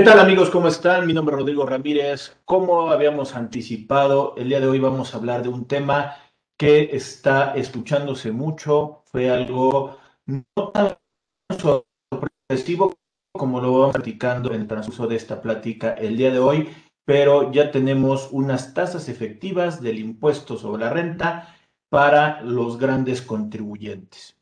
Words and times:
¿Qué 0.00 0.06
tal 0.06 0.18
amigos? 0.18 0.48
¿Cómo 0.48 0.68
están? 0.68 1.06
Mi 1.06 1.12
nombre 1.12 1.34
es 1.34 1.40
Rodrigo 1.40 1.66
Ramírez. 1.66 2.34
Como 2.46 2.90
habíamos 2.90 3.36
anticipado, 3.36 4.32
el 4.38 4.48
día 4.48 4.58
de 4.58 4.66
hoy 4.66 4.78
vamos 4.78 5.12
a 5.12 5.18
hablar 5.18 5.42
de 5.42 5.50
un 5.50 5.66
tema 5.66 6.16
que 6.58 6.96
está 6.96 7.54
escuchándose 7.54 8.32
mucho. 8.32 9.02
Fue 9.12 9.28
algo 9.28 9.98
no 10.24 10.68
tan 10.72 10.96
sorpresivo 11.50 12.94
como 13.34 13.60
lo 13.60 13.78
vamos 13.78 13.92
platicando 13.92 14.54
en 14.54 14.62
el 14.62 14.66
transcurso 14.68 15.06
de 15.06 15.16
esta 15.16 15.42
plática 15.42 15.92
el 15.92 16.16
día 16.16 16.30
de 16.30 16.38
hoy, 16.38 16.70
pero 17.04 17.52
ya 17.52 17.70
tenemos 17.70 18.30
unas 18.32 18.72
tasas 18.72 19.10
efectivas 19.10 19.82
del 19.82 19.98
impuesto 19.98 20.56
sobre 20.56 20.82
la 20.82 20.94
renta 20.94 21.54
para 21.90 22.40
los 22.40 22.78
grandes 22.78 23.20
contribuyentes. 23.20 24.34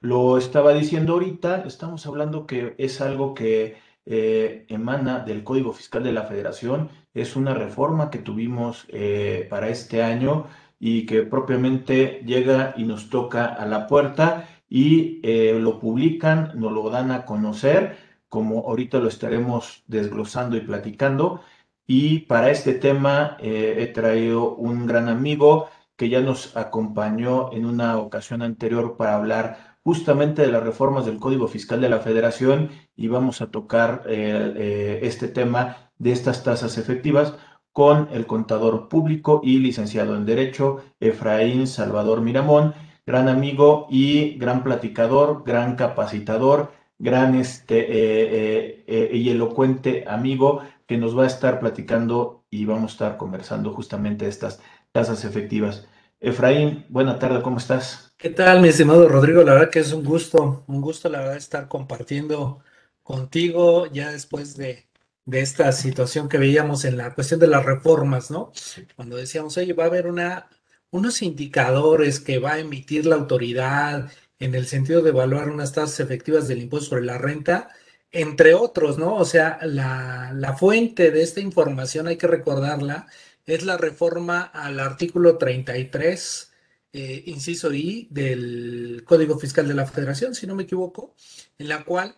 Lo 0.00 0.38
estaba 0.38 0.72
diciendo 0.72 1.12
ahorita, 1.12 1.64
estamos 1.66 2.06
hablando 2.06 2.46
que 2.46 2.74
es 2.78 3.02
algo 3.02 3.34
que 3.34 3.91
eh, 4.04 4.66
emana 4.68 5.20
del 5.20 5.44
Código 5.44 5.72
Fiscal 5.72 6.02
de 6.02 6.12
la 6.12 6.24
Federación, 6.24 6.90
es 7.14 7.36
una 7.36 7.54
reforma 7.54 8.10
que 8.10 8.18
tuvimos 8.18 8.86
eh, 8.88 9.46
para 9.50 9.68
este 9.68 10.02
año 10.02 10.46
y 10.78 11.06
que 11.06 11.22
propiamente 11.22 12.22
llega 12.26 12.74
y 12.76 12.84
nos 12.84 13.10
toca 13.10 13.46
a 13.46 13.66
la 13.66 13.86
puerta 13.86 14.48
y 14.68 15.20
eh, 15.22 15.58
lo 15.60 15.78
publican, 15.78 16.52
nos 16.54 16.72
lo 16.72 16.90
dan 16.90 17.10
a 17.12 17.24
conocer, 17.24 17.96
como 18.28 18.60
ahorita 18.68 18.98
lo 18.98 19.08
estaremos 19.08 19.84
desglosando 19.86 20.56
y 20.56 20.60
platicando. 20.60 21.42
Y 21.86 22.20
para 22.20 22.50
este 22.50 22.74
tema 22.74 23.36
he 23.40 23.86
traído 23.88 24.54
un 24.54 24.86
gran 24.86 25.08
amigo 25.08 25.68
que 25.96 26.08
ya 26.08 26.20
nos 26.20 26.56
acompañó 26.56 27.52
en 27.52 27.66
una 27.66 27.98
ocasión 27.98 28.42
anterior 28.42 28.96
para 28.96 29.16
hablar 29.16 29.71
justamente 29.84 30.42
de 30.42 30.52
las 30.52 30.62
reformas 30.62 31.06
del 31.06 31.18
Código 31.18 31.48
Fiscal 31.48 31.80
de 31.80 31.88
la 31.88 32.00
Federación 32.00 32.70
y 32.96 33.08
vamos 33.08 33.40
a 33.40 33.50
tocar 33.50 34.04
eh, 34.06 34.52
eh, 34.56 35.00
este 35.02 35.28
tema 35.28 35.90
de 35.98 36.12
estas 36.12 36.44
tasas 36.44 36.78
efectivas 36.78 37.34
con 37.72 38.08
el 38.12 38.26
contador 38.26 38.88
público 38.88 39.40
y 39.42 39.58
licenciado 39.58 40.16
en 40.16 40.26
Derecho, 40.26 40.82
Efraín 41.00 41.66
Salvador 41.66 42.20
Miramón, 42.20 42.74
gran 43.06 43.28
amigo 43.28 43.86
y 43.90 44.34
gran 44.38 44.62
platicador, 44.62 45.42
gran 45.44 45.76
capacitador, 45.76 46.72
gran 46.98 47.34
este, 47.34 47.86
eh, 47.88 49.10
y 49.12 49.30
elocuente 49.30 50.04
amigo 50.06 50.60
que 50.86 50.98
nos 50.98 51.18
va 51.18 51.24
a 51.24 51.28
estar 51.28 51.58
platicando 51.58 52.44
y 52.50 52.66
vamos 52.66 52.92
a 52.92 52.94
estar 52.94 53.16
conversando 53.16 53.72
justamente 53.72 54.28
estas 54.28 54.60
tasas 54.92 55.24
efectivas. 55.24 55.88
Efraín, 56.20 56.84
buena 56.88 57.18
tarde, 57.18 57.42
¿cómo 57.42 57.56
estás? 57.56 58.11
¿Qué 58.22 58.30
tal, 58.30 58.60
mi 58.60 58.68
estimado 58.68 59.08
Rodrigo? 59.08 59.42
La 59.42 59.54
verdad 59.54 59.70
que 59.70 59.80
es 59.80 59.92
un 59.92 60.04
gusto, 60.04 60.62
un 60.68 60.80
gusto, 60.80 61.08
la 61.08 61.18
verdad, 61.18 61.36
estar 61.36 61.66
compartiendo 61.66 62.62
contigo 63.02 63.86
ya 63.86 64.12
después 64.12 64.56
de, 64.56 64.86
esta 65.26 65.72
situación 65.72 66.28
que 66.28 66.38
veíamos 66.38 66.84
en 66.84 66.98
la 66.98 67.14
cuestión 67.14 67.40
de 67.40 67.48
las 67.48 67.64
reformas, 67.64 68.30
¿no? 68.30 68.52
Cuando 68.94 69.16
decíamos, 69.16 69.56
oye, 69.56 69.72
va 69.72 69.84
a 69.84 69.86
haber 69.88 70.06
una, 70.06 70.48
unos 70.92 71.20
indicadores 71.20 72.20
que 72.20 72.38
va 72.38 72.52
a 72.52 72.58
emitir 72.60 73.06
la 73.06 73.16
autoridad 73.16 74.08
en 74.38 74.54
el 74.54 74.66
sentido 74.68 75.02
de 75.02 75.10
evaluar 75.10 75.48
unas 75.50 75.72
tasas 75.72 75.98
efectivas 75.98 76.46
del 76.46 76.62
impuesto 76.62 76.90
sobre 76.90 77.04
la 77.04 77.18
renta, 77.18 77.70
entre 78.12 78.54
otros, 78.54 78.98
¿no? 78.98 79.16
O 79.16 79.24
sea, 79.24 79.58
la, 79.62 80.32
la 80.32 80.56
fuente 80.56 81.10
de 81.10 81.22
esta 81.22 81.40
información, 81.40 82.06
hay 82.06 82.18
que 82.18 82.28
recordarla, 82.28 83.08
es 83.46 83.64
la 83.64 83.78
reforma 83.78 84.42
al 84.42 84.78
artículo 84.78 85.38
33, 85.38 86.51
eh, 86.92 87.22
inciso 87.26 87.72
I 87.72 88.08
del 88.10 89.02
Código 89.06 89.38
Fiscal 89.38 89.66
de 89.68 89.74
la 89.74 89.86
Federación, 89.86 90.34
si 90.34 90.46
no 90.46 90.54
me 90.54 90.64
equivoco, 90.64 91.14
en 91.58 91.68
la 91.68 91.84
cual, 91.84 92.16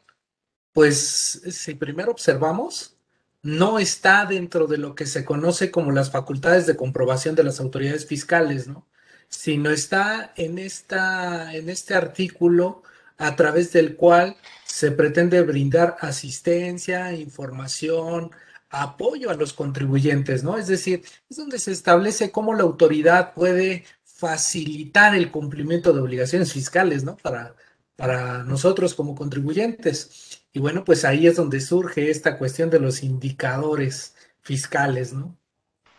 pues, 0.72 1.42
si 1.50 1.74
primero 1.74 2.10
observamos, 2.10 2.96
no 3.42 3.78
está 3.78 4.24
dentro 4.26 4.66
de 4.66 4.78
lo 4.78 4.94
que 4.94 5.06
se 5.06 5.24
conoce 5.24 5.70
como 5.70 5.92
las 5.92 6.10
facultades 6.10 6.66
de 6.66 6.76
comprobación 6.76 7.34
de 7.34 7.44
las 7.44 7.60
autoridades 7.60 8.06
fiscales, 8.06 8.66
¿no? 8.68 8.88
Sino 9.28 9.70
está 9.70 10.32
en, 10.36 10.58
esta, 10.58 11.54
en 11.54 11.68
este 11.68 11.94
artículo 11.94 12.82
a 13.18 13.36
través 13.36 13.72
del 13.72 13.96
cual 13.96 14.36
se 14.64 14.90
pretende 14.90 15.42
brindar 15.42 15.96
asistencia, 16.00 17.12
información, 17.12 18.30
apoyo 18.70 19.30
a 19.30 19.34
los 19.34 19.52
contribuyentes, 19.52 20.42
¿no? 20.42 20.56
Es 20.58 20.66
decir, 20.66 21.02
es 21.28 21.36
donde 21.36 21.58
se 21.58 21.72
establece 21.72 22.32
cómo 22.32 22.54
la 22.54 22.62
autoridad 22.62 23.34
puede 23.34 23.84
facilitar 24.14 25.14
el 25.16 25.30
cumplimiento 25.30 25.92
de 25.92 26.00
obligaciones 26.00 26.52
fiscales, 26.52 27.02
¿no? 27.02 27.16
Para, 27.16 27.56
para 27.96 28.44
nosotros 28.44 28.94
como 28.94 29.14
contribuyentes. 29.16 30.46
Y 30.52 30.60
bueno, 30.60 30.84
pues 30.84 31.04
ahí 31.04 31.26
es 31.26 31.36
donde 31.36 31.60
surge 31.60 32.10
esta 32.10 32.38
cuestión 32.38 32.70
de 32.70 32.78
los 32.78 33.02
indicadores 33.02 34.14
fiscales, 34.40 35.12
¿no? 35.12 35.36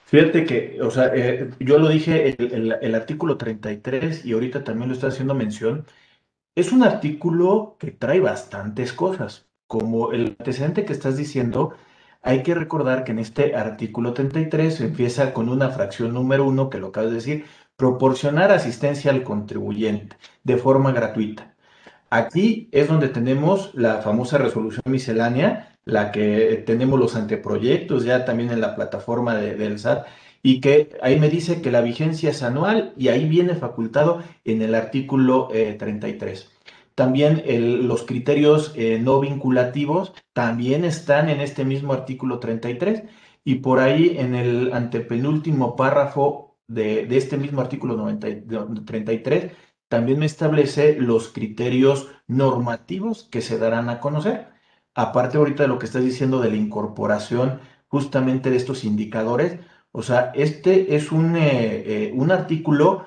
Fíjate 0.05 0.45
que, 0.45 0.81
o 0.81 0.91
sea, 0.91 1.11
eh, 1.13 1.49
yo 1.59 1.77
lo 1.77 1.89
dije, 1.89 2.35
el, 2.39 2.77
el, 2.79 2.95
artículo 2.95 3.37
33 3.37 4.23
y 4.23 4.33
ahorita 4.33 4.63
también 4.63 4.89
lo 4.89 4.95
está 4.95 5.07
haciendo 5.07 5.33
mención, 5.33 5.85
es 6.55 6.71
un 6.71 6.83
artículo 6.83 7.75
que 7.79 7.91
trae 7.91 8.19
bastantes 8.21 8.93
cosas, 8.93 9.47
como 9.67 10.13
el 10.13 10.37
antecedente 10.39 10.85
que 10.85 10.93
estás 10.93 11.17
diciendo, 11.17 11.75
hay 12.21 12.43
que 12.43 12.55
recordar 12.55 13.03
que 13.03 13.11
en 13.11 13.19
este 13.19 13.55
artículo 13.55 14.13
33 14.13 14.81
empieza 14.81 15.33
con 15.33 15.49
una 15.49 15.69
fracción 15.69 16.13
número 16.13 16.45
uno, 16.45 16.69
que 16.69 16.79
lo 16.79 16.87
acabas 16.87 17.09
de 17.09 17.15
decir, 17.17 17.45
proporcionar 17.75 18.51
asistencia 18.51 19.11
al 19.11 19.23
contribuyente 19.23 20.17
de 20.43 20.57
forma 20.57 20.91
gratuita. 20.91 21.55
Aquí 22.09 22.69
es 22.71 22.87
donde 22.87 23.09
tenemos 23.09 23.73
la 23.73 24.01
famosa 24.01 24.37
resolución 24.37 24.83
miscelánea, 24.85 25.75
la 25.85 26.11
que 26.11 26.63
tenemos 26.65 26.99
los 26.99 27.15
anteproyectos 27.15 28.05
ya 28.05 28.25
también 28.25 28.51
en 28.51 28.61
la 28.61 28.75
plataforma 28.75 29.35
del 29.35 29.79
SAT, 29.79 30.05
y 30.41 30.61
que 30.61 30.95
ahí 31.01 31.19
me 31.19 31.29
dice 31.29 31.61
que 31.61 31.71
la 31.71 31.81
vigencia 31.81 32.29
es 32.29 32.43
anual 32.43 32.93
y 32.97 33.07
ahí 33.07 33.27
viene 33.27 33.55
facultado 33.55 34.21
en 34.43 34.61
el 34.61 34.75
artículo 34.75 35.49
33. 35.49 36.39
Eh, 36.39 36.45
también 36.93 37.43
los 37.87 38.03
criterios 38.03 38.71
eh, 38.75 38.99
no 39.01 39.19
vinculativos 39.19 40.13
también 40.33 40.85
están 40.85 41.29
en 41.29 41.41
este 41.41 41.65
mismo 41.65 41.93
artículo 41.93 42.39
33 42.39 43.03
y 43.43 43.55
por 43.55 43.79
ahí 43.79 44.15
en 44.17 44.35
el 44.35 44.71
antepenúltimo 44.71 45.75
párrafo 45.75 46.44
de, 46.67 47.07
este 47.15 47.37
mismo 47.37 47.61
artículo 47.61 47.97
33 48.85 49.51
también 49.87 50.19
me 50.19 50.25
establece 50.25 50.95
los 50.99 51.29
criterios 51.29 52.09
normativos 52.27 53.27
que 53.31 53.41
se 53.41 53.57
darán 53.57 53.89
a 53.89 53.99
conocer. 53.99 54.49
Aparte 54.95 55.37
ahorita 55.37 55.63
de 55.63 55.69
lo 55.69 55.79
que 55.79 55.85
estás 55.85 56.03
diciendo 56.03 56.39
de 56.39 56.49
la 56.49 56.57
incorporación 56.57 57.59
justamente 57.87 58.49
de 58.49 58.57
estos 58.57 58.83
indicadores, 58.83 59.59
o 59.91 60.01
sea, 60.03 60.31
este 60.35 60.95
es 60.95 61.11
un, 61.11 61.35
eh, 61.37 62.09
eh, 62.09 62.11
un 62.13 62.31
artículo 62.31 63.05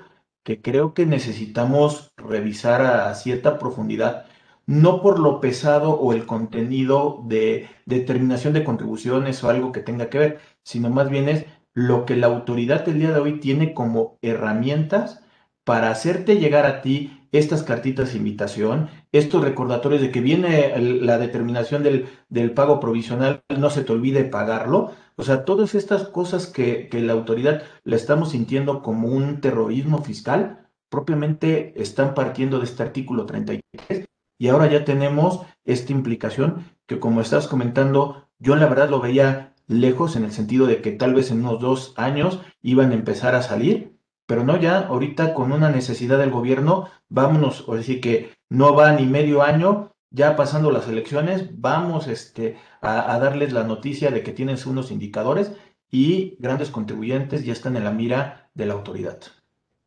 que 0.48 0.62
creo 0.62 0.94
que 0.94 1.04
necesitamos 1.06 2.12
revisar 2.16 2.80
a, 2.82 3.14
cierta 3.14 3.58
profundidad, 3.58 4.26
no 4.66 5.02
por 5.02 5.18
lo 5.18 5.40
pesado 5.40 5.90
o 5.92 6.12
el 6.14 6.26
contenido 6.26 7.22
de 7.26 7.68
determinación 7.86 8.54
de 8.54 8.64
contribuciones 8.64 9.44
o 9.44 9.50
algo 9.50 9.72
que 9.72 9.80
tenga 9.80 10.08
que 10.08 10.18
ver, 10.18 10.40
sino 10.62 10.90
más 10.90 11.10
bien 11.10 11.28
es 11.28 11.46
lo 11.78 12.06
que 12.06 12.16
la 12.16 12.26
autoridad 12.26 12.84
del 12.84 12.98
día 12.98 13.12
de 13.12 13.20
hoy 13.20 13.38
tiene 13.38 13.72
como 13.72 14.18
herramientas 14.20 15.22
para 15.62 15.92
hacerte 15.92 16.40
llegar 16.40 16.66
a 16.66 16.82
ti 16.82 17.20
estas 17.30 17.62
cartitas 17.62 18.10
de 18.10 18.18
invitación, 18.18 18.88
estos 19.12 19.44
recordatorios 19.44 20.02
de 20.02 20.10
que 20.10 20.20
viene 20.20 20.76
la 20.76 21.18
determinación 21.18 21.84
del, 21.84 22.08
del 22.28 22.50
pago 22.50 22.80
provisional, 22.80 23.44
no 23.56 23.70
se 23.70 23.84
te 23.84 23.92
olvide 23.92 24.24
pagarlo, 24.24 24.90
o 25.14 25.22
sea, 25.22 25.44
todas 25.44 25.76
estas 25.76 26.08
cosas 26.08 26.48
que, 26.48 26.88
la 26.92 27.12
autoridad 27.12 27.62
la 27.84 27.94
estamos 27.94 28.32
sintiendo 28.32 28.82
como 28.82 29.06
un 29.06 29.40
terrorismo 29.40 30.02
fiscal, 30.02 30.66
propiamente 30.88 31.80
están 31.80 32.12
partiendo 32.12 32.58
de 32.58 32.64
este 32.64 32.82
artículo 32.82 33.24
33 33.24 34.08
y 34.36 34.48
ahora 34.48 34.66
ya 34.66 34.84
tenemos 34.84 35.42
esta 35.64 35.92
implicación 35.92 36.64
que 36.86 36.98
como 36.98 37.20
estás 37.20 37.46
comentando, 37.46 38.28
yo 38.40 38.56
la 38.56 38.66
verdad 38.66 38.90
lo 38.90 38.98
veía 39.00 39.54
lejos 39.68 40.16
en 40.16 40.24
el 40.24 40.32
sentido 40.32 40.66
de 40.66 40.82
que 40.82 40.90
tal 40.90 41.14
vez 41.14 41.30
en 41.30 41.40
unos 41.40 41.60
dos 41.60 41.94
años 41.96 42.40
iban 42.62 42.90
a 42.90 42.94
empezar 42.94 43.34
a 43.34 43.42
salir, 43.42 43.96
pero 44.26 44.44
no 44.44 44.60
ya 44.60 44.80
ahorita 44.80 45.34
con 45.34 45.52
una 45.52 45.70
necesidad 45.70 46.18
del 46.18 46.30
gobierno, 46.30 46.88
vámonos, 47.08 47.68
o 47.68 47.76
decir 47.76 48.00
que 48.00 48.32
no 48.48 48.74
va 48.74 48.92
ni 48.92 49.06
medio 49.06 49.42
año 49.42 49.92
ya 50.10 50.36
pasando 50.36 50.70
las 50.70 50.88
elecciones, 50.88 51.48
vamos 51.60 52.08
este, 52.08 52.56
a, 52.80 53.18
darles 53.18 53.52
la 53.52 53.64
noticia 53.64 54.10
de 54.10 54.22
que 54.22 54.32
tienen 54.32 54.56
unos 54.66 54.90
indicadores 54.90 55.52
y 55.90 56.36
grandes 56.38 56.70
contribuyentes 56.70 57.44
ya 57.44 57.52
están 57.52 57.76
en 57.76 57.84
la 57.84 57.90
mira 57.90 58.50
de 58.54 58.66
la 58.66 58.74
autoridad. 58.74 59.18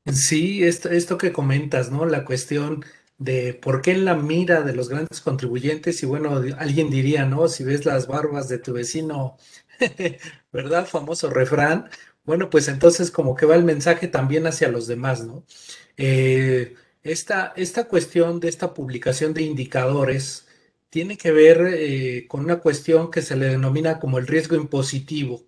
Sí, 0.06 0.64
esto, 0.64 0.90
esto 0.90 1.18
que 1.18 1.32
comentas, 1.32 1.92
¿no? 1.92 2.06
La 2.06 2.26
cuestión 2.26 2.84
de 3.22 3.54
por 3.54 3.82
qué 3.84 3.92
en 3.92 4.06
la 4.06 4.16
mira 4.16 4.62
de 4.64 4.74
los 4.74 4.90
grandes 4.90 5.22
contribuyentes, 5.22 6.02
y 6.02 6.08
bueno, 6.08 6.42
alguien 6.58 6.90
diría, 6.90 7.26
¿no? 7.26 7.48
Si 7.48 7.64
ves 7.64 7.86
las 7.86 8.08
barbas 8.08 8.50
de 8.50 8.58
tu 8.58 8.74
vecino, 8.74 9.38
¿verdad? 10.52 10.88
Famoso 10.88 11.30
refrán. 11.30 11.90
Bueno, 12.24 12.50
pues 12.50 12.68
entonces 12.68 13.12
como 13.12 13.36
que 13.36 13.46
va 13.46 13.56
el 13.56 13.64
mensaje 13.64 14.08
también 14.08 14.48
hacia 14.48 14.70
los 14.70 14.88
demás, 14.88 15.24
¿no? 15.24 15.46
Eh, 15.98 16.76
esta, 17.04 17.54
esta 17.56 17.88
cuestión 17.88 18.40
de 18.40 18.50
esta 18.50 18.74
publicación 18.74 19.34
de 19.36 19.44
indicadores 19.44 20.48
tiene 20.90 21.18
que 21.18 21.32
ver 21.32 21.62
eh, 21.74 22.28
con 22.28 22.42
una 22.46 22.60
cuestión 22.60 23.12
que 23.12 23.22
se 23.22 23.36
le 23.38 23.48
denomina 23.48 24.00
como 24.00 24.18
el 24.18 24.28
riesgo 24.28 24.56
impositivo. 24.56 25.44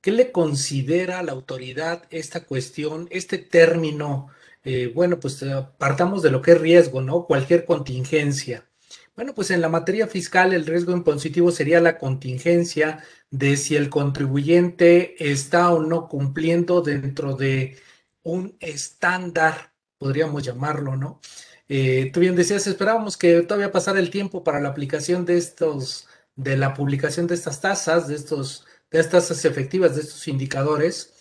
¿Qué 0.00 0.12
le 0.12 0.32
considera 0.32 1.18
a 1.20 1.22
la 1.22 1.32
autoridad 1.32 2.04
esta 2.10 2.44
cuestión, 2.44 3.08
este 3.10 3.38
término? 3.38 4.28
Eh, 4.64 4.90
bueno, 4.94 5.20
pues 5.20 5.42
eh, 5.42 5.66
partamos 5.78 6.22
de 6.22 6.30
lo 6.30 6.42
que 6.42 6.52
es 6.52 6.60
riesgo, 6.60 7.02
¿no? 7.02 7.26
Cualquier 7.26 7.64
contingencia. 7.66 8.66
Bueno, 9.14 9.34
pues 9.34 9.50
en 9.50 9.60
la 9.60 9.68
materia 9.68 10.08
fiscal 10.08 10.52
el 10.52 10.66
riesgo 10.66 10.92
impositivo 10.92 11.52
sería 11.52 11.80
la 11.80 11.98
contingencia 11.98 13.04
de 13.30 13.56
si 13.56 13.76
el 13.76 13.90
contribuyente 13.90 15.14
está 15.30 15.70
o 15.72 15.82
no 15.82 16.08
cumpliendo 16.08 16.82
dentro 16.82 17.36
de 17.36 17.76
un 18.22 18.56
estándar, 18.60 19.72
podríamos 19.98 20.42
llamarlo, 20.42 20.96
¿no? 20.96 21.20
Eh, 21.68 22.10
tú 22.12 22.20
bien 22.20 22.36
decías, 22.36 22.66
esperábamos 22.66 23.16
que 23.16 23.42
todavía 23.42 23.72
pasara 23.72 23.98
el 24.00 24.10
tiempo 24.10 24.44
para 24.44 24.60
la 24.60 24.70
aplicación 24.70 25.24
de 25.24 25.38
estos, 25.38 26.08
de 26.36 26.56
la 26.56 26.74
publicación 26.74 27.26
de 27.26 27.34
estas 27.34 27.60
tasas, 27.60 28.08
de 28.08 28.16
estos, 28.16 28.66
de 28.90 29.00
estas 29.00 29.28
tasas 29.28 29.44
efectivas, 29.44 29.94
de 29.94 30.02
estos 30.02 30.28
indicadores. 30.28 31.13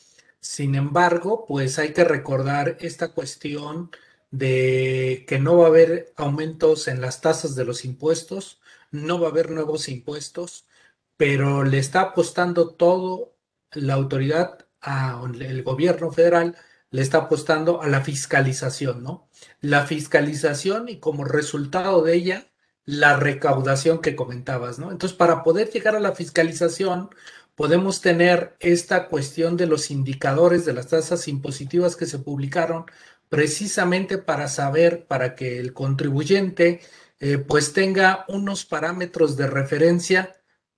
Sin 0.44 0.76
embargo, 0.76 1.46
pues 1.48 1.80
hay 1.80 1.94
que 1.94 2.04
recordar 2.04 2.78
esta 2.82 3.14
cuestión 3.14 3.92
de 4.30 5.26
que 5.28 5.40
no 5.40 5.58
va 5.58 5.66
a 5.66 5.68
haber 5.70 6.14
aumentos 6.18 6.88
en 6.90 7.00
las 7.02 7.22
tasas 7.22 7.56
de 7.56 7.64
los 7.66 7.86
impuestos, 7.86 8.60
no 8.92 9.20
va 9.22 9.28
a 9.28 9.32
haber 9.32 9.52
nuevos 9.52 9.88
impuestos, 9.88 10.68
pero 11.18 11.64
le 11.64 11.80
está 11.80 12.02
apostando 12.02 12.72
todo 12.76 13.36
la 13.72 13.94
autoridad, 13.94 14.68
el 15.40 15.64
gobierno 15.64 16.12
federal, 16.12 16.58
le 16.92 17.02
está 17.02 17.20
apostando 17.20 17.82
a 17.82 17.88
la 17.88 18.02
fiscalización, 18.02 19.02
¿no? 19.04 19.30
La 19.62 19.86
fiscalización 19.88 20.90
y 20.90 21.00
como 21.00 21.24
resultado 21.26 22.04
de 22.04 22.16
ella, 22.16 22.48
la 22.86 23.16
recaudación 23.18 24.02
que 24.02 24.16
comentabas, 24.16 24.78
¿no? 24.80 24.92
Entonces, 24.92 25.18
para 25.18 25.42
poder 25.44 25.70
llegar 25.72 25.96
a 25.96 26.00
la 26.02 26.14
fiscalización, 26.14 27.10
podemos 27.56 28.02
tener 28.02 28.56
esta 28.60 29.08
cuestión 29.08 29.58
de 29.58 29.68
los 29.68 29.92
indicadores 29.92 30.66
de 30.66 30.74
las 30.74 30.88
tasas 30.88 31.28
impositivas 31.28 31.96
que 31.96 32.06
se 32.06 32.20
publicaron 32.20 32.86
precisamente 33.30 34.18
para 34.18 34.48
saber, 34.48 35.06
para 35.08 35.36
que 35.36 35.60
el 35.60 35.74
contribuyente 35.74 36.82
eh, 37.20 37.38
pues 37.38 37.74
tenga 37.74 38.26
unos 38.28 38.66
parámetros 38.66 39.38
de 39.38 39.48
referencia 39.48 40.36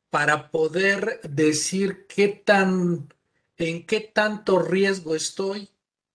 para 0.09 0.51
poder 0.51 1.19
decir 1.23 2.05
qué 2.07 2.29
tan, 2.29 3.13
en 3.57 3.85
qué 3.85 3.99
tanto 3.99 4.59
riesgo 4.59 5.15
estoy 5.15 5.71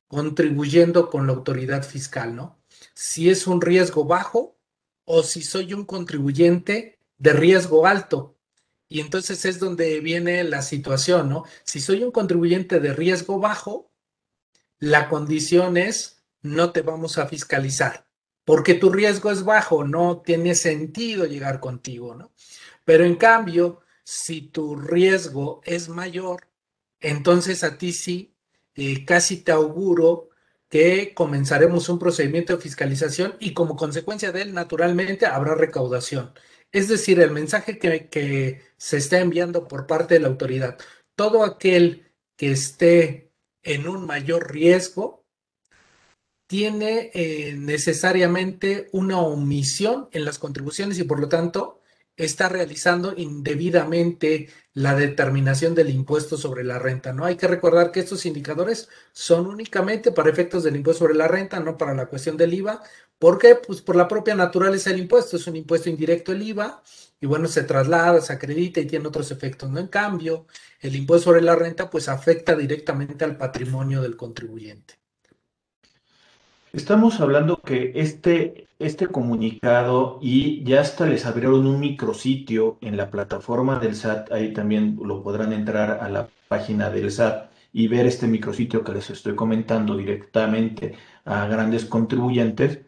contribuyendo 0.08 1.10
con 1.10 1.26
la 1.26 1.34
autoridad 1.34 1.82
fiscal, 1.82 2.34
¿no? 2.34 2.58
Si 2.94 3.28
es 3.28 3.46
un 3.46 3.60
riesgo 3.60 4.04
bajo 4.04 4.56
o 5.04 5.22
si 5.22 5.42
soy 5.42 5.74
un 5.74 5.84
contribuyente 5.84 6.98
de 7.18 7.32
riesgo 7.32 7.86
alto. 7.86 8.36
Y 8.92 9.00
entonces 9.00 9.44
es 9.44 9.60
donde 9.60 10.00
viene 10.00 10.42
la 10.42 10.62
situación, 10.62 11.28
¿no? 11.28 11.44
Si 11.62 11.80
soy 11.80 12.02
un 12.02 12.10
contribuyente 12.10 12.80
de 12.80 12.92
riesgo 12.92 13.38
bajo, 13.38 13.92
la 14.80 15.08
condición 15.08 15.76
es 15.76 16.24
no 16.42 16.72
te 16.72 16.82
vamos 16.82 17.16
a 17.16 17.28
fiscalizar, 17.28 18.08
porque 18.44 18.74
tu 18.74 18.90
riesgo 18.90 19.30
es 19.30 19.44
bajo, 19.44 19.84
no 19.84 20.22
tiene 20.22 20.56
sentido 20.56 21.24
llegar 21.24 21.60
contigo, 21.60 22.16
¿no? 22.16 22.32
Pero 22.84 23.04
en 23.04 23.14
cambio, 23.14 23.80
si 24.02 24.42
tu 24.42 24.74
riesgo 24.74 25.60
es 25.64 25.88
mayor, 25.88 26.48
entonces 26.98 27.62
a 27.62 27.78
ti 27.78 27.92
sí 27.92 28.34
eh, 28.74 29.04
casi 29.04 29.36
te 29.36 29.52
auguro 29.52 30.30
que 30.68 31.14
comenzaremos 31.14 31.88
un 31.88 32.00
procedimiento 32.00 32.56
de 32.56 32.62
fiscalización 32.62 33.36
y 33.38 33.54
como 33.54 33.76
consecuencia 33.76 34.32
de 34.32 34.42
él, 34.42 34.52
naturalmente, 34.52 35.26
habrá 35.26 35.54
recaudación. 35.54 36.32
Es 36.72 36.88
decir, 36.88 37.20
el 37.20 37.30
mensaje 37.32 37.78
que, 37.78 38.62
se 38.76 38.96
está 38.96 39.20
enviando 39.20 39.68
por 39.68 39.86
parte 39.86 40.14
de 40.14 40.20
la 40.20 40.28
autoridad, 40.28 40.78
todo 41.14 41.44
aquel 41.44 42.12
que 42.36 42.52
esté 42.52 43.32
en 43.62 43.88
un 43.88 44.06
mayor 44.06 44.52
riesgo 44.52 45.24
tiene 46.46 47.10
eh, 47.14 47.54
necesariamente 47.56 48.88
una 48.92 49.20
omisión 49.20 50.08
en 50.12 50.24
las 50.24 50.38
contribuciones 50.38 50.98
y 50.98 51.04
por 51.04 51.20
lo 51.20 51.28
tanto 51.28 51.80
está 52.16 52.48
realizando 52.48 53.14
indebidamente 53.16 54.48
la 54.74 54.94
determinación 54.94 55.74
del 55.74 55.90
impuesto 55.90 56.36
sobre 56.36 56.64
la 56.64 56.78
renta. 56.78 57.12
No 57.12 57.24
hay 57.24 57.36
que 57.36 57.48
recordar 57.48 57.92
que 57.92 58.00
estos 58.00 58.26
indicadores 58.26 58.88
son 59.12 59.46
únicamente 59.46 60.12
para 60.12 60.30
efectos 60.30 60.62
del 60.64 60.76
impuesto 60.76 61.04
sobre 61.04 61.14
la 61.14 61.28
renta, 61.28 61.60
no 61.60 61.76
para 61.78 61.94
la 61.94 62.06
cuestión 62.06 62.36
del 62.36 62.54
IVA. 62.54 62.82
¿Por 63.20 63.36
qué? 63.36 63.54
Pues 63.54 63.82
por 63.82 63.96
la 63.96 64.08
propia 64.08 64.34
naturaleza 64.34 64.88
del 64.88 65.00
impuesto. 65.00 65.36
Es 65.36 65.46
un 65.46 65.54
impuesto 65.54 65.90
indirecto 65.90 66.32
el 66.32 66.40
IVA 66.40 66.82
y 67.20 67.26
bueno, 67.26 67.48
se 67.48 67.64
traslada, 67.64 68.18
se 68.22 68.32
acredita 68.32 68.80
y 68.80 68.86
tiene 68.86 69.06
otros 69.06 69.30
efectos. 69.30 69.68
No 69.70 69.78
en 69.78 69.88
cambio, 69.88 70.46
el 70.80 70.96
impuesto 70.96 71.26
sobre 71.26 71.42
la 71.42 71.54
renta 71.54 71.90
pues 71.90 72.08
afecta 72.08 72.56
directamente 72.56 73.26
al 73.26 73.36
patrimonio 73.36 74.00
del 74.00 74.16
contribuyente. 74.16 74.94
Estamos 76.72 77.20
hablando 77.20 77.60
que 77.60 77.92
este, 77.94 78.68
este 78.78 79.08
comunicado 79.08 80.18
y 80.22 80.64
ya 80.64 80.80
hasta 80.80 81.04
les 81.04 81.26
abrieron 81.26 81.66
un 81.66 81.78
micrositio 81.78 82.78
en 82.80 82.96
la 82.96 83.10
plataforma 83.10 83.78
del 83.78 83.96
SAT, 83.96 84.32
ahí 84.32 84.54
también 84.54 84.98
lo 85.04 85.22
podrán 85.22 85.52
entrar 85.52 85.98
a 86.00 86.08
la 86.08 86.30
página 86.48 86.88
del 86.88 87.12
SAT 87.12 87.50
y 87.74 87.88
ver 87.88 88.06
este 88.06 88.26
micrositio 88.26 88.82
que 88.82 88.92
les 88.92 89.10
estoy 89.10 89.34
comentando 89.34 89.94
directamente 89.94 90.94
a 91.26 91.46
grandes 91.48 91.84
contribuyentes. 91.84 92.78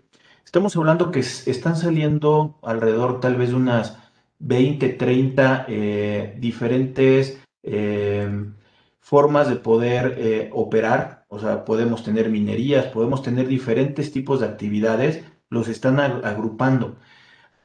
Estamos 0.53 0.77
hablando 0.77 1.11
que 1.11 1.21
están 1.21 1.77
saliendo 1.77 2.59
alrededor 2.61 3.21
tal 3.21 3.37
vez 3.37 3.55
unas 3.55 3.97
20, 4.41 4.91
30 4.91 5.65
eh, 5.67 6.37
diferentes 6.41 7.41
eh, 7.63 8.53
formas 9.01 9.49
de 9.49 9.57
poder 9.57 10.15
eh, 10.19 10.51
operar, 10.53 11.25
o 11.29 11.39
sea, 11.39 11.65
podemos 11.65 12.05
tener 12.05 12.29
minerías, 12.29 12.85
podemos 12.89 13.23
tener 13.23 13.47
diferentes 13.49 14.13
tipos 14.13 14.41
de 14.41 14.47
actividades, 14.47 15.25
los 15.49 15.69
están 15.69 15.99
agrupando. 15.99 16.99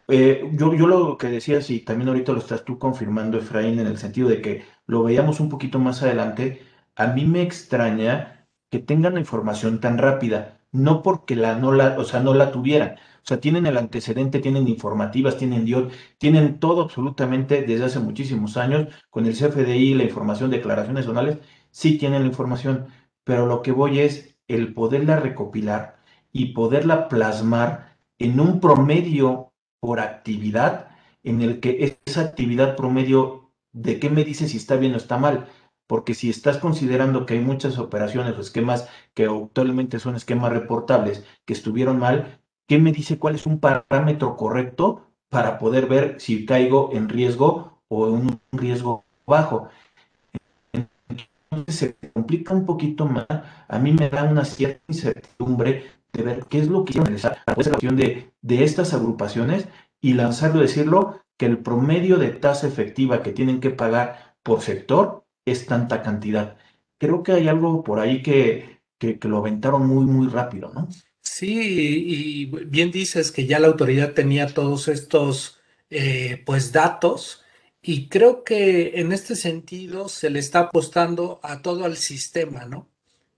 Yo, 0.07 0.73
yo 0.73 0.87
lo 0.87 1.17
que 1.17 1.27
decía, 1.27 1.61
sí, 1.61 1.81
también 1.81 2.07
ahorita 2.07 2.31
lo 2.31 2.39
estás 2.39 2.63
tú 2.63 2.79
confirmando, 2.79 3.37
Efraín, 3.37 3.79
en 3.79 3.87
el 3.87 3.97
sentido 3.97 4.29
de 4.29 4.41
que 4.41 4.63
lo 4.85 5.03
veíamos 5.03 5.41
un 5.41 5.49
poquito 5.49 5.77
más 5.77 6.03
adelante, 6.03 6.61
a 6.95 7.07
mí 7.07 7.25
me 7.25 7.41
extraña 7.41 8.47
que 8.69 8.79
tengan 8.79 9.15
la 9.15 9.19
información 9.19 9.81
tan 9.81 9.97
rápida, 9.97 10.56
no 10.77 11.01
porque 11.03 11.35
la 11.35 11.55
no 11.55 11.71
la, 11.71 11.97
o 11.99 12.03
sea, 12.03 12.19
no 12.21 12.33
la 12.33 12.51
tuvieran, 12.51 12.95
o 12.95 13.25
sea, 13.27 13.39
tienen 13.39 13.65
el 13.65 13.77
antecedente, 13.77 14.39
tienen 14.39 14.67
informativas, 14.67 15.37
tienen 15.37 15.65
DIOT, 15.65 15.91
tienen 16.17 16.59
todo 16.59 16.83
absolutamente 16.83 17.63
desde 17.63 17.85
hace 17.85 17.99
muchísimos 17.99 18.57
años 18.57 18.87
con 19.09 19.25
el 19.25 19.33
CFDI, 19.35 19.95
la 19.95 20.03
información, 20.03 20.51
declaraciones 20.51 21.05
zonales, 21.05 21.39
sí 21.71 21.97
tienen 21.97 22.21
la 22.21 22.27
información, 22.27 22.87
pero 23.23 23.45
lo 23.45 23.61
que 23.61 23.71
voy 23.71 23.99
es 23.99 24.35
el 24.47 24.73
poderla 24.73 25.17
recopilar 25.19 25.97
y 26.31 26.53
poderla 26.53 27.09
plasmar 27.09 27.97
en 28.19 28.39
un 28.39 28.59
promedio 28.59 29.53
por 29.79 29.99
actividad 29.99 30.87
en 31.23 31.41
el 31.41 31.59
que 31.59 31.97
esa 32.05 32.21
actividad 32.21 32.75
promedio, 32.75 33.51
¿de 33.73 33.99
qué 33.99 34.09
me 34.09 34.23
dice 34.23 34.47
si 34.47 34.57
está 34.57 34.75
bien 34.77 34.93
o 34.93 34.97
está 34.97 35.17
mal? 35.17 35.47
Porque 35.87 36.13
si 36.13 36.29
estás 36.29 36.57
considerando 36.57 37.25
que 37.25 37.35
hay 37.35 37.39
muchas 37.39 37.77
operaciones 37.77 38.37
o 38.37 38.41
esquemas 38.41 38.89
que 39.13 39.25
actualmente 39.25 39.99
son 39.99 40.15
esquemas 40.15 40.51
reportables 40.51 41.25
que 41.45 41.53
estuvieron 41.53 41.97
mal, 41.97 42.39
¿qué 42.67 42.77
me 42.77 42.91
dice 42.91 43.17
cuál 43.17 43.35
es 43.35 43.45
un 43.45 43.59
parámetro 43.59 44.35
correcto 44.35 45.07
para 45.29 45.57
poder 45.57 45.87
ver 45.87 46.19
si 46.19 46.45
caigo 46.45 46.89
en 46.93 47.09
riesgo 47.09 47.81
o 47.87 48.07
en 48.07 48.13
un 48.13 48.41
riesgo 48.51 49.05
bajo? 49.25 49.69
Entonces 50.73 51.75
se 51.75 52.11
complica 52.11 52.53
un 52.53 52.65
poquito 52.65 53.05
más. 53.05 53.25
A 53.67 53.79
mí 53.79 53.93
me 53.93 54.09
da 54.09 54.23
una 54.23 54.43
cierta 54.43 54.81
incertidumbre 54.89 55.85
de 56.11 56.23
ver 56.23 56.45
qué 56.45 56.59
es 56.59 56.67
lo 56.67 56.83
que 56.83 56.93
quiero 56.93 57.05
realizar 57.05 57.37
la 57.45 57.55
cuestión 57.55 57.95
de, 57.95 58.31
de 58.41 58.63
estas 58.63 58.93
agrupaciones 58.93 59.67
y 60.01 60.13
lanzarlo, 60.13 60.59
decirlo, 60.59 61.21
que 61.37 61.45
el 61.45 61.59
promedio 61.59 62.17
de 62.17 62.29
tasa 62.29 62.67
efectiva 62.67 63.21
que 63.21 63.31
tienen 63.31 63.61
que 63.61 63.69
pagar 63.69 64.35
por 64.43 64.61
sector 64.61 65.23
es 65.51 65.65
tanta 65.65 66.01
cantidad. 66.01 66.57
Creo 66.97 67.23
que 67.23 67.33
hay 67.33 67.47
algo 67.47 67.83
por 67.83 67.99
ahí 67.99 68.21
que, 68.21 68.79
que, 68.97 69.19
lo 69.23 69.37
aventaron 69.37 69.87
muy, 69.87 70.05
muy 70.05 70.27
rápido, 70.27 70.71
¿no? 70.73 70.87
Sí, 71.21 71.59
y 72.07 72.45
bien 72.65 72.91
dices 72.91 73.31
que 73.31 73.45
ya 73.45 73.59
la 73.59 73.67
autoridad 73.67 74.13
tenía 74.13 74.47
todos 74.47 74.87
estos 74.87 75.59
eh, 75.89 76.43
pues 76.45 76.71
datos 76.71 77.43
y 77.81 78.09
creo 78.09 78.43
que 78.43 78.99
en 78.99 79.11
este 79.13 79.35
sentido 79.35 80.09
se 80.09 80.29
le 80.29 80.39
está 80.39 80.59
apostando 80.59 81.39
a 81.43 81.61
todo 81.61 81.85
el 81.85 81.97
sistema, 81.97 82.65
¿no? 82.65 82.89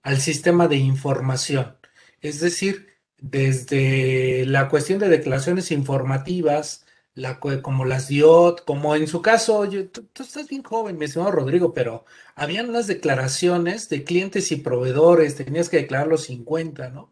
Al 0.02 0.20
sistema 0.20 0.68
de 0.68 0.78
información. 0.78 1.78
Es 2.22 2.40
decir, 2.40 2.88
desde 3.20 4.46
la 4.46 4.70
cuestión 4.70 5.00
de 5.00 5.10
declaraciones 5.10 5.72
informativas, 5.72 6.86
la, 7.20 7.40
como 7.40 7.86
las 7.86 8.08
DIOT, 8.08 8.66
como 8.66 8.96
en 8.96 9.08
su 9.08 9.22
caso, 9.22 9.68
tú, 9.92 10.04
tú, 10.14 10.24
estás 10.24 10.48
bien 10.48 10.64
joven, 10.64 10.98
mi 10.98 11.06
estimado 11.06 11.32
Rodrigo, 11.32 11.74
pero 11.74 12.06
habían 12.36 12.70
unas 12.70 12.88
declaraciones 12.88 13.90
de 13.90 14.04
clientes 14.04 14.52
y 14.52 14.58
proveedores, 14.58 15.36
tenías 15.36 15.70
que 15.70 15.78
declarar 15.78 16.08
los 16.08 16.24
50, 16.24 16.90
¿no? 16.90 17.10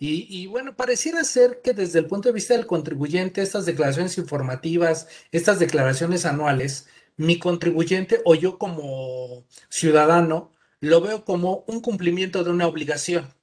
Y, 0.00 0.46
bueno, 0.46 0.76
pareciera 0.76 1.24
ser 1.24 1.60
que 1.62 1.72
desde 1.72 1.98
el 1.98 2.06
punto 2.06 2.28
de 2.28 2.34
vista 2.34 2.54
del 2.54 2.66
contribuyente, 2.66 3.42
estas 3.42 3.66
declaraciones 3.66 4.16
informativas, 4.16 5.08
estas 5.32 5.58
declaraciones 5.58 6.24
anuales, 6.24 6.86
mi 7.16 7.40
contribuyente 7.40 8.20
o 8.24 8.36
yo 8.36 8.58
como 8.58 9.44
ciudadano 9.68 10.52
lo 10.80 11.00
veo 11.00 11.24
como 11.24 11.64
un 11.66 11.80
cumplimiento 11.80 12.44
de 12.44 12.50
una 12.50 12.68
obligación. 12.68 13.34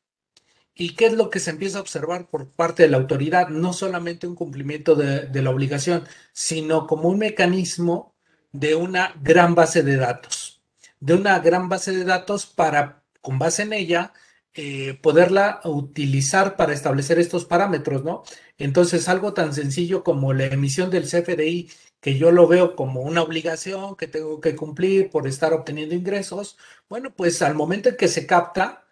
¿Y 0.76 0.96
qué 0.96 1.06
es 1.06 1.14
lo 1.14 1.30
que 1.30 1.40
se 1.40 1.52
empieza 1.52 1.78
a 1.78 1.82
observar 1.82 2.28
por 2.28 2.50
parte 2.50 2.84
de 2.84 2.90
la 2.90 2.98
autoridad? 2.98 3.48
No 3.48 3.72
solamente 3.72 4.28
un 4.28 4.36
cumplimiento 4.36 4.96
de, 4.96 5.42
la 5.42 5.50
obligación, 5.50 6.04
sino 6.34 6.86
como 6.86 7.10
un 7.10 7.18
mecanismo 7.20 8.14
de 8.52 8.76
una 8.76 9.14
gran 9.22 9.56
base 9.56 9.84
de 9.84 9.96
datos, 9.96 10.62
de 11.00 11.14
una 11.14 11.40
gran 11.40 11.70
base 11.70 11.94
de 11.94 12.04
datos 12.04 12.46
para, 12.46 13.04
con 13.22 13.40
base 13.40 13.64
en 13.64 13.74
ella, 13.74 14.14
eh, 14.54 15.00
poderla 15.02 15.62
utilizar 15.66 16.56
para 16.58 16.74
establecer 16.74 17.20
estos 17.20 17.46
parámetros, 17.46 18.04
¿no? 18.04 18.24
Entonces, 18.58 19.08
algo 19.10 19.34
tan 19.34 19.54
sencillo 19.54 20.04
como 20.04 20.34
la 20.34 20.46
emisión 20.46 20.90
del 20.90 21.04
CFDI, 21.10 21.70
que 22.02 22.18
yo 22.18 22.32
lo 22.32 22.48
veo 22.48 22.76
como 22.76 23.02
una 23.02 23.22
obligación 23.22 23.96
que 23.96 24.08
tengo 24.08 24.40
que 24.42 24.56
cumplir 24.56 25.10
por 25.10 25.28
estar 25.28 25.54
obteniendo 25.54 25.96
ingresos, 25.96 26.58
bueno, 26.90 27.14
pues 27.16 27.42
al 27.42 27.56
momento 27.56 27.90
en 27.90 27.98
que 27.98 28.08
se 28.08 28.28
capta, 28.28 28.85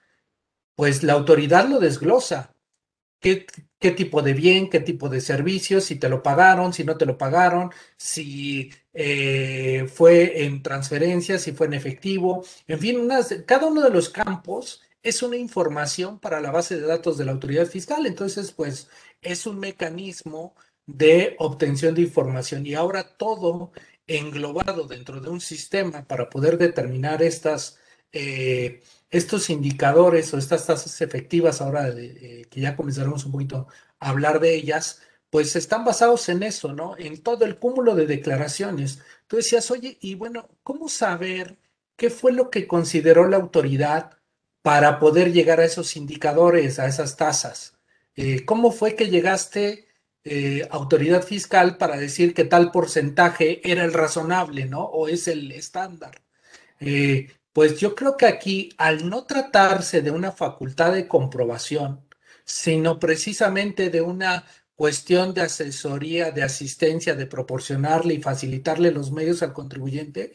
pues 0.76 1.04
la 1.04 1.14
autoridad 1.14 1.68
lo 1.68 1.80
desglosa. 1.80 2.52
¿Qué, 3.20 3.46
qué 3.80 3.92
tipo 3.92 4.22
de 4.22 4.34
bien, 4.34 4.70
qué 4.70 4.80
tipo 4.82 5.10
de 5.10 5.22
servicios, 5.22 5.86
si 5.86 5.96
te 5.98 6.10
lo 6.10 6.22
pagaron, 6.22 6.74
si 6.74 6.84
no 6.84 6.98
te 6.98 7.06
lo 7.06 7.18
pagaron, 7.18 7.72
si 7.98 8.72
eh, 8.94 9.88
fue 9.94 10.44
en 10.44 10.62
transferencia, 10.62 11.40
si 11.40 11.54
fue 11.54 11.68
en 11.68 11.74
efectivo, 11.74 12.46
en 12.68 12.80
fin, 12.80 13.10
cada 13.46 13.68
uno 13.68 13.82
de 13.82 13.90
los 13.90 14.10
campos 14.10 14.82
es 15.02 15.22
una 15.22 15.36
información 15.38 16.20
para 16.20 16.42
la 16.42 16.52
base 16.52 16.80
de 16.80 16.88
datos 16.88 17.18
de 17.18 17.26
la 17.26 17.34
autoridad 17.34 17.68
fiscal. 17.68 18.06
Entonces, 18.06 18.52
pues 18.52 18.90
es 19.22 19.46
un 19.46 19.60
mecanismo 19.60 20.56
de 20.86 21.36
obtención 21.40 21.96
de 21.96 22.02
información 22.02 22.66
y 22.66 22.74
ahora 22.74 23.18
todo 23.18 23.72
englobado 24.08 24.88
dentro 24.88 25.22
de 25.22 25.30
un 25.30 25.42
sistema 25.42 26.06
para 26.06 26.30
poder 26.30 26.58
determinar 26.58 27.22
estas, 27.22 27.80
eh, 28.12 28.82
estos 29.14 29.50
indicadores 29.50 30.34
o 30.34 30.38
estas 30.38 30.66
tasas 30.66 31.02
efectivas, 31.02 31.62
ahora 31.62 31.94
que 31.96 32.62
ya 32.62 32.76
comenzaremos 32.76 33.26
un 33.26 33.32
poquito 33.32 33.68
a 34.00 34.10
hablar 34.10 34.40
de 34.40 34.56
ellas, 34.56 35.02
pues 35.30 35.56
están 35.56 35.86
basados 35.86 36.28
en 36.30 36.44
eso, 36.44 36.74
¿no? 36.74 36.96
En 36.98 37.22
todo 37.24 37.46
el 37.46 37.58
cúmulo 37.58 37.96
de 37.96 38.06
declaraciones. 38.08 39.00
Tú 39.28 39.38
decías, 39.38 39.72
oye, 39.72 39.98
y 40.02 40.16
bueno, 40.16 40.50
¿cómo 40.64 40.90
saber 40.90 41.58
qué 41.96 42.10
fue 42.10 42.34
lo 42.34 42.50
que 42.50 42.68
consideró 42.68 43.28
la 43.28 43.38
autoridad? 43.38 44.18
para 44.64 45.00
poder 45.00 45.34
llegar 45.34 45.60
a 45.60 45.66
esos 45.66 45.96
indicadores, 45.98 46.80
a 46.80 46.88
esas 46.88 47.18
tasas. 47.18 47.78
Eh, 48.16 48.46
¿Cómo 48.46 48.72
fue 48.72 48.96
que 48.96 49.10
llegaste, 49.10 49.88
eh, 50.24 50.68
autoridad 50.72 51.24
fiscal, 51.24 51.78
para 51.78 51.98
decir 51.98 52.34
que 52.34 52.46
tal 52.46 52.72
porcentaje 52.72 53.62
era 53.70 53.84
el 53.86 53.94
razonable, 53.94 54.66
¿no? 54.66 54.84
O 54.86 55.10
es 55.10 55.28
el 55.28 55.52
estándar. 55.52 56.22
Eh, 56.80 57.30
pues 57.54 57.80
yo 57.80 57.96
creo 57.96 58.18
que 58.18 58.26
aquí, 58.26 58.74
al 58.78 59.10
no 59.10 59.26
tratarse 59.26 60.02
de 60.02 60.12
una 60.12 60.32
facultad 60.32 60.94
de 60.94 61.08
comprobación, 61.08 62.06
sino 62.46 63.00
precisamente 63.00 63.90
de 63.90 64.02
una 64.02 64.46
cuestión 64.76 65.34
de 65.34 65.42
asesoría, 65.42 66.32
de 66.32 66.44
asistencia, 66.44 67.16
de 67.16 67.28
proporcionarle 67.28 68.16
y 68.16 68.22
facilitarle 68.22 68.92
los 68.92 69.12
medios 69.12 69.44
al 69.44 69.54
contribuyente, 69.54 70.34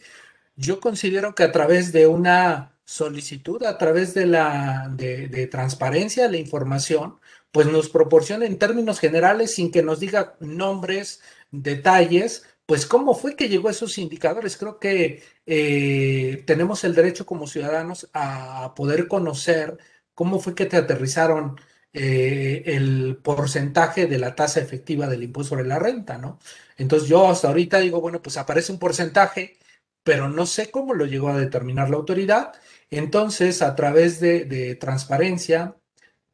yo 0.56 0.80
considero 0.80 1.34
que 1.34 1.44
a 1.44 1.52
través 1.52 1.92
de 1.92 2.06
una 2.06 2.78
solicitud 2.88 3.62
a 3.64 3.76
través 3.76 4.14
de 4.14 4.24
la 4.26 4.90
de, 4.90 5.46
transparencia 5.48 6.24
de 6.24 6.30
la 6.32 6.38
información, 6.38 7.18
pues 7.52 7.66
nos 7.66 7.90
proporciona 7.90 8.46
en 8.46 8.58
términos 8.58 8.98
generales, 8.98 9.54
sin 9.54 9.70
que 9.70 9.82
nos 9.82 10.00
diga 10.00 10.36
nombres, 10.40 11.20
detalles, 11.50 12.44
pues 12.68 12.86
cómo 12.86 13.14
fue 13.14 13.36
que 13.36 13.48
llegó 13.48 13.68
a 13.68 13.72
esos 13.72 13.98
indicadores. 13.98 14.56
Creo 14.58 14.78
que 14.78 15.22
eh, 15.46 16.44
tenemos 16.46 16.84
el 16.84 16.94
derecho 16.94 17.26
como 17.26 17.46
ciudadanos 17.46 18.08
a 18.12 18.74
poder 18.76 19.08
conocer 19.08 19.78
cómo 20.14 20.40
fue 20.40 20.54
que 20.54 20.66
te 20.66 20.76
aterrizaron 20.76 21.58
eh, 21.92 22.62
el 22.66 23.18
porcentaje 23.22 24.06
de 24.06 24.18
la 24.18 24.34
tasa 24.34 24.60
efectiva 24.60 25.06
del 25.08 25.22
impuesto 25.24 25.50
sobre 25.50 25.66
la 25.68 25.78
renta, 25.78 26.18
¿no? 26.18 26.38
Entonces 26.76 27.08
yo 27.08 27.28
hasta 27.28 27.48
ahorita 27.48 27.78
digo, 27.80 28.00
bueno, 28.00 28.22
pues 28.22 28.36
aparece 28.36 28.72
un 28.72 28.78
porcentaje, 28.78 29.58
pero 30.02 30.28
no 30.28 30.46
sé 30.46 30.70
cómo 30.70 30.94
lo 30.94 31.06
llegó 31.06 31.30
a 31.30 31.38
determinar 31.38 31.90
la 31.90 31.96
autoridad 31.96 32.52
entonces, 32.90 33.62
a 33.62 33.74
través 33.76 34.20
de, 34.20 34.76
transparencia, 34.76 35.76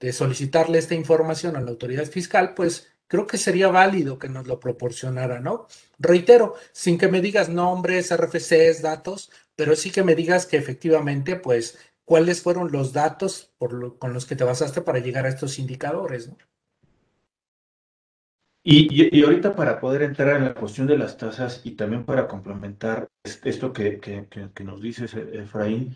de 0.01 0.13
solicitarle 0.13 0.79
esta 0.79 0.95
información 0.95 1.57
a 1.57 1.61
la 1.61 1.71
autoridad 1.71 2.07
fiscal, 2.07 2.55
pues 2.55 2.94
creo 3.15 3.29
que 3.29 3.39
sería 3.39 3.69
válido 3.69 4.19
que 4.19 4.29
nos 4.29 4.49
lo 4.49 4.59
proporcionara, 4.59 5.39
¿no? 5.39 5.69
Reitero, 6.01 6.57
sin 6.73 6.99
que 6.99 7.07
me 7.07 7.21
digas 7.21 7.49
nombres, 7.49 8.11
RFCs, 8.13 8.83
datos, 8.83 9.31
pero 9.55 9.77
sí 9.77 9.93
que 9.93 10.03
me 10.03 10.17
digas 10.17 10.47
que 10.47 10.57
efectivamente, 10.57 11.37
pues, 11.37 11.79
cuáles 12.05 12.43
fueron 12.43 12.73
los 12.73 12.93
datos 12.93 13.53
con 13.57 14.13
los 14.13 14.27
que 14.27 14.35
te 14.35 14.43
basaste 14.43 14.81
para 14.81 14.99
llegar 14.99 15.27
a 15.27 15.29
estos 15.29 15.61
indicadores, 15.61 16.27
¿no? 16.27 16.37
Y, 18.65 19.23
ahorita 19.23 19.55
para 19.55 19.79
poder 19.79 20.03
entrar 20.03 20.37
en 20.37 20.47
la 20.47 20.55
cuestión 20.55 20.89
de 20.89 20.99
las 20.99 21.17
tasas 21.17 21.61
y 21.63 21.73
también 21.77 22.05
para 22.05 22.27
complementar 22.27 23.07
esto 23.23 23.73
que, 23.73 24.01
que 24.01 24.65
nos 24.65 24.83
dices, 24.83 25.15
Efraín, 25.15 25.95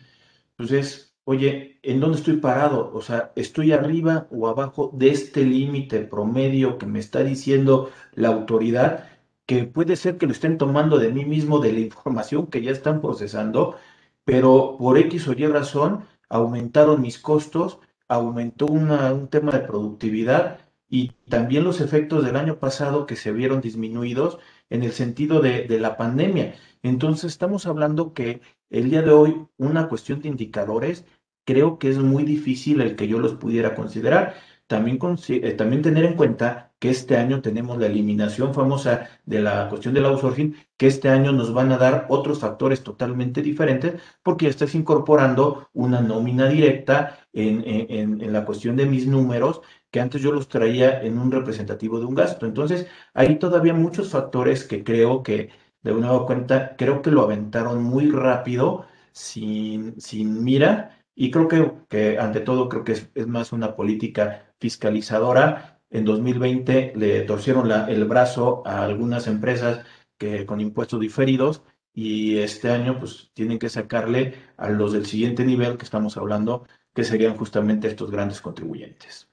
entonces, 0.50 1.07
oye, 1.28 1.78
¿en 1.82 2.00
dónde 2.00 2.16
estoy 2.16 2.38
parado? 2.38 2.90
O 2.94 3.02
sea, 3.02 3.32
¿estoy 3.36 3.72
arriba 3.72 4.26
o 4.30 4.48
abajo 4.48 4.90
de 4.94 5.10
este 5.10 5.44
límite 5.44 6.00
promedio 6.00 6.78
que 6.78 6.86
me 6.86 7.00
está 7.00 7.22
diciendo 7.22 7.90
la 8.14 8.28
autoridad? 8.28 9.04
Que 9.44 9.64
puede 9.64 9.96
ser 9.96 10.16
que 10.16 10.24
lo 10.24 10.32
estén 10.32 10.56
tomando 10.56 10.96
de 10.96 11.12
mí 11.12 11.26
mismo, 11.26 11.58
de 11.58 11.74
la 11.74 11.80
información 11.80 12.46
que 12.46 12.62
ya 12.62 12.70
están 12.70 13.02
procesando, 13.02 13.76
pero 14.24 14.76
por 14.78 14.96
X 14.96 15.28
o 15.28 15.34
Y 15.34 15.46
razón 15.46 16.04
aumentaron 16.30 17.02
mis 17.02 17.18
costos, 17.18 17.78
aumentó 18.08 18.64
un 18.64 19.28
tema 19.28 19.52
de 19.52 19.60
productividad 19.60 20.60
y 20.88 21.12
también 21.28 21.62
los 21.62 21.82
efectos 21.82 22.24
del 22.24 22.36
año 22.36 22.58
pasado 22.58 23.04
que 23.04 23.16
se 23.16 23.32
vieron 23.32 23.60
disminuidos 23.60 24.38
en 24.70 24.82
el 24.82 24.92
sentido 24.92 25.40
de, 25.40 25.64
de 25.64 25.78
la 25.78 25.98
pandemia. 25.98 26.54
Entonces, 26.82 27.32
estamos 27.32 27.66
hablando 27.66 28.14
que 28.14 28.40
el 28.70 28.90
día 28.90 29.02
de 29.02 29.10
hoy, 29.10 29.46
una 29.56 29.88
cuestión 29.88 30.20
de 30.20 30.28
indicadores, 30.28 31.04
creo 31.48 31.78
que 31.78 31.88
es 31.88 31.98
muy 31.98 32.24
difícil 32.24 32.82
el 32.82 32.94
que 32.94 33.08
yo 33.08 33.18
los 33.18 33.34
pudiera 33.36 33.74
considerar. 33.74 34.34
También, 34.66 34.98
eh, 35.28 35.52
también 35.54 35.80
tener 35.80 36.04
en 36.04 36.14
cuenta 36.14 36.72
que 36.78 36.90
este 36.90 37.16
año 37.16 37.40
tenemos 37.40 37.78
la 37.78 37.86
eliminación 37.86 38.52
famosa 38.52 39.08
de 39.24 39.40
la 39.40 39.66
cuestión 39.70 39.94
del 39.94 40.04
outsourcing, 40.04 40.54
que 40.76 40.88
este 40.88 41.08
año 41.08 41.32
nos 41.32 41.54
van 41.54 41.72
a 41.72 41.78
dar 41.78 42.04
otros 42.10 42.40
factores 42.40 42.82
totalmente 42.82 43.40
diferentes, 43.40 43.94
porque 44.22 44.44
ya 44.44 44.50
estás 44.50 44.74
incorporando 44.74 45.68
una 45.72 46.02
nómina 46.02 46.48
directa 46.48 47.18
en, 47.32 47.62
en, 47.66 48.30
la 48.30 48.44
cuestión 48.44 48.76
de 48.76 48.84
mis 48.84 49.06
números, 49.06 49.62
que 49.90 50.00
antes 50.00 50.20
yo 50.20 50.32
los 50.32 50.48
traía 50.48 51.00
en 51.02 51.18
un 51.18 51.32
representativo 51.32 51.98
de 51.98 52.04
un 52.04 52.14
gasto. 52.14 52.44
Entonces, 52.44 52.86
hay 53.14 53.38
todavía 53.38 53.72
muchos 53.72 54.10
factores 54.10 54.64
que 54.64 54.84
creo 54.84 55.22
que 55.22 55.48
de 55.82 55.92
una 55.94 56.10
cuenta, 56.26 56.76
creo 56.76 57.00
que 57.00 57.10
lo 57.10 57.22
aventaron 57.22 57.82
muy 57.82 58.10
rápido, 58.10 58.84
sin, 59.12 59.98
sin 60.00 60.44
mira, 60.44 60.97
y 61.20 61.32
creo 61.32 61.48
que, 61.48 61.72
que 61.88 62.16
ante 62.16 62.38
todo 62.38 62.68
creo 62.68 62.84
que 62.84 62.92
es, 62.92 63.26
más 63.26 63.52
una 63.52 63.74
política 63.74 64.54
fiscalizadora. 64.60 65.80
En 65.90 66.04
2020 66.04 66.92
le 66.94 67.22
torcieron 67.22 67.68
la, 67.68 67.86
el 67.90 68.04
brazo 68.04 68.62
a 68.64 68.84
algunas 68.84 69.26
empresas 69.26 69.84
que 70.16 70.46
con 70.46 70.60
impuestos 70.60 71.00
diferidos 71.00 71.62
y 71.92 72.38
este 72.38 72.70
año 72.70 73.00
pues 73.00 73.32
tienen 73.34 73.58
que 73.58 73.68
sacarle 73.68 74.34
a 74.56 74.68
los 74.68 74.92
del 74.92 75.06
siguiente 75.06 75.44
nivel 75.44 75.76
que 75.76 75.84
estamos 75.84 76.16
hablando, 76.16 76.68
que 76.94 77.02
serían 77.02 77.36
justamente 77.36 77.88
estos 77.88 78.12
grandes 78.12 78.40
contribuyentes. 78.40 79.28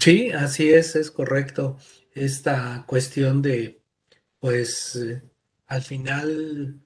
Sí, 0.00 0.32
así 0.32 0.70
es, 0.70 0.96
es 0.96 1.12
correcto. 1.12 1.76
Esta 2.12 2.82
cuestión 2.88 3.42
de, 3.42 3.80
pues, 4.40 5.00
al 5.68 5.82
final, 5.82 6.80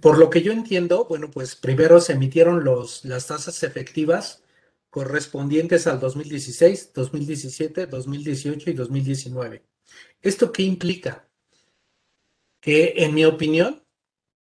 por 0.00 0.18
lo 0.18 0.30
que 0.30 0.42
yo 0.42 0.52
entiendo, 0.52 1.06
bueno, 1.06 1.30
pues 1.30 1.56
primero 1.56 2.00
se 2.00 2.12
emitieron 2.14 2.64
los, 2.64 3.04
las 3.04 3.26
tasas 3.26 3.62
efectivas 3.62 4.42
correspondientes 4.90 5.86
al 5.86 6.00
2016, 6.00 6.92
2017, 6.94 7.86
2018 7.86 8.70
y 8.70 8.72
2019. 8.74 9.64
¿Esto 10.22 10.52
qué 10.52 10.62
implica? 10.62 11.28
Que 12.60 12.94
en 12.96 13.14
mi 13.14 13.24
opinión, 13.24 13.84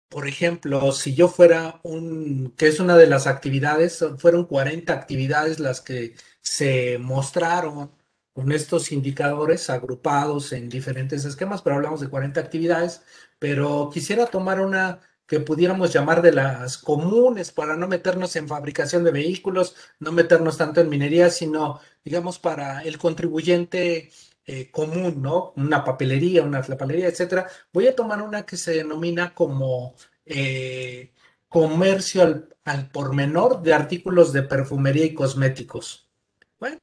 por 0.09 0.27
ejemplo, 0.29 0.93
si 0.93 1.15
yo 1.15 1.29
fuera 1.29 1.81
un, 1.85 2.53
que 2.57 2.67
es 2.69 2.81
una 2.81 2.97
de 2.97 3.07
las 3.07 3.27
actividades, 3.27 4.05
fueron 4.19 4.47
40 4.47 4.93
actividades 4.93 5.61
las 5.61 5.81
que 5.81 6.15
se 6.41 6.99
mostraron 6.99 7.93
con 8.33 8.53
estos 8.53 8.93
indicadores 8.93 9.69
agrupados 9.71 10.53
en 10.53 10.69
diferentes 10.69 11.25
esquemas, 11.25 11.62
pero 11.62 11.77
hablamos 11.77 12.01
de 12.01 12.09
40 12.09 12.41
actividades, 12.41 13.03
pero 13.39 13.91
quisiera 13.93 14.27
tomar 14.27 14.61
una 14.61 15.01
que 15.27 15.41
pudiéramos 15.41 15.93
llamar 15.93 16.21
de 16.23 16.33
las 16.33 16.77
comunes 16.79 17.53
para 17.53 17.77
no 17.77 17.89
meternos 17.89 18.37
en 18.37 18.49
fabricación 18.49 19.05
de 19.05 19.12
vehículos, 19.12 19.75
no 19.99 20.12
meternos 20.12 20.59
tanto 20.59 20.81
en 20.81 20.89
minería, 20.89 21.31
sino, 21.31 21.81
digamos, 22.05 22.39
para 22.39 22.83
el 22.83 22.99
contribuyente 22.99 24.11
eh, 24.47 24.71
común, 24.71 25.23
¿no? 25.23 25.53
Una 25.57 25.85
papelería, 25.85 26.43
una 26.43 26.62
papelería, 26.62 27.09
etcétera. 27.09 27.47
Voy 27.73 27.87
a 27.87 27.97
tomar 27.97 28.21
una 28.23 28.45
que 28.45 28.57
se 28.57 28.73
denomina 28.75 29.35
como 29.35 29.95
eh, 30.27 31.12
comercio 31.49 32.23
al, 32.23 32.55
al 32.65 32.91
por 32.91 33.15
menor 33.15 33.62
de 33.62 33.75
artículos 33.75 34.33
de 34.33 34.43
perfumería 34.43 35.05
y 35.07 35.15
cosméticos. 35.15 36.11
Bueno, 36.59 36.79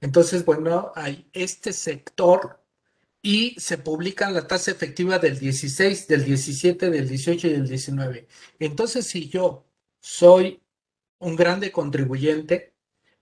entonces, 0.00 0.44
bueno, 0.44 0.92
hay 0.94 1.28
este 1.32 1.72
sector 1.72 2.60
y 3.22 3.58
se 3.60 3.78
publica 3.78 4.30
la 4.30 4.46
tasa 4.46 4.70
efectiva 4.70 5.18
del 5.18 5.38
16, 5.38 6.08
del 6.08 6.24
17, 6.24 6.90
del 6.90 7.08
18 7.08 7.48
y 7.48 7.52
del 7.52 7.68
19. 7.68 8.26
Entonces, 8.58 9.06
si 9.06 9.28
yo 9.28 9.66
soy 10.00 10.62
un 11.18 11.36
grande 11.36 11.70
contribuyente, 11.70 12.74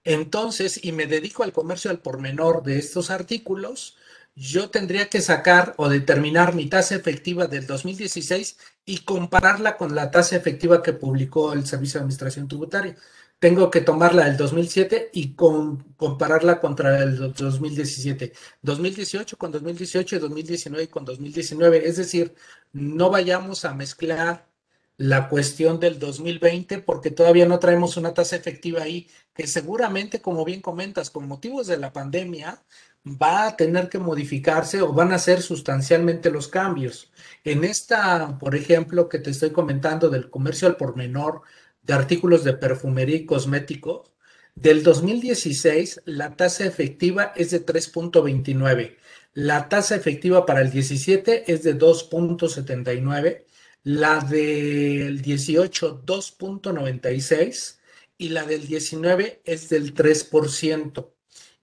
entonces, 0.05 0.85
y 0.85 0.93
me 0.93 1.07
dedico 1.07 1.43
al 1.43 1.53
comercio 1.53 1.91
al 1.91 2.01
por 2.01 2.21
menor 2.21 2.63
de 2.63 2.79
estos 2.79 3.11
artículos, 3.11 3.97
yo 4.37 4.71
tendría 4.71 5.09
que 5.09 5.21
sacar 5.21 5.75
o 5.79 5.89
determinar 5.89 6.55
mi 6.55 6.69
tasa 6.69 6.95
efectiva 6.95 7.49
del 7.49 7.67
2016 7.67 8.57
y 8.85 8.99
compararla 8.99 9.77
con 9.77 9.97
la 9.97 10.13
tasa 10.13 10.37
efectiva 10.37 10.83
que 10.83 10.93
publicó 10.93 11.53
el 11.53 11.67
Servicio 11.67 11.99
de 11.99 12.03
Administración 12.03 12.47
Tributaria 12.47 12.97
tengo 13.39 13.71
que 13.71 13.81
tomarla 13.81 14.25
del 14.25 14.37
2007 14.37 15.11
y 15.13 15.35
compararla 15.35 16.61
contra 16.61 17.03
el 17.03 17.33
2017. 17.35 18.33
2018 18.63 19.37
con 19.37 19.53
2018 19.53 20.17
y 20.17 20.19
2019 20.19 20.89
con 20.89 21.05
2019. 21.05 21.89
Es 21.89 21.97
decir, 21.97 22.35
no 22.73 23.11
vayamos 23.11 23.65
a 23.65 23.75
mezclar 23.75 24.49
la 24.97 25.29
cuestión 25.29 25.79
del 25.79 25.99
2020 26.01 26.81
porque 26.81 27.13
todavía 27.13 27.47
no 27.47 27.61
traemos 27.61 27.97
una 27.97 28.13
tasa 28.15 28.35
efectiva 28.35 28.83
ahí 28.83 29.09
que 29.33 29.47
seguramente, 29.47 30.21
como 30.21 30.45
bien 30.45 30.61
comentas, 30.61 31.11
con 31.11 31.29
motivos 31.29 31.69
de 31.69 31.77
la 31.79 31.93
pandemia, 31.93 32.61
va 33.07 33.47
a 33.47 33.57
tener 33.57 33.89
que 33.89 33.99
modificarse 34.01 34.83
o 34.83 34.93
van 34.93 35.13
a 35.13 35.19
ser 35.19 35.43
sustancialmente 35.43 36.31
los 36.31 36.49
cambios. 36.49 37.13
En 37.45 37.65
esta, 37.65 38.37
por 38.39 38.57
ejemplo, 38.57 39.09
que 39.09 39.21
te 39.21 39.31
estoy 39.31 39.51
comentando 39.51 40.11
del 40.11 40.31
comercio 40.31 40.67
al 40.67 40.77
por 40.77 40.97
menor, 40.97 41.43
de 41.89 41.95
artículos 41.95 42.45
de 42.45 42.53
perfumería 42.53 43.17
y 43.17 43.27
cosméticos, 43.27 44.13
del 44.55 44.83
2016 44.83 46.03
la 46.05 46.37
tasa 46.37 46.67
efectiva 46.67 47.33
es 47.35 47.51
de 47.51 47.65
3.29, 47.65 48.97
la 49.33 49.69
tasa 49.69 49.97
efectiva 49.97 50.45
para 50.45 50.61
el 50.61 50.71
17 50.71 51.51
es 51.51 51.63
de 51.63 51.79
2.79, 51.79 53.45
la 53.85 54.21
del 54.21 55.23
18 55.23 56.03
2.96 56.05 57.79
y 58.19 58.29
la 58.29 58.45
del 58.45 58.67
19 58.67 59.41
es 59.45 59.69
del 59.71 59.95
3%. 59.95 61.11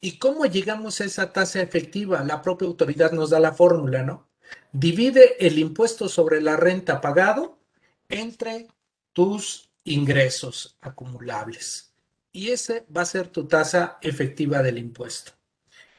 ¿Y 0.01 0.17
cómo 0.17 0.45
llegamos 0.45 1.01
a 1.01 1.05
esa 1.05 1.33
tasa 1.33 1.61
efectiva? 1.61 2.23
La 2.23 2.41
propia 2.41 2.67
autoridad 2.67 3.11
nos 3.11 3.29
da 3.29 3.39
la 3.39 3.53
fórmula, 3.53 4.03
¿no? 4.03 4.27
Divide 4.71 5.45
el 5.45 5.59
impuesto 5.59 6.09
sobre 6.09 6.41
la 6.41 6.57
renta 6.57 6.99
pagado 7.01 7.59
entre 8.09 8.67
tus 9.13 9.64
ingresos 9.85 10.77
acumulables. 10.81 11.93
Y 12.31 12.49
ese 12.49 12.85
va 12.95 13.03
a 13.03 13.05
ser 13.05 13.29
tu 13.29 13.47
tasa 13.47 13.97
efectiva 14.01 14.61
del 14.61 14.77
impuesto. 14.77 15.31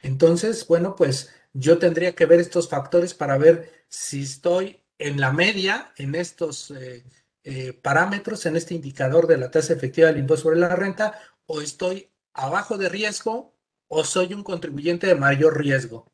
Entonces, 0.03 0.67
bueno, 0.67 0.95
pues 0.95 1.33
yo 1.55 1.79
tendría 1.79 2.15
que 2.15 2.27
ver 2.27 2.41
estos 2.41 2.69
factores 2.69 3.15
para 3.15 3.39
ver 3.39 3.73
si 3.89 4.23
estoy 4.23 4.83
en 4.99 5.21
la 5.21 5.33
media 5.33 5.93
en 5.97 6.15
estos 6.15 6.71
eh, 6.71 7.05
eh, 7.45 7.73
parámetros, 7.73 8.45
en 8.45 8.57
este 8.57 8.75
indicador 8.75 9.27
de 9.27 9.39
la 9.39 9.51
tasa 9.51 9.73
efectiva 9.73 10.09
del 10.09 10.19
impuesto 10.19 10.45
sobre 10.45 10.61
la 10.61 10.77
renta, 10.77 11.19
o 11.47 11.63
estoy 11.63 12.11
abajo 12.35 12.77
de 12.77 12.89
riesgo 12.89 13.55
o 13.89 14.05
soy 14.05 14.35
un 14.35 14.43
contribuyente 14.43 15.07
de 15.07 15.15
mayor 15.15 15.59
riesgo. 15.59 16.11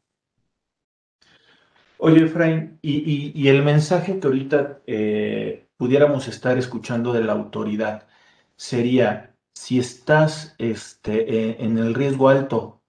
Oye, 1.98 2.24
Efraín, 2.24 2.78
y, 2.82 3.48
el 3.48 3.62
mensaje 3.62 4.18
que 4.18 4.26
ahorita 4.26 4.80
eh, 4.87 5.62
pudiéramos 5.83 6.29
estar 6.29 6.59
escuchando 6.59 7.12
de 7.12 7.25
la 7.25 7.33
autoridad 7.33 8.07
sería, 8.55 9.35
si 9.53 9.81
estás 9.81 10.55
este, 10.59 11.64
en 11.64 11.77
el 11.77 11.95
riesgo 11.95 12.29
alto, 12.29 12.81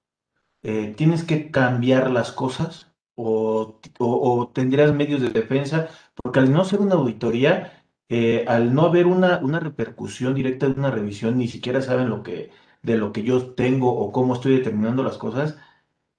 eh, 0.61 0.93
¿tienes 0.95 1.23
que 1.23 1.49
cambiar 1.49 2.11
las 2.11 2.31
cosas 2.31 2.93
o, 3.15 3.79
tendrías 4.53 4.93
medios 4.93 5.21
de 5.21 5.29
defensa? 5.29 5.89
Porque 6.13 6.37
al 6.37 6.53
no 6.53 6.65
ser 6.65 6.81
una 6.81 6.93
auditoría, 6.93 7.83
eh, 8.09 8.45
al 8.47 8.75
no 8.75 8.83
haber 8.83 9.07
una, 9.07 9.39
una 9.39 9.59
repercusión 9.59 10.35
directa 10.35 10.67
de 10.67 10.79
una 10.79 10.91
revisión, 10.91 11.39
ni 11.39 11.47
siquiera 11.47 11.81
saben 11.81 12.09
lo 12.11 12.21
que, 12.21 12.51
de 12.83 12.97
lo 12.97 13.11
que 13.11 13.23
yo 13.23 13.55
tengo 13.55 13.91
o 13.91 14.11
cómo 14.11 14.35
estoy 14.35 14.57
determinando 14.57 15.01
las 15.01 15.17
cosas, 15.17 15.57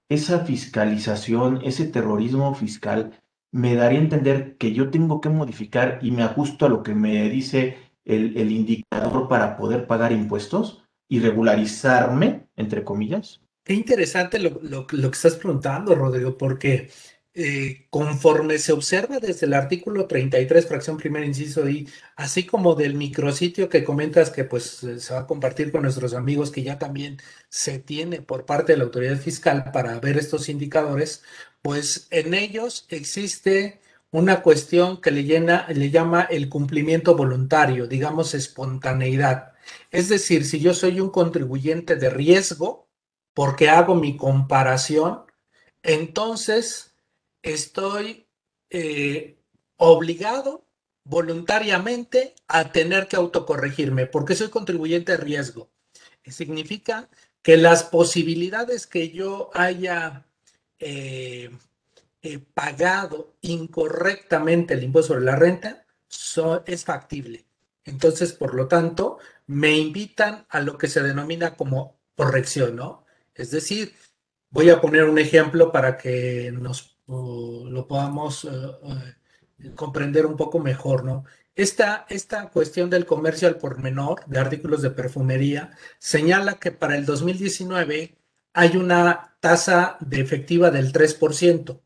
esa 0.09 0.39
fiscalización, 0.39 1.61
ese 1.63 1.85
terrorismo 1.85 2.53
fiscal 2.53 3.13
me 3.55 3.73
daría 3.73 3.99
a 3.99 4.01
entender 4.01 4.57
que 4.57 4.73
yo 4.73 4.91
tengo 4.91 5.21
que 5.21 5.29
modificar 5.29 5.99
y 6.01 6.11
me 6.11 6.23
ajusto 6.23 6.65
a 6.65 6.69
lo 6.69 6.83
que 6.83 6.93
me 6.93 7.29
dice 7.29 7.77
el, 8.03 8.51
indicador 8.51 9.29
para 9.29 9.55
poder 9.55 9.87
pagar 9.87 10.11
impuestos 10.11 10.83
y 11.07 11.21
regularizarme, 11.21 12.47
entre 12.57 12.83
comillas? 12.83 13.39
Qué 13.63 13.73
interesante 13.73 14.39
lo, 14.39 14.59
lo, 14.61 14.85
que 14.85 15.15
estás 15.15 15.35
preguntando, 15.35 15.95
Rodrigo, 15.95 16.37
porque 16.37 16.89
eh, 17.37 17.87
conforme 17.89 18.57
se 18.59 18.71
observa 18.71 19.19
desde 19.19 19.45
el 19.45 19.53
artículo 19.53 20.07
33, 20.07 20.67
fracción 20.67 20.95
primera, 20.95 21.25
inciso 21.25 21.67
I, 21.67 21.89
así 22.15 22.45
como 22.45 22.75
del 22.75 22.95
micrositio 22.95 23.67
que 23.67 23.83
comentas 23.83 24.29
que 24.29 24.45
pues 24.45 24.63
se 24.97 25.13
va 25.13 25.21
a 25.21 25.27
compartir 25.27 25.69
con 25.71 25.81
nuestros 25.81 26.13
amigos 26.13 26.49
que 26.49 26.63
ya 26.63 26.79
también 26.79 27.17
se 27.49 27.79
tiene 27.79 28.21
por 28.21 28.45
parte 28.45 28.71
de 28.71 28.77
la 28.77 28.85
autoridad 28.85 29.17
fiscal 29.17 29.71
para 29.73 29.99
ver 29.99 30.17
estos 30.17 30.47
indicadores, 30.47 31.23
pues 31.61 32.07
en 32.09 32.33
ellos 32.33 32.85
existe 32.89 33.81
una 34.11 34.41
cuestión 34.41 35.01
que 35.01 35.11
le, 35.11 35.25
llena, 35.25 35.67
le 35.67 35.89
llama 35.89 36.21
el 36.23 36.47
cumplimiento 36.47 37.17
voluntario, 37.17 37.85
digamos 37.85 38.33
espontaneidad. 38.33 39.51
Es 39.91 40.07
decir, 40.07 40.45
si 40.45 40.61
yo 40.61 40.73
soy 40.73 41.01
un 41.01 41.09
contribuyente 41.09 41.97
de 41.97 42.09
riesgo, 42.09 42.87
porque 43.33 43.69
hago 43.69 43.95
mi 43.95 44.15
comparación, 44.15 45.23
entonces 45.83 46.94
estoy 47.45 48.27
eh, 48.69 49.37
obligado 49.77 50.65
voluntariamente 51.03 52.35
a 52.47 52.71
tener 52.71 53.07
que 53.07 53.15
autocorregirme, 53.15 54.07
porque 54.07 54.35
soy 54.35 54.49
contribuyente 54.49 55.13
de 55.13 55.19
riesgo. 55.19 55.69
Significa 56.25 57.07
que 57.43 57.57
las 57.57 57.83
posibilidades 57.83 58.87
que 58.87 59.11
yo 59.11 59.51
haya 59.53 60.25
eh, 60.79 61.51
pagado 62.55 63.35
incorrectamente 63.41 64.73
el 64.73 64.83
impuesto 64.83 65.13
sobre 65.13 65.25
la 65.25 65.35
renta 65.35 65.85
es 66.65 66.85
factible. 66.85 67.45
Entonces, 67.83 68.33
por 68.33 68.55
lo 68.55 68.67
tanto, 68.67 69.19
me 69.45 69.77
invitan 69.77 70.47
a 70.49 70.59
lo 70.59 70.77
que 70.79 70.87
se 70.87 71.03
denomina 71.03 71.55
como 71.55 71.99
corrección, 72.15 72.75
¿no? 72.75 73.05
Es 73.35 73.51
decir, 73.51 73.93
voy 74.49 74.71
a 74.71 74.81
poner 74.81 75.03
un 75.03 75.19
ejemplo 75.19 75.71
para 75.71 75.97
que 75.97 76.51
nos 76.51 76.94
lo 77.07 77.87
podamos 77.87 78.45
eh, 78.45 79.71
comprender 79.75 80.25
un 80.25 80.37
poco 80.37 80.59
mejor, 80.59 81.03
¿no? 81.03 81.25
Esta, 81.55 82.05
esta 82.09 82.49
cuestión 82.49 82.89
del 82.89 83.05
comercio 83.05 83.47
al 83.47 83.57
por 83.57 83.79
menor 83.81 84.25
de 84.25 84.39
artículos 84.39 84.81
de 84.81 84.89
perfumería 84.89 85.71
señala 85.99 86.59
que 86.59 86.71
para 86.71 86.97
el 86.97 87.05
2019 87.05 88.17
hay 88.53 88.77
una 88.77 89.37
tasa 89.39 89.97
de 90.01 90.19
efectiva 90.19 90.69
del 90.69 90.91
3%. 90.91 91.81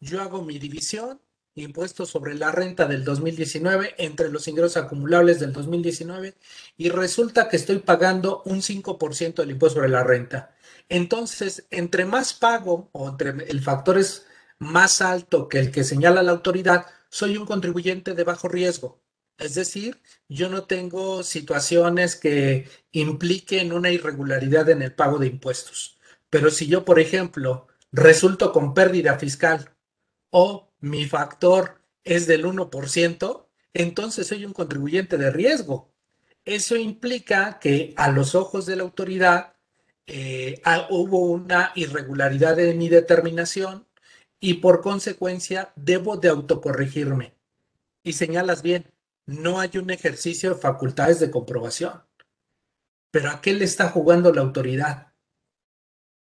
Yo 0.00 0.22
hago 0.22 0.42
mi 0.42 0.58
división, 0.58 1.20
impuesto 1.54 2.06
sobre 2.06 2.34
la 2.34 2.52
renta 2.52 2.86
del 2.86 3.04
2019 3.04 3.94
entre 3.98 4.30
los 4.30 4.48
ingresos 4.48 4.76
acumulables 4.76 5.40
del 5.40 5.52
2019 5.52 6.34
y 6.78 6.88
resulta 6.88 7.48
que 7.48 7.56
estoy 7.56 7.80
pagando 7.80 8.42
un 8.46 8.62
5% 8.62 9.34
del 9.34 9.50
impuesto 9.50 9.80
sobre 9.80 9.90
la 9.90 10.04
renta. 10.04 10.54
Entonces, 10.88 11.66
entre 11.70 12.04
más 12.04 12.32
pago 12.32 12.88
o 12.92 13.08
entre 13.08 13.30
el 13.30 13.60
factor 13.60 13.98
es 13.98 14.26
más 14.60 15.00
alto 15.00 15.48
que 15.48 15.58
el 15.58 15.72
que 15.72 15.82
señala 15.82 16.22
la 16.22 16.30
autoridad, 16.30 16.86
soy 17.08 17.36
un 17.36 17.46
contribuyente 17.46 18.14
de 18.14 18.24
bajo 18.24 18.46
riesgo. 18.46 19.02
Es 19.38 19.54
decir, 19.54 20.00
yo 20.28 20.50
no 20.50 20.64
tengo 20.64 21.22
situaciones 21.22 22.14
que 22.14 22.68
impliquen 22.92 23.72
una 23.72 23.90
irregularidad 23.90 24.68
en 24.68 24.82
el 24.82 24.94
pago 24.94 25.18
de 25.18 25.28
impuestos. 25.28 25.98
Pero 26.28 26.50
si 26.50 26.66
yo, 26.66 26.84
por 26.84 27.00
ejemplo, 27.00 27.66
resulto 27.90 28.52
con 28.52 28.74
pérdida 28.74 29.18
fiscal 29.18 29.74
o 30.30 30.70
mi 30.80 31.06
factor 31.06 31.80
es 32.04 32.26
del 32.26 32.44
1%, 32.44 33.46
entonces 33.72 34.26
soy 34.26 34.44
un 34.44 34.52
contribuyente 34.52 35.16
de 35.16 35.30
riesgo. 35.30 35.90
Eso 36.44 36.76
implica 36.76 37.58
que 37.60 37.94
a 37.96 38.10
los 38.10 38.34
ojos 38.34 38.66
de 38.66 38.76
la 38.76 38.82
autoridad 38.82 39.54
eh, 40.06 40.60
hubo 40.90 41.20
una 41.20 41.72
irregularidad 41.76 42.58
en 42.58 42.76
mi 42.78 42.88
determinación 42.88 43.86
y 44.40 44.54
por 44.54 44.80
consecuencia 44.80 45.72
debo 45.76 46.16
de 46.16 46.30
autocorregirme. 46.30 47.34
Y 48.02 48.14
señalas 48.14 48.62
bien, 48.62 48.90
no 49.26 49.60
hay 49.60 49.76
un 49.76 49.90
ejercicio 49.90 50.50
de 50.50 50.60
facultades 50.60 51.20
de 51.20 51.30
comprobación. 51.30 52.02
Pero 53.10 53.30
¿a 53.30 53.40
qué 53.40 53.52
le 53.52 53.64
está 53.64 53.90
jugando 53.90 54.32
la 54.32 54.40
autoridad? 54.40 55.12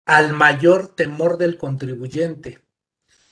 Al 0.05 0.33
mayor 0.33 0.95
temor 0.95 1.39
del 1.39 1.59
contribuyente, 1.59 2.61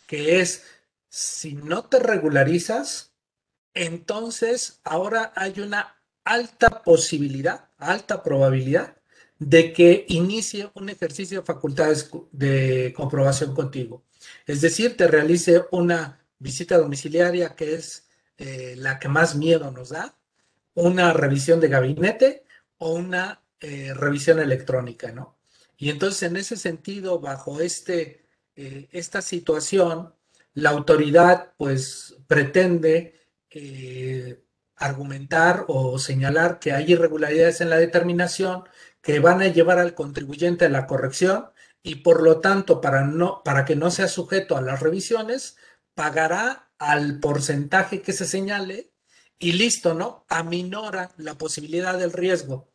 que 0.07 0.41
es, 0.41 0.65
si 1.09 1.55
no 1.55 1.85
te 1.87 1.99
regularizas, 1.99 3.15
entonces 3.75 4.81
ahora 4.85 5.33
hay 5.35 5.61
una 5.61 6.01
alta 6.25 6.83
posibilidad, 6.83 7.71
alta 7.79 8.23
probabilidad 8.23 8.97
de 9.39 9.73
que 9.73 10.07
inicie 10.09 10.71
un 10.75 10.89
ejercicio 10.89 11.41
de 11.41 11.47
facultades 11.47 12.11
de 12.33 12.95
comprobación 12.97 13.55
contigo. 13.55 14.06
Es 14.47 14.61
decir, 14.61 14.97
te 14.97 15.09
realice 15.09 15.65
una 15.71 16.21
visita 16.39 16.79
domiciliaria 16.79 17.55
que 17.55 17.75
es 17.75 18.09
eh, 18.39 18.75
la 18.77 18.99
que 18.99 19.09
más 19.09 19.35
miedo 19.35 19.71
nos 19.71 19.91
da, 19.91 20.15
una 20.75 21.13
revisión 21.13 21.61
de 21.61 21.69
gabinete 21.69 22.45
o 22.79 22.93
una 22.93 23.43
eh, 23.61 23.95
revisión 23.95 24.39
electrónica, 24.39 25.11
¿no? 25.13 25.37
Y 25.79 25.91
entonces, 25.91 26.23
en 26.25 26.37
ese 26.37 26.57
sentido, 26.57 27.21
bajo 27.21 27.61
este, 27.61 28.27
eh, 28.57 28.89
esta 28.93 29.23
situación, 29.23 30.15
la 30.55 30.71
autoridad 30.71 31.53
pues 31.57 32.17
pretende 32.27 33.15
argumentar 34.77 35.65
o 35.69 35.99
señalar 35.99 36.59
que 36.59 36.73
hay 36.73 36.93
irregularidades 36.93 37.63
en 37.63 37.71
la 37.71 37.79
determinación 37.79 38.65
que 39.01 39.19
van 39.19 39.41
a 39.41 39.49
llevar 39.49 39.79
al 39.79 39.95
contribuyente 39.95 40.67
a 40.67 40.69
la 40.69 40.87
corrección 40.87 41.47
y 41.87 41.95
por 41.95 42.21
lo 42.21 42.41
tanto, 42.41 42.81
para, 42.81 43.05
no, 43.05 43.43
para 43.45 43.65
que 43.65 43.77
no 43.77 43.93
sea 43.93 44.09
sujeto 44.09 44.57
a 44.57 44.61
las 44.61 44.81
revisiones, 44.81 45.57
pagará 45.95 46.69
al 46.79 47.21
porcentaje 47.21 48.03
que 48.03 48.13
se 48.13 48.25
señale 48.25 48.91
y 49.39 49.53
listo, 49.53 49.95
¿no? 49.95 50.25
Aminora 50.29 51.13
la 51.17 51.39
posibilidad 51.39 51.97
del 51.97 52.13
riesgo. 52.13 52.69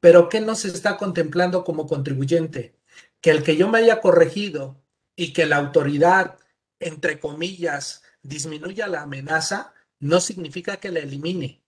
Pero 0.00 0.28
¿qué 0.28 0.40
no 0.40 0.56
se 0.56 0.66
está 0.68 0.96
contemplando 0.96 1.62
como 1.62 1.86
contribuyente? 1.86 2.74
Que 3.20 3.30
el 3.30 3.44
que 3.44 3.56
yo 3.56 3.68
me 3.68 3.78
haya 3.78 4.00
corregido 4.00 4.82
y 5.14 5.32
que 5.32 5.46
la 5.46 5.58
autoridad, 5.58 6.36
entre 6.80 7.20
comillas, 7.20 8.02
disminuya 8.22 8.88
la 8.88 9.02
amenaza, 9.02 9.72
no 10.00 10.18
significa 10.20 10.78
que 10.78 10.90
la 10.90 10.98
elimine. 10.98 11.62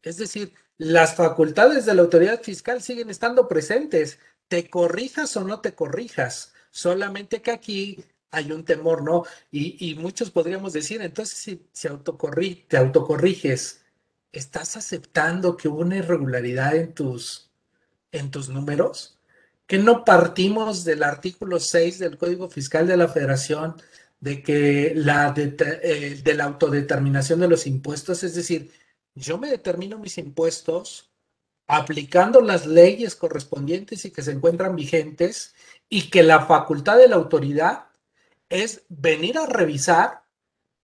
Es 0.00 0.16
decir, 0.16 0.52
las 0.78 1.16
facultades 1.16 1.86
de 1.86 1.94
la 1.94 2.02
autoridad 2.02 2.40
fiscal 2.40 2.82
siguen 2.82 3.10
estando 3.10 3.48
presentes, 3.48 4.20
te 4.48 4.68
corrijas 4.70 5.36
o 5.36 5.44
no 5.44 5.60
te 5.60 5.74
corrijas, 5.74 6.52
solamente 6.70 7.42
que 7.42 7.50
aquí 7.50 8.04
hay 8.30 8.52
un 8.52 8.64
temor, 8.64 9.02
¿no? 9.02 9.24
Y, 9.50 9.94
muchos 9.96 10.30
podríamos 10.30 10.72
decir, 10.72 11.00
entonces 11.00 11.38
si, 11.38 11.56
te 12.68 12.76
autocorriges, 12.76 13.82
¿estás 14.32 14.76
aceptando 14.76 15.56
que 15.56 15.68
hubo 15.68 15.80
una 15.80 15.96
irregularidad 15.96 16.76
en 16.76 16.92
tus, 16.92 17.50
en 18.12 18.30
tus 18.30 18.48
números? 18.48 19.18
¿Que 19.66 19.78
no 19.78 20.04
partimos 20.04 20.84
del 20.84 21.02
artículo 21.02 21.58
6 21.60 21.98
del 21.98 22.18
Código 22.18 22.48
Fiscal 22.50 22.86
de 22.86 22.96
la 22.96 23.08
Federación 23.08 23.76
de 24.20 24.42
que 24.42 24.92
la 24.94 25.34
eh, 25.36 26.20
de 26.22 26.34
la 26.34 26.44
autodeterminación 26.44 27.40
de 27.40 27.48
los 27.48 27.66
impuestos, 27.66 28.22
es 28.22 28.34
decir, 28.34 28.72
yo 29.14 29.38
me 29.38 29.50
determino 29.50 29.98
mis 29.98 30.18
impuestos 30.18 31.05
aplicando 31.66 32.40
las 32.40 32.66
leyes 32.66 33.16
correspondientes 33.16 34.04
y 34.04 34.10
que 34.10 34.22
se 34.22 34.32
encuentran 34.32 34.76
vigentes 34.76 35.54
y 35.88 36.10
que 36.10 36.22
la 36.22 36.46
facultad 36.46 36.96
de 36.96 37.08
la 37.08 37.16
autoridad 37.16 37.86
es 38.48 38.84
venir 38.88 39.38
a 39.38 39.46
revisar, 39.46 40.22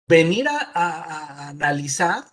venir 0.08 0.48
a, 0.48 1.48
analizar 1.48 2.24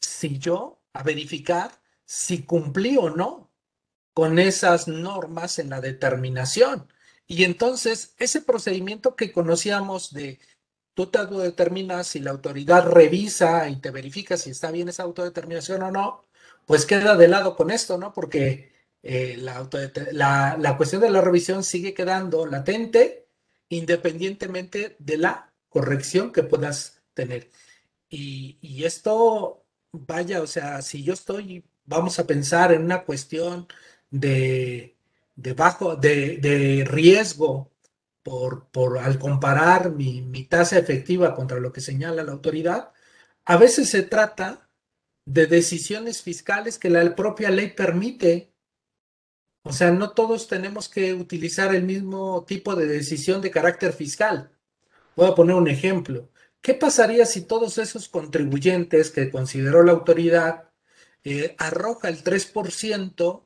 si 0.00 0.38
yo, 0.38 0.80
a 0.92 1.02
verificar 1.02 1.70
si 2.04 2.44
cumplí 2.44 2.96
o 2.96 3.10
no 3.10 3.50
con 4.14 4.38
esas 4.38 4.88
normas 4.88 5.58
en 5.58 5.70
la 5.70 5.80
determinación. 5.80 6.88
Y 7.26 7.44
entonces 7.44 8.14
ese 8.18 8.42
procedimiento 8.42 9.16
que 9.16 9.32
conocíamos 9.32 10.12
de 10.12 10.38
tú 10.94 11.06
te 11.06 11.18
autodeterminas 11.18 12.08
si 12.08 12.20
la 12.20 12.30
autoridad 12.30 12.86
revisa 12.86 13.68
y 13.68 13.80
te 13.80 13.90
verifica 13.90 14.36
si 14.36 14.50
está 14.50 14.70
bien 14.70 14.88
esa 14.88 15.04
autodeterminación 15.04 15.82
o 15.82 15.90
no, 15.90 16.26
pues 16.66 16.86
queda 16.86 17.16
de 17.16 17.28
lado 17.28 17.56
con 17.56 17.70
esto, 17.70 17.98
¿no? 17.98 18.12
Porque 18.12 18.72
eh, 19.02 19.36
la, 19.38 19.68
cuestión 20.76 21.02
de 21.02 21.10
la 21.10 21.20
revisión 21.20 21.64
sigue 21.64 21.94
quedando 21.94 22.46
latente 22.46 23.26
independientemente 23.68 24.96
de 24.98 25.16
la 25.16 25.52
corrección 25.68 26.32
que 26.32 26.42
puedas 26.42 27.02
tener. 27.14 27.50
Y, 28.08 28.84
esto, 28.84 29.64
vaya, 29.92 30.42
o 30.42 30.46
sea, 30.46 30.82
si 30.82 31.02
yo 31.02 31.14
estoy, 31.14 31.64
vamos 31.86 32.18
a 32.18 32.26
pensar 32.26 32.72
en 32.72 32.82
una 32.84 33.04
cuestión 33.04 33.66
de, 34.10 34.96
de 35.36 35.54
bajo, 35.54 35.96
de, 35.96 36.84
riesgo 36.86 37.72
por, 38.22 38.98
al 38.98 39.18
comparar 39.18 39.90
mi 39.92 40.44
tasa 40.44 40.78
efectiva 40.78 41.34
contra 41.34 41.58
lo 41.60 41.72
que 41.72 41.80
señala 41.80 42.22
la 42.22 42.32
autoridad, 42.32 42.92
a 43.44 43.56
veces 43.56 43.90
se 43.90 44.02
trata 44.02 44.68
de 45.24 45.46
decisiones 45.46 46.22
fiscales 46.22 46.78
que 46.78 46.90
la 46.90 47.14
propia 47.14 47.50
ley 47.50 47.72
permite. 47.72 48.52
O 49.64 49.72
sea, 49.72 49.90
no 49.92 50.10
todos 50.12 50.48
tenemos 50.48 50.88
que 50.88 51.14
utilizar 51.14 51.74
el 51.74 51.84
mismo 51.84 52.44
tipo 52.44 52.74
de 52.74 52.86
decisión 52.86 53.40
de 53.40 53.50
carácter 53.50 53.92
fiscal. 53.92 54.50
Voy 55.14 55.28
a 55.28 55.34
poner 55.34 55.54
un 55.54 55.68
ejemplo. 55.68 56.28
¿Qué 56.60 56.74
pasaría 56.74 57.26
si 57.26 57.42
todos 57.42 57.78
esos 57.78 58.08
contribuyentes 58.08 59.10
que 59.10 59.30
consideró 59.30 59.82
la 59.82 59.92
autoridad 59.92 60.70
eh, 61.24 61.54
arroja 61.58 62.08
el 62.08 62.22
3% 62.22 63.44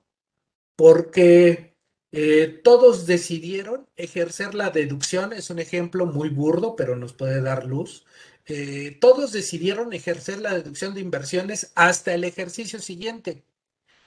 porque 0.76 1.74
eh, 2.12 2.60
todos 2.62 3.06
decidieron 3.06 3.88
ejercer 3.96 4.54
la 4.54 4.70
deducción? 4.70 5.32
Es 5.32 5.50
un 5.50 5.58
ejemplo 5.58 6.06
muy 6.06 6.28
burdo, 6.28 6.76
pero 6.76 6.96
nos 6.96 7.14
puede 7.14 7.40
dar 7.42 7.64
luz. 7.66 8.04
Eh, 8.46 8.98
todos 9.00 9.32
decidieron 9.32 9.92
ejercer 9.92 10.40
la 10.40 10.54
deducción 10.54 10.94
de 10.94 11.00
inversiones 11.00 11.72
hasta 11.74 12.14
el 12.14 12.24
ejercicio 12.24 12.80
siguiente. 12.80 13.44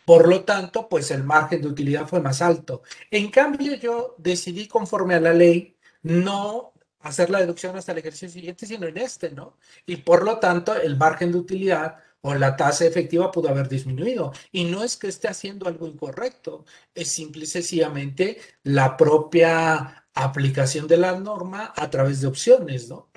Por 0.05 0.27
lo 0.27 0.43
tanto, 0.43 0.89
pues 0.89 1.11
el 1.11 1.23
margen 1.23 1.61
de 1.61 1.67
utilidad 1.67 2.07
fue 2.07 2.21
más 2.21 2.41
alto. 2.41 2.81
En 3.11 3.29
cambio, 3.31 3.75
yo 3.75 4.15
decidí 4.17 4.67
conforme 4.67 5.15
a 5.15 5.19
la 5.19 5.33
ley 5.33 5.77
no 6.01 6.73
hacer 7.01 7.29
la 7.29 7.39
deducción 7.39 7.77
hasta 7.77 7.91
el 7.91 7.99
ejercicio 7.99 8.29
siguiente, 8.29 8.65
sino 8.65 8.87
en 8.87 8.97
este, 8.97 9.31
¿no? 9.31 9.57
Y 9.85 9.97
por 9.97 10.23
lo 10.23 10.39
tanto, 10.39 10.75
el 10.75 10.97
margen 10.97 11.31
de 11.31 11.37
utilidad 11.39 11.97
o 12.21 12.33
la 12.35 12.55
tasa 12.55 12.85
efectiva 12.85 13.31
pudo 13.31 13.49
haber 13.49 13.69
disminuido. 13.69 14.33
Y 14.51 14.65
no 14.65 14.83
es 14.83 14.97
que 14.97 15.07
esté 15.07 15.27
haciendo 15.27 15.67
algo 15.67 15.87
incorrecto, 15.87 16.65
es 16.93 17.09
simple 17.09 17.43
y 17.43 17.47
sencillamente 17.47 18.39
la 18.63 18.97
propia 18.97 20.07
aplicación 20.13 20.87
de 20.87 20.97
la 20.97 21.17
norma 21.19 21.73
a 21.75 21.89
través 21.89 22.21
de 22.21 22.27
opciones, 22.27 22.89
¿no? 22.89 23.08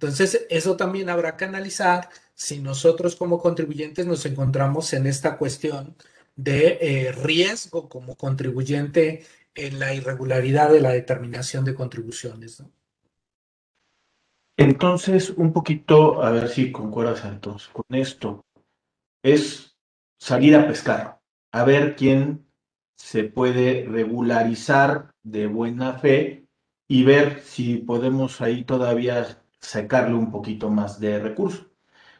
Entonces, 0.00 0.46
eso 0.48 0.78
también 0.78 1.10
habrá 1.10 1.36
que 1.36 1.44
analizar 1.44 2.08
si 2.32 2.58
nosotros 2.58 3.16
como 3.16 3.38
contribuyentes 3.38 4.06
nos 4.06 4.24
encontramos 4.24 4.94
en 4.94 5.06
esta 5.06 5.36
cuestión 5.36 5.94
de 6.36 6.78
eh, 6.80 7.12
riesgo 7.12 7.86
como 7.86 8.16
contribuyente 8.16 9.26
en 9.54 9.78
la 9.78 9.92
irregularidad 9.92 10.72
de 10.72 10.80
la 10.80 10.92
determinación 10.92 11.66
de 11.66 11.74
contribuciones. 11.74 12.62
Entonces, 14.56 15.28
un 15.36 15.52
poquito, 15.52 16.22
a 16.22 16.30
ver 16.30 16.48
si 16.48 16.72
concuerdas 16.72 17.18
Santos 17.18 17.68
con 17.68 17.84
esto, 17.90 18.46
es 19.22 19.76
salir 20.18 20.56
a 20.56 20.66
pescar, 20.66 21.20
a 21.52 21.64
ver 21.64 21.94
quién 21.94 22.46
se 22.96 23.24
puede 23.24 23.84
regularizar 23.86 25.12
de 25.22 25.46
buena 25.46 25.98
fe 25.98 26.46
y 26.88 27.04
ver 27.04 27.42
si 27.42 27.76
podemos 27.76 28.40
ahí 28.40 28.64
todavía 28.64 29.39
sacarle 29.60 30.14
un 30.14 30.30
poquito 30.30 30.70
más 30.70 31.00
de 31.00 31.18
recursos. 31.18 31.66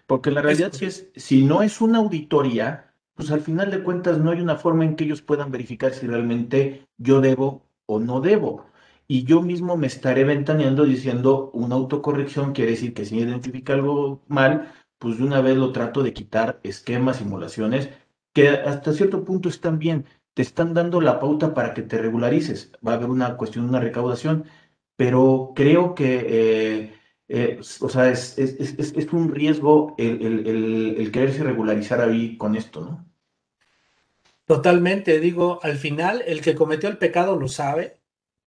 Porque 0.06 0.30
la 0.30 0.42
realidad 0.42 0.72
es, 0.80 1.10
si 1.14 1.44
no 1.44 1.62
es 1.62 1.80
una 1.80 1.98
auditoría, 1.98 2.94
pues 3.14 3.30
al 3.30 3.40
final 3.40 3.70
de 3.70 3.82
cuentas 3.82 4.18
no 4.18 4.30
hay 4.30 4.40
una 4.40 4.56
forma 4.56 4.84
en 4.84 4.96
que 4.96 5.04
ellos 5.04 5.22
puedan 5.22 5.50
verificar 5.50 5.92
si 5.92 6.06
realmente 6.06 6.86
yo 6.98 7.20
debo 7.20 7.66
o 7.86 8.00
no 8.00 8.20
debo. 8.20 8.66
Y 9.06 9.24
yo 9.24 9.42
mismo 9.42 9.76
me 9.76 9.88
estaré 9.88 10.24
ventaneando 10.24 10.84
diciendo 10.84 11.50
una 11.52 11.74
autocorrección 11.74 12.52
quiere 12.52 12.72
decir 12.72 12.94
que 12.94 13.04
si 13.04 13.18
identifica 13.18 13.72
algo 13.74 14.22
mal, 14.28 14.72
pues 14.98 15.18
de 15.18 15.24
una 15.24 15.40
vez 15.40 15.56
lo 15.56 15.72
trato 15.72 16.02
de 16.02 16.12
quitar 16.12 16.60
esquemas, 16.62 17.16
simulaciones, 17.18 17.90
que 18.32 18.48
hasta 18.48 18.92
cierto 18.92 19.24
punto 19.24 19.48
están 19.48 19.78
bien, 19.78 20.06
te 20.34 20.42
están 20.42 20.74
dando 20.74 21.00
la 21.00 21.18
pauta 21.20 21.54
para 21.54 21.74
que 21.74 21.82
te 21.82 21.98
regularices. 21.98 22.72
Va 22.86 22.92
a 22.92 22.94
haber 22.96 23.10
una 23.10 23.36
cuestión, 23.36 23.68
una 23.68 23.80
recaudación, 23.80 24.44
pero 24.96 25.52
creo 25.56 25.94
que 25.94 26.26
eh, 26.28 26.99
eh, 27.32 27.60
o 27.80 27.88
sea, 27.88 28.10
es, 28.10 28.36
es, 28.38 29.12
un 29.12 29.32
riesgo 29.32 29.94
el, 29.98 31.10
quererse 31.12 31.44
regularizar 31.44 32.00
ahí 32.00 32.36
con 32.36 32.56
esto, 32.56 32.80
¿no? 32.80 33.06
Totalmente, 34.46 35.20
digo, 35.20 35.60
al 35.62 35.76
final 35.78 36.24
el 36.26 36.40
que 36.40 36.56
cometió 36.56 36.88
el 36.88 36.98
pecado 36.98 37.38
lo 37.38 37.46
sabe 37.46 38.00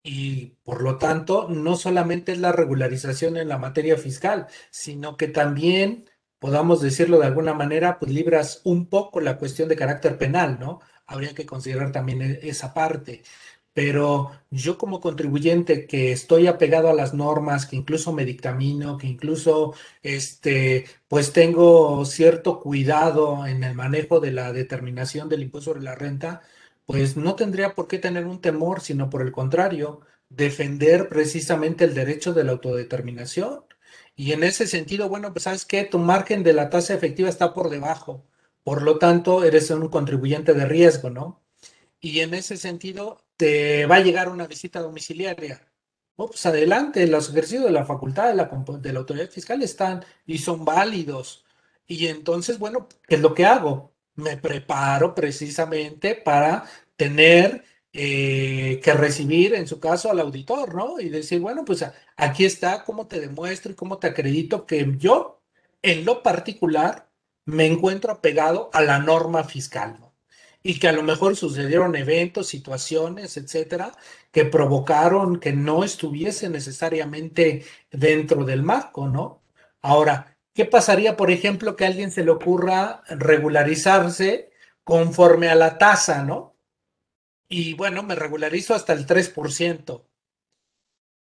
y 0.01 0.57
por 0.63 0.81
lo 0.81 0.97
tanto 0.97 1.47
no 1.49 1.75
solamente 1.75 2.31
es 2.31 2.39
la 2.39 2.51
regularización 2.51 3.37
en 3.37 3.47
la 3.47 3.59
materia 3.59 3.95
fiscal, 3.95 4.47
sino 4.71 5.17
que 5.17 5.27
también 5.27 6.09
podamos 6.39 6.81
decirlo 6.81 7.19
de 7.19 7.27
alguna 7.27 7.53
manera, 7.53 7.99
pues 7.99 8.11
libras 8.11 8.61
un 8.63 8.87
poco 8.87 9.21
la 9.21 9.37
cuestión 9.37 9.69
de 9.69 9.75
carácter 9.75 10.17
penal, 10.17 10.57
¿no? 10.59 10.79
Habría 11.05 11.35
que 11.35 11.45
considerar 11.45 11.91
también 11.91 12.23
e, 12.23 12.39
esa 12.41 12.73
parte. 12.73 13.21
Pero 13.73 14.31
yo 14.51 14.77
como 14.77 14.99
contribuyente 14.99 15.87
que 15.87 16.11
estoy 16.11 16.47
apegado 16.47 16.89
a 16.89 16.93
las 16.93 17.13
normas, 17.13 17.65
que 17.65 17.75
incluso 17.75 18.13
me 18.13 18.25
dictamino, 18.25 18.97
que 18.97 19.07
incluso 19.07 19.73
este, 20.03 20.85
pues 21.07 21.33
tengo 21.33 22.05
cierto 22.05 22.59
cuidado 22.59 23.47
en 23.47 23.63
el 23.63 23.73
manejo 23.75 24.19
de 24.19 24.31
la 24.31 24.53
determinación 24.53 25.27
del 25.29 25.43
impuesto 25.43 25.71
sobre 25.71 25.83
la 25.83 25.95
renta, 25.95 26.41
pues 26.85 27.17
no 27.17 27.35
tendría 27.35 27.73
por 27.75 27.87
qué 27.87 27.97
tener 27.99 28.25
un 28.25 28.41
temor, 28.41 28.81
sino 28.81 29.09
por 29.09 29.21
el 29.21 29.31
contrario, 29.31 30.01
defender 30.29 31.09
precisamente 31.09 31.85
el 31.85 31.93
derecho 31.93 32.33
de 32.33 32.43
la 32.43 32.51
autodeterminación. 32.53 33.63
Y 34.15 34.31
en 34.33 34.43
ese 34.43 34.67
sentido, 34.67 35.09
bueno, 35.09 35.33
pues 35.33 35.43
sabes 35.43 35.65
que 35.65 35.83
tu 35.85 35.99
margen 35.99 36.43
de 36.43 36.53
la 36.53 36.69
tasa 36.69 36.93
efectiva 36.93 37.29
está 37.29 37.53
por 37.53 37.69
debajo. 37.69 38.25
Por 38.63 38.81
lo 38.83 38.97
tanto, 38.99 39.43
eres 39.43 39.69
un 39.71 39.89
contribuyente 39.89 40.53
de 40.53 40.65
riesgo, 40.65 41.09
¿no? 41.09 41.41
Y 41.99 42.19
en 42.21 42.33
ese 42.33 42.57
sentido, 42.57 43.23
te 43.37 43.85
va 43.85 43.97
a 43.97 43.99
llegar 44.01 44.29
una 44.29 44.47
visita 44.47 44.79
domiciliaria. 44.79 45.61
Pues 46.15 46.45
adelante, 46.45 47.07
los 47.07 47.29
ejercicios 47.29 47.65
de 47.65 47.71
la 47.71 47.85
facultad 47.85 48.29
de 48.29 48.35
la, 48.93 48.99
autoridad 48.99 49.29
fiscal 49.29 49.63
están 49.63 50.05
y 50.25 50.37
son 50.37 50.63
válidos. 50.65 51.45
Y 51.87 52.07
entonces, 52.07 52.59
bueno, 52.59 52.87
¿qué 53.07 53.15
es 53.15 53.21
lo 53.21 53.33
que 53.33 53.45
hago? 53.45 53.93
Me 54.15 54.37
preparo 54.37 55.15
precisamente 55.15 56.15
para 56.15 56.65
tener 56.95 57.63
eh, 57.93 58.79
que 58.83 58.93
recibir, 58.93 59.55
en 59.55 59.67
su 59.67 59.79
caso, 59.79 60.11
al 60.11 60.19
auditor, 60.19 60.75
¿no? 60.75 60.99
Y 60.99 61.09
decir, 61.09 61.39
bueno, 61.39 61.65
pues 61.65 61.85
aquí 62.17 62.45
está 62.45 62.83
cómo 62.83 63.07
te 63.07 63.19
demuestro 63.19 63.71
y 63.71 63.75
cómo 63.75 63.97
te 63.99 64.07
acredito 64.07 64.65
que 64.65 64.95
yo, 64.97 65.41
en 65.81 66.05
lo 66.05 66.23
particular, 66.23 67.09
me 67.45 67.65
encuentro 67.65 68.11
apegado 68.11 68.69
a 68.73 68.81
la 68.81 68.99
norma 68.99 69.43
fiscal. 69.43 69.97
Y 70.63 70.79
que 70.79 70.87
a 70.87 70.93
lo 70.93 71.03
mejor 71.03 71.35
sucedieron 71.35 71.95
eventos, 71.95 72.47
situaciones, 72.47 73.37
etcétera, 73.37 73.91
que 74.31 74.45
provocaron 74.45 75.39
que 75.39 75.53
no 75.53 75.83
estuviese 75.83 76.49
necesariamente 76.49 77.65
dentro 77.91 78.45
del 78.45 78.63
marco, 78.63 79.09
¿no? 79.09 79.43
Ahora, 79.81 80.37
¿qué 80.53 80.65
pasaría, 80.65 81.17
por 81.17 81.31
ejemplo, 81.31 81.75
que 81.75 81.83
a 81.83 81.87
alguien 81.87 82.11
se 82.11 82.23
le 82.23 82.31
ocurra 82.31 83.03
regularizarse 83.09 84.51
conforme 84.85 85.49
a 85.49 85.55
la 85.55 85.77
tasa, 85.77 86.23
¿no? 86.23 86.53
y 87.53 87.75
bueno, 87.75 88.01
me 88.01 88.15
regularizo 88.15 88.73
hasta 88.73 88.93
el 88.93 89.05
3%. 89.05 90.07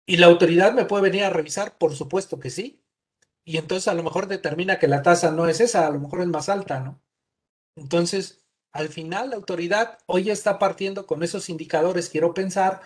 ¿Y 0.05 0.17
la 0.17 0.27
autoridad 0.27 0.73
me 0.73 0.83
puede 0.83 1.03
venir 1.03 1.23
a 1.23 1.29
revisar? 1.29 1.77
Por 1.77 1.95
supuesto 1.95 2.41
que 2.41 2.49
sí. 2.49 2.83
Y 3.45 3.55
entonces 3.55 3.87
a 3.87 3.93
lo 3.93 4.03
mejor 4.03 4.27
determina 4.27 4.79
que 4.79 4.89
la 4.89 5.01
tasa 5.01 5.31
no 5.31 5.47
es 5.47 5.61
esa, 5.61 5.87
a 5.87 5.91
lo 5.91 5.99
mejor 5.99 6.19
es 6.19 6.27
más 6.27 6.49
alta, 6.49 6.81
¿no? 6.81 7.01
Entonces, 7.77 8.43
al 8.71 8.89
final 8.89 9.31
la 9.31 9.35
autoridad 9.35 9.97
hoy 10.05 10.29
está 10.29 10.59
partiendo 10.59 11.05
con 11.05 11.23
esos 11.23 11.49
indicadores, 11.49 12.09
quiero 12.09 12.33
pensar, 12.33 12.81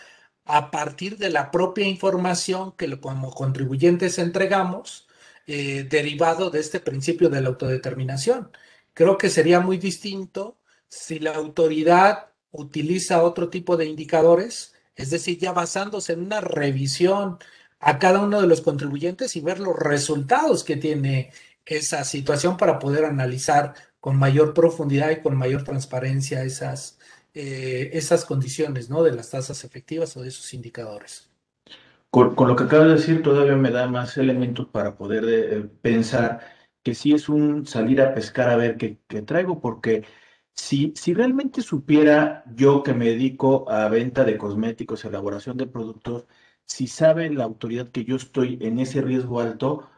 a 0.46 0.72
partir 0.72 1.18
de 1.18 1.30
la 1.30 1.52
propia 1.52 1.88
información 1.88 2.74
que 2.74 3.00
como 3.00 3.32
contribuyentes 3.32 4.18
entregamos, 4.20 5.08
eh, 5.48 5.84
derivado 5.90 6.50
de 6.50 6.60
este 6.60 6.80
principio 6.80 7.30
de 7.30 7.42
la 7.42 7.50
autodeterminación. 7.50 8.52
Creo 8.94 9.18
que 9.18 9.30
sería 9.30 9.60
muy 9.60 9.78
distinto 9.78 10.58
si 10.88 11.20
la 11.20 11.36
autoridad 11.36 12.30
utiliza 12.52 13.24
otro 13.24 13.50
tipo 13.50 13.78
de 13.78 13.86
indicadores, 13.86 14.74
es 14.96 15.10
decir, 15.10 15.40
ya 15.40 15.52
basándose 15.54 16.14
en 16.14 16.22
una 16.22 16.42
revisión 16.42 17.40
a 17.80 18.00
cada 18.00 18.22
uno 18.22 18.42
de 18.42 18.48
los 18.48 18.62
contribuyentes 18.62 19.36
y 19.36 19.42
ver 19.42 19.60
los 19.60 19.76
resultados 19.78 20.64
que 20.64 20.78
tiene 20.78 21.34
esa 21.66 22.04
situación 22.06 22.58
para 22.58 22.80
poder 22.80 23.06
analizar 23.06 23.74
con 24.04 24.20
mayor 24.20 24.54
profundidad 24.54 25.12
y 25.12 25.22
con 25.22 25.38
mayor 25.38 25.64
transparencia 25.64 26.44
esas, 26.44 27.00
eh, 27.34 27.92
esas 27.94 28.26
condiciones 28.26 28.90
¿no? 28.90 29.02
de 29.02 29.14
las 29.14 29.30
tasas 29.30 29.64
efectivas 29.64 30.18
o 30.18 30.22
de 30.22 30.28
esos 30.28 30.54
indicadores. 30.54 31.30
Con, 32.10 32.36
lo 32.36 32.54
que 32.54 32.66
acabo 32.66 32.84
de 32.84 32.96
decir, 32.96 33.24
todavía 33.24 33.56
me 33.56 33.72
da 33.72 33.88
más 33.88 34.18
elementos 34.18 34.68
para 34.68 34.98
poder 34.98 35.24
eh, 35.26 35.70
pensar 35.82 36.42
que 36.84 36.96
sí 36.96 37.14
es 37.14 37.30
un 37.30 37.66
salir 37.66 38.02
a 38.02 38.14
pescar 38.14 38.50
a 38.50 38.58
ver 38.58 38.76
qué, 38.76 39.00
qué 39.08 39.22
traigo, 39.22 39.62
porque 39.62 40.04
si, 40.54 40.92
si 40.98 41.14
realmente 41.14 41.62
supiera 41.62 42.44
yo 42.54 42.84
que 42.84 42.94
me 42.94 43.06
dedico 43.06 43.72
a 43.72 43.88
venta 43.88 44.26
de 44.26 44.38
cosméticos, 44.38 45.06
elaboración 45.06 45.56
de 45.56 45.68
productos, 45.68 46.26
si 46.66 46.88
sabe 46.88 47.30
la 47.30 47.46
autoridad 47.46 47.90
que 47.90 48.04
yo 48.04 48.18
estoy 48.18 48.58
en 48.60 48.80
ese 48.80 49.02
riesgo 49.02 49.40
alto, 49.40 49.90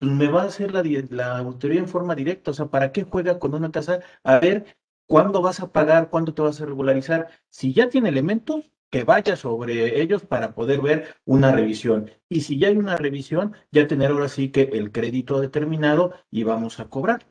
me 0.00 0.28
va 0.28 0.42
a 0.42 0.46
hacer 0.46 0.72
la, 0.72 0.82
la 1.10 1.38
autoridad 1.38 1.82
en 1.82 1.88
forma 1.88 2.14
directa. 2.14 2.50
O 2.50 2.54
sea, 2.54 2.66
¿para 2.66 2.92
qué 2.92 3.04
juega 3.04 3.38
con 3.38 3.54
una 3.54 3.70
tasa? 3.70 4.00
A 4.24 4.38
ver, 4.40 4.76
¿cuándo 5.06 5.42
vas 5.42 5.60
a 5.60 5.72
pagar? 5.72 6.10
¿Cuándo 6.10 6.34
te 6.34 6.42
vas 6.42 6.60
a 6.60 6.66
regularizar? 6.66 7.28
Si 7.50 7.72
ya 7.72 7.88
tiene 7.88 8.08
elementos, 8.10 8.70
que 8.90 9.04
vaya 9.04 9.36
sobre 9.36 10.00
ellos 10.00 10.24
para 10.24 10.54
poder 10.54 10.80
ver 10.80 11.16
una 11.24 11.52
revisión. 11.52 12.10
Y 12.28 12.42
si 12.42 12.58
ya 12.58 12.68
hay 12.68 12.76
una 12.76 12.96
revisión, 12.96 13.54
ya 13.72 13.86
tener 13.86 14.10
ahora 14.10 14.28
sí 14.28 14.50
que 14.50 14.62
el 14.72 14.92
crédito 14.92 15.40
determinado 15.40 16.14
y 16.30 16.44
vamos 16.44 16.80
a 16.80 16.88
cobrar. 16.88 17.26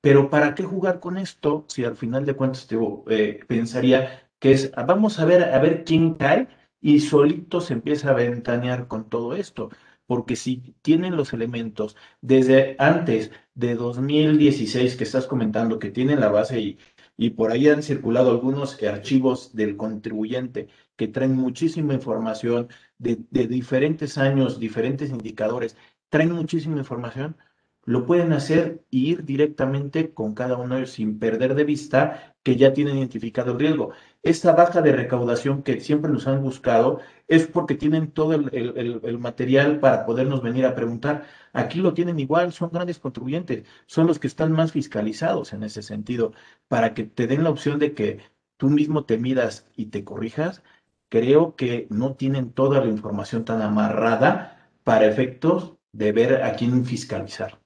Pero 0.00 0.30
¿para 0.30 0.54
qué 0.54 0.62
jugar 0.62 1.00
con 1.00 1.18
esto 1.18 1.64
si 1.68 1.84
al 1.84 1.96
final 1.96 2.24
de 2.24 2.34
cuentas 2.34 2.66
te 2.66 2.76
eh, 3.08 3.40
pensaría 3.46 4.30
que 4.38 4.52
es, 4.52 4.72
ah, 4.76 4.84
vamos 4.84 5.18
a 5.18 5.24
ver, 5.26 5.44
a 5.44 5.58
ver 5.58 5.84
quién 5.84 6.14
cae 6.14 6.48
y 6.80 7.00
solito 7.00 7.60
se 7.60 7.74
empieza 7.74 8.10
a 8.10 8.14
ventanear 8.14 8.88
con 8.88 9.08
todo 9.10 9.34
esto? 9.34 9.70
Porque 10.10 10.34
si 10.34 10.74
tienen 10.82 11.16
los 11.16 11.32
elementos 11.32 11.96
desde 12.20 12.74
antes 12.80 13.30
de 13.54 13.76
2016 13.76 14.96
que 14.96 15.04
estás 15.04 15.26
comentando 15.28 15.78
que 15.78 15.90
tienen 15.92 16.18
la 16.18 16.30
base 16.30 16.58
y, 16.60 16.78
y 17.16 17.30
por 17.30 17.52
ahí 17.52 17.68
han 17.68 17.84
circulado 17.84 18.30
algunos 18.32 18.82
archivos 18.82 19.54
del 19.54 19.76
contribuyente 19.76 20.66
que 20.96 21.06
traen 21.06 21.36
muchísima 21.36 21.94
información 21.94 22.68
de, 22.98 23.20
de 23.30 23.46
diferentes 23.46 24.18
años, 24.18 24.58
diferentes 24.58 25.10
indicadores, 25.10 25.76
traen 26.08 26.32
muchísima 26.32 26.78
información, 26.78 27.36
lo 27.84 28.06
pueden 28.06 28.32
hacer 28.32 28.84
e 28.92 28.96
ir 28.96 29.24
directamente 29.24 30.12
con 30.12 30.34
cada 30.34 30.56
uno 30.56 30.84
sin 30.86 31.18
perder 31.18 31.54
de 31.54 31.64
vista 31.64 32.36
que 32.42 32.56
ya 32.56 32.72
tienen 32.72 32.98
identificado 32.98 33.52
el 33.52 33.58
riesgo. 33.58 33.92
Esta 34.22 34.52
baja 34.52 34.82
de 34.82 34.92
recaudación 34.92 35.62
que 35.62 35.80
siempre 35.80 36.10
nos 36.10 36.26
han 36.26 36.42
buscado 36.42 37.00
es 37.26 37.46
porque 37.46 37.74
tienen 37.74 38.12
todo 38.12 38.34
el, 38.34 39.18
material 39.18 39.80
para 39.80 40.04
podernos 40.06 40.42
venir 40.42 40.66
a 40.66 40.74
preguntar. 40.74 41.26
Aquí 41.52 41.80
lo 41.80 41.94
tienen 41.94 42.18
igual, 42.18 42.52
son 42.52 42.70
grandes 42.70 42.98
contribuyentes, 42.98 43.66
son 43.86 44.06
los 44.06 44.18
que 44.18 44.26
están 44.26 44.52
más 44.52 44.72
fiscalizados 44.72 45.52
en 45.52 45.62
ese 45.62 45.82
sentido, 45.82 46.32
para 46.68 46.94
que 46.94 47.04
te 47.04 47.26
den 47.26 47.44
la 47.44 47.50
opción 47.50 47.78
de 47.78 47.94
que 47.94 48.20
tú 48.56 48.68
mismo 48.70 49.04
te 49.04 49.18
midas 49.18 49.66
y 49.76 49.86
te 49.86 50.04
corrijas. 50.04 50.62
Creo 51.08 51.56
que 51.56 51.86
no 51.90 52.14
tienen 52.14 52.52
toda 52.52 52.80
la 52.80 52.86
información 52.86 53.44
tan 53.44 53.62
amarrada 53.62 54.70
para 54.84 55.06
efectos 55.06 55.76
de 55.92 56.12
ver 56.12 56.42
a 56.44 56.54
quién 56.54 56.84
fiscalizar. 56.84 57.59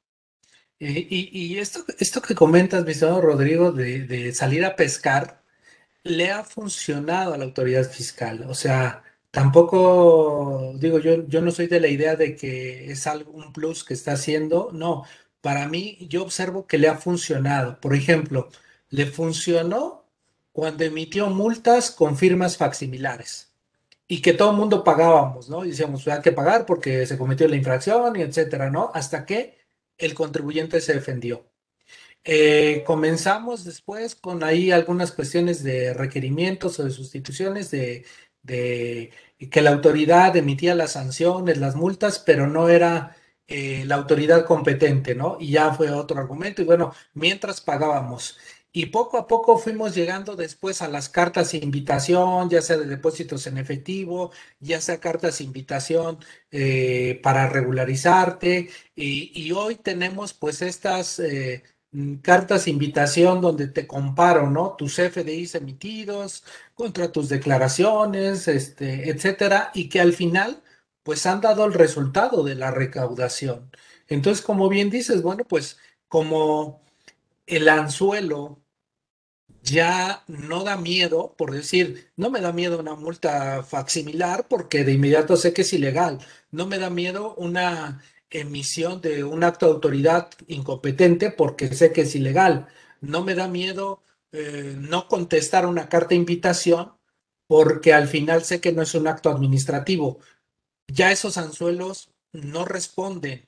Eh, 0.81 1.07
y, 1.11 1.59
esto, 1.59 1.85
esto 1.99 2.21
que 2.21 2.35
comentas, 2.35 2.85
mi 2.85 2.93
estimado 2.93 3.21
Rodrigo, 3.21 3.73
de, 3.73 4.33
salir 4.35 4.65
a 4.65 4.77
pescar, 4.77 5.43
le 6.05 6.31
ha 6.31 6.45
funcionado 6.45 7.35
a 7.35 7.39
la 7.39 7.45
autoridad 7.45 7.91
fiscal. 7.91 8.45
O 8.49 8.55
sea, 8.55 9.03
tampoco, 9.31 10.73
digo, 10.77 10.99
yo, 10.99 11.27
yo 11.29 11.41
no 11.43 11.51
soy 11.51 11.67
de 11.69 11.81
la 11.81 11.89
idea 11.89 12.17
de 12.17 12.37
que 12.37 12.91
es 12.93 13.07
algo, 13.07 13.33
un 13.33 13.53
plus 13.53 13.85
que 13.85 13.95
está 13.95 14.13
haciendo. 14.13 14.71
No, 14.73 15.05
para 15.41 15.69
mí, 15.69 15.99
yo 16.11 16.23
observo 16.23 16.67
que 16.67 16.79
le 16.79 16.89
ha 16.89 16.97
funcionado. 16.97 17.81
Por 17.81 17.95
ejemplo, 17.95 18.51
le 18.91 19.07
funcionó 19.07 20.05
cuando 20.53 20.85
emitió 20.85 21.29
multas 21.31 21.91
con 21.91 22.17
firmas 22.17 22.57
facsimilares 22.57 23.53
y 24.07 24.23
que 24.23 24.35
todo 24.35 24.51
el 24.51 24.57
mundo 24.57 24.85
pagábamos, 24.85 25.49
¿no? 25.49 25.65
Y 25.65 25.71
decíamos, 25.71 26.07
hay 26.09 26.23
que 26.23 26.33
pagar 26.33 26.67
porque 26.67 27.07
se 27.07 27.19
cometió 27.19 27.49
la 27.49 27.57
infracción 27.57 28.17
y 28.17 28.23
etcétera, 28.23 28.71
¿no? 28.71 28.91
Hasta 28.95 29.27
que 29.27 29.64
el 29.99 30.15
contribuyente 30.15 30.81
se 30.81 30.95
defendió. 30.95 31.47
Eh, 32.25 32.83
comenzamos 32.87 33.65
después 33.65 34.15
con 34.15 34.43
ahí 34.45 34.71
algunas 34.71 35.13
cuestiones 35.13 35.63
de 35.63 35.93
requerimientos 35.93 36.79
o 36.81 36.85
de 36.85 36.91
sustituciones 36.91 37.71
de, 37.71 38.07
que 39.51 39.63
la 39.63 39.71
autoridad 39.71 40.37
emitía 40.37 40.75
las 40.75 40.93
sanciones, 40.93 41.59
las 41.59 41.77
multas, 41.77 42.19
pero 42.19 42.47
no 42.47 42.69
era 42.69 43.17
eh, 43.47 43.85
la 43.87 43.97
autoridad 43.97 44.47
competente, 44.47 45.15
¿no? 45.15 45.37
Y 45.41 45.53
ya 45.53 45.75
fue 45.75 45.91
otro 45.91 46.19
argumento. 46.19 46.63
Y 46.63 46.65
bueno, 46.65 46.95
mientras 47.15 47.61
pagábamos. 47.61 48.39
Y 48.77 48.87
poco 48.87 49.19
a 49.19 49.29
poco 49.29 49.57
fuimos 49.57 49.95
llegando 49.95 50.35
después 50.35 50.83
a 50.83 50.89
las 50.89 51.09
cartas 51.09 51.53
de 51.53 51.59
invitación, 51.59 52.51
ya 52.51 52.61
sea 52.61 52.77
de 52.77 52.87
depósitos 52.87 53.47
en 53.47 53.57
efectivo, 53.57 54.33
ya 54.59 54.81
sea 54.81 54.99
cartas 54.99 55.39
de 55.39 55.45
invitación 55.45 56.19
eh, 56.51 57.21
para 57.23 57.49
regularizarte. 57.49 58.71
Y, 58.97 59.53
hoy 59.53 59.77
tenemos 59.77 60.33
pues 60.35 60.61
estas 60.61 61.21
eh, 61.21 61.63
cartas 62.23 62.65
de 62.65 62.73
invitación 62.73 63.41
donde 63.41 63.69
te 63.69 63.87
comparo, 63.87 64.51
¿no? 64.51 64.75
Tus 64.77 64.97
FDIs 64.97 65.55
emitidos 65.55 66.45
contra 66.75 67.13
tus 67.13 67.29
declaraciones, 67.29 68.49
este, 68.49 69.09
etcétera, 69.11 69.71
y 69.75 69.89
que 69.89 70.01
al 70.01 70.13
final 70.15 70.63
pues 71.05 71.27
han 71.27 71.41
dado 71.41 71.65
el 71.67 71.75
resultado 71.75 72.43
de 72.43 72.57
la 72.57 72.71
recaudación. 72.73 73.71
Entonces, 74.09 74.45
como 74.45 74.69
bien 74.69 74.91
dices, 74.91 75.23
bueno, 75.23 75.45
pues 75.45 75.79
como 76.09 76.83
el 77.47 77.69
anzuelo 77.69 78.64
ya 79.65 80.25
no 80.29 80.63
da 80.63 80.77
miedo, 80.77 81.35
por 81.39 81.51
decir, 81.53 82.11
no 82.17 82.31
me 82.31 82.41
da 82.41 82.53
miedo 82.53 82.79
una 82.79 82.95
multa 82.95 83.63
facsimilar 83.65 84.47
porque 84.49 84.85
de 84.85 84.93
inmediato 84.93 85.37
sé 85.37 85.53
que 85.55 85.63
es 85.63 85.73
ilegal, 85.73 86.19
no 86.51 86.67
me 86.67 86.79
da 86.79 86.91
miedo 86.91 87.35
una 87.37 88.03
emisión 88.31 89.01
de 89.01 89.25
un 89.25 89.43
acto 89.43 89.67
de 89.67 89.73
autoridad 89.73 90.31
incompetente 90.49 91.31
porque 91.31 91.75
sé 91.75 91.93
que 91.93 92.03
es 92.03 92.15
ilegal, 92.15 92.69
no 93.01 93.25
me 93.25 93.35
da 93.35 93.49
miedo 93.49 94.03
eh, 94.33 94.75
no 94.77 95.09
contestar 95.09 95.67
una 95.67 95.89
carta 95.89 96.11
de 96.11 96.17
invitación 96.17 96.93
porque 97.47 97.95
al 97.95 98.09
final 98.09 98.45
sé 98.45 98.61
que 98.61 98.73
no 98.73 98.83
es 98.83 98.95
un 98.95 99.07
acto 99.07 99.31
administrativo. 99.31 100.19
Ya 100.89 101.13
esos 101.13 101.39
anzuelos 101.39 102.11
no 102.33 102.65
responden 102.65 103.47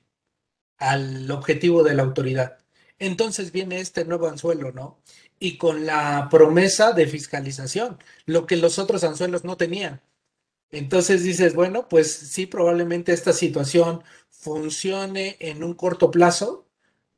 al 0.77 1.29
objetivo 1.31 1.83
de 1.83 1.95
la 1.95 2.03
autoridad. 2.03 2.57
Entonces 2.99 3.51
viene 3.51 3.79
este 3.79 4.05
nuevo 4.05 4.27
anzuelo, 4.27 4.71
¿no? 4.71 4.99
Y 5.39 5.57
con 5.57 5.85
la 5.85 6.27
promesa 6.31 6.93
de 6.93 7.07
fiscalización, 7.07 7.97
lo 8.25 8.47
que 8.47 8.57
los 8.57 8.79
otros 8.79 9.03
anzuelos 9.03 9.43
no 9.43 9.57
tenían. 9.57 10.01
Entonces 10.71 11.23
dices, 11.23 11.53
bueno, 11.55 11.87
pues 11.87 12.11
sí, 12.11 12.45
probablemente 12.45 13.13
esta 13.13 13.33
situación 13.33 14.03
funcione 14.29 15.37
en 15.39 15.63
un 15.63 15.73
corto 15.73 16.11
plazo, 16.11 16.65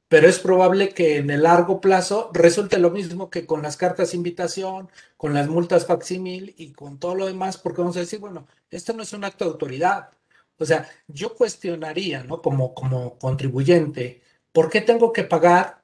pero 0.08 0.28
es 0.28 0.40
probable 0.40 0.90
que 0.90 1.18
en 1.18 1.30
el 1.30 1.44
largo 1.44 1.82
plazo 1.82 2.32
resulte 2.34 2.80
lo 2.80 2.92
mismo 2.92 3.30
que 3.30 3.46
con 3.46 3.62
las 3.62 3.78
cartas 3.78 4.12
de 4.12 4.18
invitación, 4.18 4.90
con 5.18 5.34
las 5.34 5.48
multas 5.50 5.86
facsímil 5.86 6.56
y 6.58 6.72
con 6.74 7.00
todo 7.00 7.16
lo 7.16 7.26
demás, 7.28 7.58
porque 7.58 7.82
vamos 7.82 7.98
a 7.98 8.02
decir, 8.02 8.20
bueno, 8.20 8.48
esto 8.72 8.94
no 8.94 9.04
es 9.04 9.14
un 9.14 9.24
acto 9.24 9.46
de 9.46 9.52
autoridad. 9.52 10.12
O 10.58 10.66
sea, 10.66 10.90
yo 11.08 11.36
cuestionaría, 11.36 12.24
¿no? 12.24 12.42
Como, 12.42 12.74
como 12.74 13.18
contribuyente, 13.18 14.22
¿por 14.52 14.70
qué 14.70 14.82
tengo 14.82 15.14
que 15.14 15.24
pagar 15.24 15.84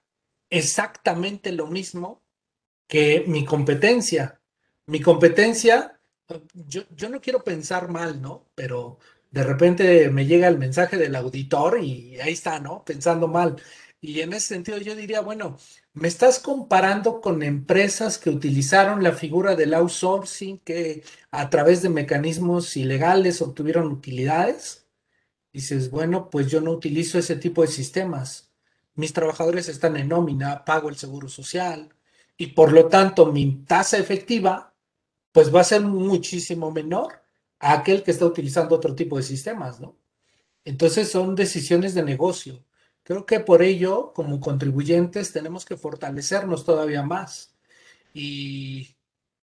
exactamente 0.49 1.51
lo 1.51 1.67
mismo 1.67 2.21
que 2.87 3.25
mi 3.27 3.45
competencia? 3.45 4.39
Mi 4.87 5.01
competencia, 5.01 5.99
yo, 6.53 6.83
yo 6.95 7.09
no 7.09 7.21
quiero 7.21 7.43
pensar 7.43 7.89
mal, 7.89 8.21
¿no? 8.21 8.47
Pero 8.55 8.99
de 9.31 9.43
repente 9.43 10.09
me 10.09 10.25
llega 10.25 10.47
el 10.47 10.57
mensaje 10.57 10.97
del 10.97 11.15
auditor 11.15 11.79
y 11.83 12.19
ahí 12.19 12.33
está, 12.33 12.59
¿no? 12.59 12.83
Pensando 12.85 13.27
mal. 13.27 13.61
Y 14.01 14.21
en 14.21 14.33
ese 14.33 14.47
sentido 14.47 14.77
yo 14.77 14.95
diría, 14.95 15.21
bueno, 15.21 15.57
me 15.93 16.07
estás 16.07 16.39
comparando 16.39 17.21
con 17.21 17.41
empresas 17.41 18.17
que 18.19 18.29
utilizaron 18.29 19.03
la 19.03 19.13
figura 19.13 19.55
del 19.55 19.73
outsourcing, 19.73 20.59
que 20.59 21.03
a 21.31 21.49
través 21.49 21.81
de 21.81 21.89
mecanismos 21.89 22.77
ilegales 22.77 23.41
obtuvieron 23.41 23.87
utilidades. 23.87 24.87
Dices, 25.51 25.89
bueno, 25.89 26.29
pues 26.29 26.47
yo 26.51 26.61
no 26.61 26.71
utilizo 26.71 27.17
ese 27.17 27.35
tipo 27.37 27.61
de 27.61 27.69
sistemas. 27.69 28.51
Mis 28.93 29.13
trabajadores 29.13 29.69
están 29.69 29.97
en 29.97 30.09
nómina, 30.09 30.65
pago 30.65 30.89
el 30.89 30.97
seguro 30.97 31.27
social 31.29 31.94
y 32.37 32.47
por 32.47 32.71
lo 32.73 32.87
tanto 32.87 33.27
mi 33.27 33.63
tasa 33.65 33.97
efectiva 33.97 34.73
pues 35.31 35.53
va 35.53 35.61
a 35.61 35.65
ser 35.65 35.81
muchísimo 35.81 36.71
menor 36.71 37.21
a 37.59 37.73
aquel 37.73 38.03
que 38.03 38.11
está 38.11 38.25
utilizando 38.25 38.75
otro 38.75 38.95
tipo 38.95 39.17
de 39.17 39.23
sistemas, 39.23 39.79
¿no? 39.79 39.97
Entonces 40.63 41.11
son 41.11 41.35
decisiones 41.35 41.93
de 41.93 42.03
negocio. 42.03 42.63
Creo 43.03 43.25
que 43.25 43.39
por 43.39 43.61
ello, 43.61 44.13
como 44.13 44.39
contribuyentes, 44.39 45.31
tenemos 45.31 45.65
que 45.65 45.77
fortalecernos 45.77 46.65
todavía 46.65 47.03
más. 47.03 47.53
Y 48.13 48.95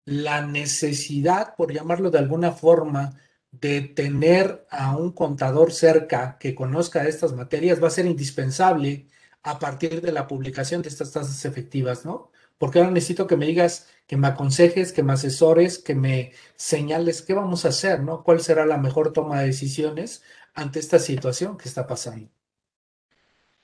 la 0.05 0.44
necesidad, 0.46 1.55
por 1.57 1.72
llamarlo 1.72 2.11
de 2.11 2.18
alguna 2.18 2.53
forma, 2.53 3.18
de 3.51 3.81
tener 3.83 4.66
a 4.70 4.96
un 4.96 5.12
contador 5.12 5.72
cerca 5.72 6.37
que 6.38 6.55
conozca 6.55 7.09
estas 7.09 7.33
materias 7.33 7.83
va 7.83 7.88
a 7.88 7.90
ser 7.90 8.07
indispensable 8.07 9.09
a 9.42 9.59
partir 9.59 10.01
de 10.01 10.12
la 10.12 10.27
publicación 10.27 10.83
de 10.83 10.88
estas 10.88 11.12
tasas 11.12 11.44
efectivas, 11.44 12.05
¿no? 12.05 12.31
Porque 12.59 12.79
ahora 12.79 12.90
necesito 12.90 13.27
que 13.27 13.37
me 13.37 13.47
digas, 13.47 13.88
que 14.07 14.16
me 14.16 14.29
aconsejes, 14.29 14.92
que 14.92 15.03
me 15.03 15.12
asesores, 15.12 15.79
que 15.79 15.95
me 15.95 16.33
señales 16.57 17.23
qué 17.23 17.35
vamos 17.35 17.64
a 17.64 17.69
hacer, 17.69 18.03
¿no? 18.03 18.23
¿Cuál 18.23 18.40
será 18.40 18.64
la 18.66 18.79
mejor 18.79 19.12
toma 19.12 19.40
de 19.40 19.47
decisiones 19.47 20.23
ante 20.55 20.79
esta 20.79 20.99
situación 20.99 21.59
que 21.59 21.69
está 21.69 21.87
pasando? 21.87 22.29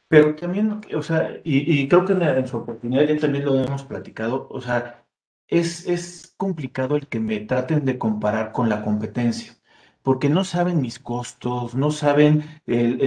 Pero 0.08 0.34
también, 0.34 0.78
o 0.94 1.02
sea, 1.02 1.40
y, 1.42 1.88
creo 1.88 2.04
que 2.04 2.12
en, 2.12 2.46
su 2.46 2.58
oportunidad 2.58 3.04
ya 3.04 3.18
también 3.18 3.46
lo 3.46 3.58
hemos 3.58 3.84
platicado, 3.84 4.46
o 4.50 4.60
sea, 4.60 5.06
es, 5.48 5.86
es 5.86 6.34
complicado 6.36 6.96
el 6.96 7.06
que 7.06 7.18
me 7.18 7.40
traten 7.40 7.86
de 7.86 7.96
comparar 7.96 8.52
con 8.52 8.68
la 8.68 8.84
competencia, 8.84 9.54
porque 10.02 10.28
no 10.28 10.44
saben 10.44 10.82
mis 10.82 10.98
costos, 10.98 11.74
no 11.74 11.90
saben 11.90 12.44
el, 12.66 13.00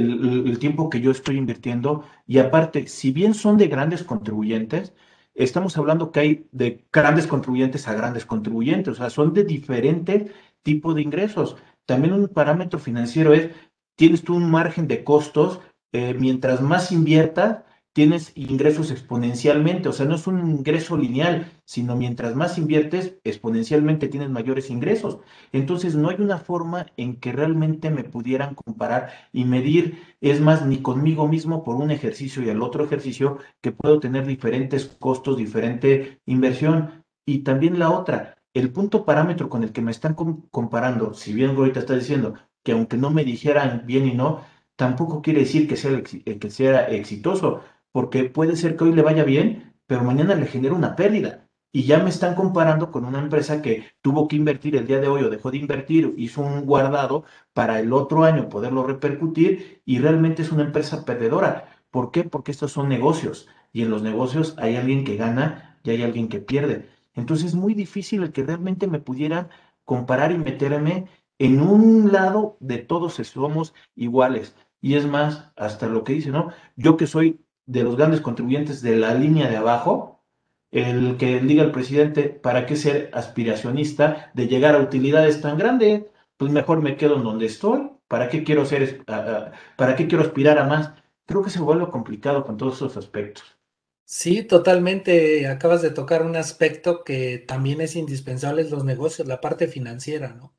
el 0.47 0.57
tiempo 0.57 0.89
que 0.89 0.99
yo 0.99 1.11
estoy 1.11 1.37
invirtiendo, 1.37 2.05
y 2.25 2.39
aparte, 2.39 2.87
si 2.87 3.11
bien 3.11 3.35
son 3.35 3.57
de 3.57 3.67
grandes 3.67 4.03
contribuyentes, 4.03 4.93
estamos 5.35 5.77
hablando 5.77 6.11
que 6.11 6.19
hay 6.19 6.47
de 6.51 6.85
grandes 6.91 7.27
contribuyentes 7.27 7.87
a 7.87 7.93
grandes 7.93 8.25
contribuyentes, 8.25 8.93
o 8.93 8.95
sea, 8.95 9.09
son 9.09 9.33
de 9.33 9.43
diferente 9.43 10.31
tipo 10.63 10.93
de 10.93 11.01
ingresos. 11.01 11.57
También 11.85 12.13
un 12.13 12.27
parámetro 12.27 12.79
financiero 12.79 13.33
es, 13.33 13.51
tienes 13.95 14.23
tú 14.23 14.35
un 14.35 14.49
margen 14.49 14.87
de 14.87 15.03
costos 15.03 15.59
eh, 15.91 16.15
mientras 16.17 16.61
más 16.61 16.91
inviertas, 16.91 17.63
tienes 17.95 18.33
ingresos 18.35 18.91
exponencialmente, 18.91 19.87
o 19.87 19.93
sea, 19.93 20.05
no 20.05 20.15
es 20.15 20.27
un 20.27 20.49
ingreso 20.49 20.97
lineal, 20.97 21.49
sino 21.63 21.95
mientras 21.95 22.35
más 22.35 22.57
inviertes, 22.57 23.15
exponencialmente 23.23 24.09
tienes 24.09 24.29
mayores 24.29 24.69
ingresos. 24.69 25.19
Entonces, 25.53 25.95
no 25.95 26.09
hay 26.09 26.17
una 26.19 26.37
forma 26.37 26.87
en 26.97 27.21
que 27.21 27.31
realmente 27.31 27.89
me 27.91 28.03
pudieran 28.03 28.53
comparar 28.53 29.11
y 29.31 29.45
medir, 29.45 30.03
es 30.19 30.41
más, 30.41 30.65
ni 30.65 30.79
conmigo 30.81 31.29
mismo 31.29 31.63
por 31.63 31.77
un 31.77 31.89
ejercicio 31.89 32.43
y 32.43 32.49
al 32.49 32.61
otro 32.61 32.83
ejercicio, 32.83 33.37
que 33.61 33.71
puedo 33.71 34.01
tener 34.01 34.25
diferentes 34.25 34.87
costos, 34.99 35.37
diferente 35.37 36.19
inversión. 36.25 37.05
Y 37.25 37.43
también 37.43 37.79
la 37.79 37.91
otra, 37.91 38.35
el 38.53 38.73
punto 38.73 39.05
parámetro 39.05 39.47
con 39.47 39.63
el 39.63 39.71
que 39.71 39.81
me 39.81 39.91
están 39.91 40.15
comparando, 40.51 41.13
si 41.13 41.31
bien 41.33 41.51
ahorita 41.51 41.79
está 41.79 41.95
diciendo 41.95 42.33
que 42.61 42.73
aunque 42.73 42.97
no 42.97 43.09
me 43.09 43.23
dijeran 43.23 43.83
bien 43.85 44.05
y 44.05 44.13
no, 44.13 44.41
tampoco 44.75 45.21
quiere 45.21 45.41
decir 45.41 45.65
que 45.67 45.77
sea, 45.77 46.03
que 46.03 46.49
sea 46.49 46.89
exitoso, 46.89 47.61
porque 47.95 48.25
puede 48.25 48.57
ser 48.57 48.75
que 48.75 48.83
hoy 48.83 48.91
le 48.91 49.03
vaya 49.03 49.23
bien, 49.23 49.73
pero 49.87 50.03
mañana 50.03 50.35
le 50.35 50.47
genera 50.47 50.75
una 50.75 50.97
pérdida. 50.97 51.47
Y 51.71 51.83
ya 51.83 52.03
me 52.03 52.09
están 52.09 52.35
comparando 52.35 52.91
con 52.91 53.05
una 53.05 53.19
empresa 53.19 53.61
que 53.61 53.85
tuvo 54.01 54.27
que 54.27 54.35
invertir 54.35 54.75
el 54.75 54.85
día 54.85 54.99
de 54.99 55.07
hoy 55.07 55.23
o 55.23 55.29
dejó 55.29 55.49
de 55.49 55.59
invertir, 55.59 56.13
hizo 56.17 56.41
un 56.41 56.65
guardado 56.65 57.23
para 57.53 57.79
el 57.79 57.93
otro 57.93 58.25
año 58.25 58.49
poderlo 58.49 58.85
repercutir 58.85 59.81
y 59.85 59.99
realmente 59.99 60.41
es 60.41 60.51
una 60.51 60.63
empresa 60.63 61.05
perdedora. 61.05 61.69
¿Por 61.89 62.11
qué? 62.11 62.25
Porque 62.25 62.51
estos 62.51 62.73
son 62.73 62.89
negocios 62.89 63.47
y 63.71 63.83
en 63.83 63.91
los 63.91 64.01
negocios 64.01 64.55
hay 64.57 64.75
alguien 64.75 65.05
que 65.05 65.15
gana 65.15 65.79
y 65.85 65.91
hay 65.91 66.03
alguien 66.03 66.27
que 66.27 66.41
pierde. 66.41 66.89
Entonces 67.13 67.47
es 67.47 67.55
muy 67.55 67.75
difícil 67.75 68.23
el 68.23 68.33
que 68.33 68.43
realmente 68.43 68.87
me 68.87 68.99
pudieran 68.99 69.47
comparar 69.85 70.33
y 70.33 70.37
meterme 70.37 71.07
en 71.39 71.61
un 71.61 72.11
lado 72.11 72.57
de 72.59 72.79
todos 72.79 73.13
somos 73.13 73.73
iguales. 73.95 74.53
Y 74.81 74.95
es 74.95 75.07
más, 75.07 75.53
hasta 75.55 75.87
lo 75.87 76.03
que 76.03 76.11
dice, 76.11 76.29
¿no? 76.29 76.51
Yo 76.75 76.97
que 76.97 77.07
soy 77.07 77.44
de 77.65 77.83
los 77.83 77.95
grandes 77.95 78.21
contribuyentes 78.21 78.81
de 78.81 78.95
la 78.95 79.13
línea 79.13 79.49
de 79.49 79.57
abajo, 79.57 80.23
el 80.71 81.17
que 81.17 81.39
diga 81.39 81.63
al 81.63 81.71
presidente, 81.71 82.23
¿para 82.29 82.65
qué 82.65 82.75
ser 82.75 83.09
aspiracionista 83.13 84.31
de 84.33 84.47
llegar 84.47 84.75
a 84.75 84.79
utilidades 84.79 85.41
tan 85.41 85.57
grandes? 85.57 86.03
Pues 86.37 86.51
mejor 86.51 86.81
me 86.81 86.97
quedo 86.97 87.15
en 87.17 87.23
donde 87.23 87.45
estoy. 87.45 87.89
¿Para 88.07 88.29
qué 88.29 88.43
quiero 88.43 88.65
ser, 88.65 89.03
para 89.05 89.95
qué 89.95 90.07
quiero 90.07 90.23
aspirar 90.23 90.59
a 90.59 90.65
más? 90.65 90.91
Creo 91.25 91.41
que 91.43 91.49
se 91.49 91.61
vuelve 91.61 91.89
complicado 91.89 92.45
con 92.45 92.57
todos 92.57 92.75
esos 92.75 92.97
aspectos. 92.97 93.57
Sí, 94.03 94.43
totalmente. 94.43 95.47
Acabas 95.47 95.81
de 95.81 95.89
tocar 95.89 96.23
un 96.23 96.35
aspecto 96.35 97.03
que 97.03 97.39
también 97.39 97.81
es 97.81 97.95
indispensable 97.95 98.61
en 98.61 98.69
los 98.69 98.83
negocios, 98.83 99.27
la 99.27 99.41
parte 99.41 99.67
financiera, 99.67 100.33
¿no? 100.33 100.53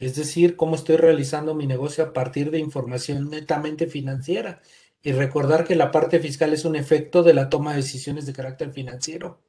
es 0.00 0.16
decir, 0.16 0.56
cómo 0.56 0.74
estoy 0.74 0.96
realizando 0.96 1.54
mi 1.54 1.66
negocio 1.66 2.02
a 2.02 2.12
partir 2.12 2.50
de 2.50 2.58
información 2.58 3.28
netamente 3.30 3.86
financiera. 3.86 4.62
Y 5.02 5.12
recordar 5.12 5.64
que 5.64 5.76
la 5.76 5.90
parte 5.90 6.20
fiscal 6.20 6.52
es 6.52 6.64
un 6.64 6.76
efecto 6.76 7.22
de 7.22 7.34
la 7.34 7.48
toma 7.48 7.70
de 7.72 7.78
decisiones 7.78 8.26
de 8.26 8.32
carácter 8.34 8.72
financiero. 8.72 9.40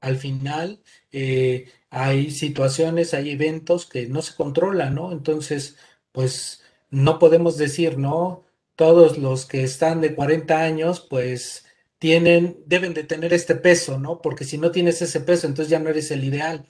Al 0.00 0.16
final, 0.16 0.82
eh, 1.12 1.68
hay 1.90 2.30
situaciones, 2.30 3.12
hay 3.14 3.30
eventos 3.30 3.86
que 3.86 4.06
no 4.06 4.22
se 4.22 4.34
controlan, 4.34 4.94
¿no? 4.94 5.12
Entonces, 5.12 5.76
pues 6.12 6.62
no 6.90 7.18
podemos 7.18 7.56
decir, 7.58 7.98
¿no? 7.98 8.44
Todos 8.76 9.18
los 9.18 9.46
que 9.46 9.62
están 9.64 10.00
de 10.00 10.14
40 10.14 10.62
años, 10.62 11.00
pues 11.08 11.66
tienen, 11.98 12.62
deben 12.66 12.94
de 12.94 13.04
tener 13.04 13.32
este 13.34 13.56
peso, 13.56 13.98
¿no? 13.98 14.22
Porque 14.22 14.44
si 14.44 14.58
no 14.58 14.70
tienes 14.70 15.02
ese 15.02 15.20
peso, 15.20 15.46
entonces 15.46 15.70
ya 15.70 15.80
no 15.80 15.90
eres 15.90 16.10
el 16.10 16.24
ideal. 16.24 16.66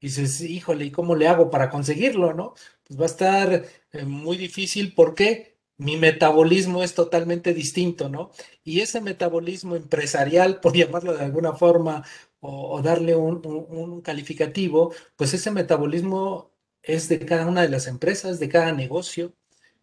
Y 0.00 0.08
dices, 0.08 0.40
híjole, 0.42 0.84
¿y 0.86 0.90
cómo 0.90 1.14
le 1.16 1.28
hago 1.28 1.50
para 1.50 1.70
conseguirlo, 1.70 2.34
no? 2.34 2.54
pues 2.86 3.00
va 3.00 3.04
a 3.04 3.06
estar 3.06 3.64
eh, 3.92 4.04
muy 4.04 4.36
difícil 4.36 4.94
porque 4.94 5.53
mi 5.76 5.96
metabolismo 5.96 6.82
es 6.82 6.94
totalmente 6.94 7.54
distinto, 7.54 8.08
¿no? 8.08 8.30
Y 8.62 8.80
ese 8.80 9.00
metabolismo 9.00 9.76
empresarial, 9.76 10.60
por 10.62 10.74
llamarlo 10.76 11.14
de 11.14 11.24
alguna 11.24 11.54
forma, 11.54 12.04
o, 12.40 12.82
darle 12.82 13.16
un, 13.16 14.02
calificativo, 14.02 14.92
pues 15.16 15.32
ese 15.34 15.50
metabolismo 15.50 16.52
es 16.82 17.08
de 17.08 17.18
cada 17.20 17.46
una 17.46 17.62
de 17.62 17.70
las 17.70 17.86
empresas, 17.86 18.38
de 18.38 18.48
cada 18.50 18.72
negocio, 18.72 19.34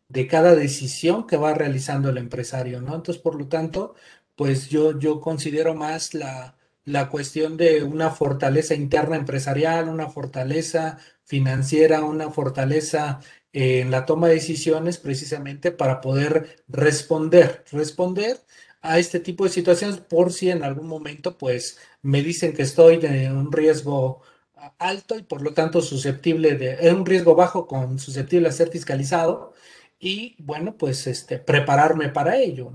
de 0.09 0.27
cada 0.27 0.55
decisión 0.55 1.27
que 1.27 1.37
va 1.37 1.53
realizando 1.55 2.09
el 2.09 2.17
empresario, 2.17 2.81
¿no? 2.81 2.95
Entonces, 2.95 3.21
por 3.21 3.35
lo 3.35 3.47
tanto, 3.47 3.95
pues 4.35 4.69
yo, 4.69 4.99
yo 4.99 5.21
considero 5.21 5.73
más 5.75 6.13
la, 6.13 6.57
la 6.85 7.09
cuestión 7.09 7.57
de 7.57 7.83
una 7.83 8.11
fortaleza 8.11 8.75
interna 8.75 9.15
empresarial, 9.15 9.89
una 9.89 10.09
fortaleza 10.09 10.97
financiera, 11.23 12.03
una 12.03 12.29
fortaleza 12.31 13.21
en 13.53 13.91
la 13.91 14.05
toma 14.05 14.27
de 14.27 14.35
decisiones 14.35 14.97
precisamente 14.97 15.71
para 15.71 16.01
poder 16.01 16.63
responder, 16.67 17.63
responder 17.71 18.39
a 18.81 18.99
este 18.99 19.19
tipo 19.19 19.43
de 19.43 19.51
situaciones 19.51 19.97
por 19.97 20.31
si 20.31 20.49
en 20.49 20.63
algún 20.63 20.87
momento 20.87 21.37
pues 21.37 21.79
me 22.01 22.21
dicen 22.23 22.53
que 22.53 22.63
estoy 22.63 22.97
de 22.97 23.31
un 23.31 23.51
riesgo 23.51 24.21
alto 24.77 25.17
y 25.17 25.23
por 25.23 25.41
lo 25.41 25.53
tanto 25.53 25.81
susceptible 25.81 26.55
de 26.55 26.91
un 26.93 27.05
riesgo 27.05 27.35
bajo 27.35 27.67
con 27.67 27.99
susceptible 27.99 28.47
a 28.47 28.51
ser 28.51 28.69
fiscalizado 28.69 29.53
y 29.99 30.35
bueno 30.39 30.77
pues 30.77 31.07
este 31.07 31.37
prepararme 31.37 32.09
para 32.09 32.37
ello. 32.37 32.71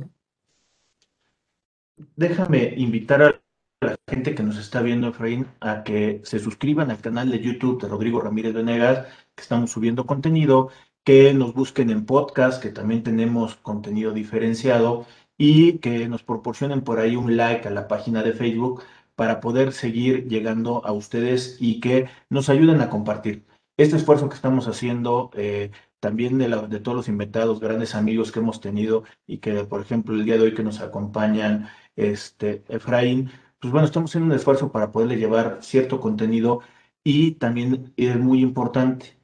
Déjame 2.14 2.74
invitar 2.76 3.22
a 3.22 3.40
la 3.80 3.96
gente 4.08 4.34
que 4.34 4.42
nos 4.42 4.58
está 4.58 4.82
viendo, 4.82 5.08
Efraín, 5.08 5.46
a 5.60 5.82
que 5.82 6.20
se 6.24 6.38
suscriban 6.38 6.90
al 6.90 7.00
canal 7.00 7.30
de 7.30 7.40
YouTube 7.40 7.80
de 7.80 7.88
Rodrigo 7.88 8.20
Ramírez 8.20 8.54
Venegas, 8.54 9.06
que 9.36 9.42
estamos 9.42 9.70
subiendo 9.70 10.06
contenido, 10.06 10.70
que 11.04 11.32
nos 11.34 11.54
busquen 11.54 11.90
en 11.90 12.06
podcast, 12.06 12.62
que 12.62 12.70
también 12.70 13.02
tenemos 13.02 13.56
contenido 13.56 14.12
diferenciado 14.12 15.06
y 15.38 15.78
que 15.78 16.08
nos 16.08 16.22
proporcionen 16.24 16.82
por 16.82 16.98
ahí 16.98 17.16
un 17.16 17.36
like 17.36 17.68
a 17.68 17.70
la 17.70 17.88
página 17.88 18.22
de 18.22 18.32
Facebook 18.32 18.82
para 19.14 19.40
poder 19.40 19.72
seguir 19.72 20.26
llegando 20.28 20.84
a 20.84 20.92
ustedes 20.92 21.56
y 21.60 21.80
que 21.80 22.08
nos 22.30 22.48
ayuden 22.48 22.80
a 22.80 22.90
compartir. 22.90 23.46
Este 23.76 23.96
esfuerzo 23.96 24.28
que 24.28 24.36
estamos 24.36 24.68
haciendo, 24.68 25.30
eh, 25.34 25.70
también 26.00 26.38
de, 26.38 26.48
de, 26.68 26.80
todos 26.80 26.96
los 26.96 27.08
inventados, 27.08 27.60
grandes 27.60 27.94
amigos 27.94 28.32
que 28.32 28.40
hemos 28.40 28.60
tenido 28.60 29.04
y 29.26 29.38
que, 29.38 29.64
por 29.64 29.82
ejemplo, 29.82 30.14
el 30.14 30.24
día 30.24 30.36
de 30.36 30.42
hoy 30.44 30.54
que 30.54 30.62
nos 30.62 30.80
acompañan, 30.80 31.68
este, 31.94 32.64
Efraín, 32.68 33.30
pues 33.58 33.72
bueno, 33.72 33.86
estamos 33.86 34.10
haciendo 34.10 34.32
un 34.32 34.38
esfuerzo 34.38 34.72
para 34.72 34.92
poderle 34.92 35.16
llevar 35.16 35.58
cierto 35.62 36.00
contenido 36.00 36.60
y 37.04 37.32
también 37.32 37.92
es 37.96 38.18
muy 38.18 38.40
importante, 38.42 39.15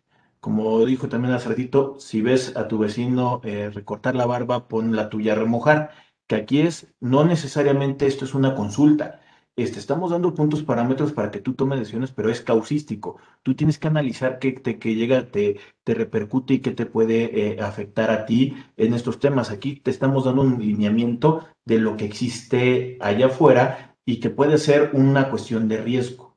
como 0.43 0.85
dijo 0.85 1.09
también 1.09 1.35
hace 1.35 1.51
ratito, 1.51 1.97
si 2.01 2.21
ves 2.21 2.57
a 2.57 2.67
tu 2.67 2.79
vecino 2.79 3.41
eh, 3.45 3.71
recortar 3.73 4.17
la 4.17 4.27
barba, 4.27 4.67
pon 4.67 4.97
la 4.97 5.09
tuya 5.09 5.35
a 5.35 5.37
remojar, 5.37 5.91
que 6.27 6.35
aquí 6.35 6.63
es, 6.63 6.93
no 7.01 7.25
necesariamente 7.25 8.09
esto 8.09 8.25
es 8.25 8.35
una 8.35 8.57
consulta, 8.57 9.21
este, 9.55 9.79
estamos 9.79 10.11
dando 10.11 10.35
puntos 10.35 10.65
parámetros 10.65 11.13
para 11.13 11.31
que 11.31 11.39
tú 11.39 11.55
tomes 11.55 11.79
decisiones, 11.79 12.11
pero 12.11 12.29
es 12.29 12.41
causístico. 12.41 13.19
Tú 13.45 13.55
tienes 13.55 13.79
que 13.79 13.87
analizar 13.87 14.41
qué 14.41 14.51
te, 14.53 14.81
que 14.81 14.97
llega, 14.97 15.31
te, 15.31 15.61
te 15.85 15.95
repercute 15.95 16.55
y 16.55 16.59
qué 16.61 16.73
te 16.73 16.87
puede 16.87 17.53
eh, 17.53 17.61
afectar 17.61 18.11
a 18.11 18.27
ti 18.27 18.57
en 18.77 18.95
estos 18.95 19.21
temas. 19.21 19.51
Aquí 19.51 19.77
te 19.77 19.93
estamos 19.93 20.25
dando 20.25 20.43
un 20.43 20.59
lineamiento 20.59 21.47
de 21.67 21.79
lo 21.79 21.97
que 21.97 22.07
existe 22.07 22.99
allá 23.01 23.27
afuera 23.27 23.95
y 24.05 24.19
que 24.19 24.31
puede 24.31 24.59
ser 24.59 24.91
una 24.93 25.31
cuestión 25.31 25.69
de 25.69 25.83
riesgo. 25.83 26.37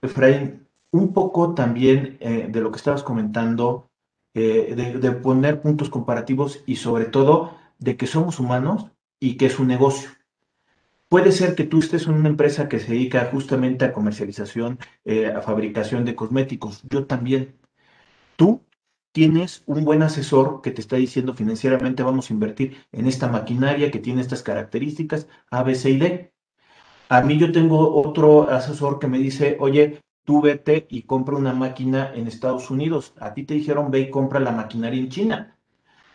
Efraín, 0.00 0.61
un 0.92 1.12
poco 1.12 1.54
también 1.54 2.18
eh, 2.20 2.46
de 2.48 2.60
lo 2.60 2.70
que 2.70 2.76
estabas 2.76 3.02
comentando, 3.02 3.90
eh, 4.34 4.74
de, 4.76 5.12
poner 5.12 5.60
puntos 5.60 5.90
comparativos 5.90 6.62
y 6.66 6.76
sobre 6.76 7.06
todo 7.06 7.56
de 7.78 7.96
que 7.96 8.06
somos 8.06 8.38
humanos 8.38 8.86
y 9.18 9.36
que 9.36 9.46
es 9.46 9.58
un 9.58 9.68
negocio. 9.68 10.10
Puede 11.08 11.32
ser 11.32 11.54
que 11.54 11.64
tú 11.64 11.80
estés 11.80 12.06
en 12.06 12.14
una 12.14 12.28
empresa 12.28 12.68
que 12.68 12.78
se 12.78 12.92
dedica 12.92 13.28
justamente 13.30 13.84
a 13.84 13.92
comercialización, 13.92 14.78
eh, 15.04 15.26
a 15.26 15.42
fabricación 15.42 16.04
de 16.04 16.14
cosméticos. 16.14 16.82
Yo 16.88 17.06
también. 17.06 17.58
Tú 18.36 18.62
tienes 19.12 19.62
un 19.66 19.84
buen 19.84 20.02
asesor 20.02 20.62
que 20.62 20.70
te 20.70 20.80
está 20.80 20.96
diciendo 20.96 21.34
financieramente 21.34 22.02
vamos 22.02 22.30
a 22.30 22.32
invertir 22.32 22.78
en 22.92 23.06
esta 23.06 23.28
maquinaria 23.28 23.90
que 23.90 23.98
tiene 23.98 24.22
estas 24.22 24.42
características 24.42 25.28
A, 25.50 25.62
B, 25.62 25.74
C 25.74 25.90
y 25.90 25.98
D. 25.98 26.32
A 27.10 27.20
mí 27.20 27.38
yo 27.38 27.52
tengo 27.52 27.94
otro 27.94 28.48
asesor 28.50 28.98
que 28.98 29.06
me 29.06 29.18
dice, 29.18 29.58
oye, 29.60 30.00
tú 30.24 30.40
vete 30.40 30.86
y 30.90 31.02
compra 31.02 31.36
una 31.36 31.52
máquina 31.54 32.12
en 32.14 32.26
Estados 32.28 32.70
Unidos. 32.70 33.14
A 33.20 33.34
ti 33.34 33.44
te 33.44 33.54
dijeron, 33.54 33.90
ve 33.90 34.00
y 34.00 34.10
compra 34.10 34.40
la 34.40 34.52
maquinaria 34.52 35.00
en 35.00 35.08
China. 35.08 35.58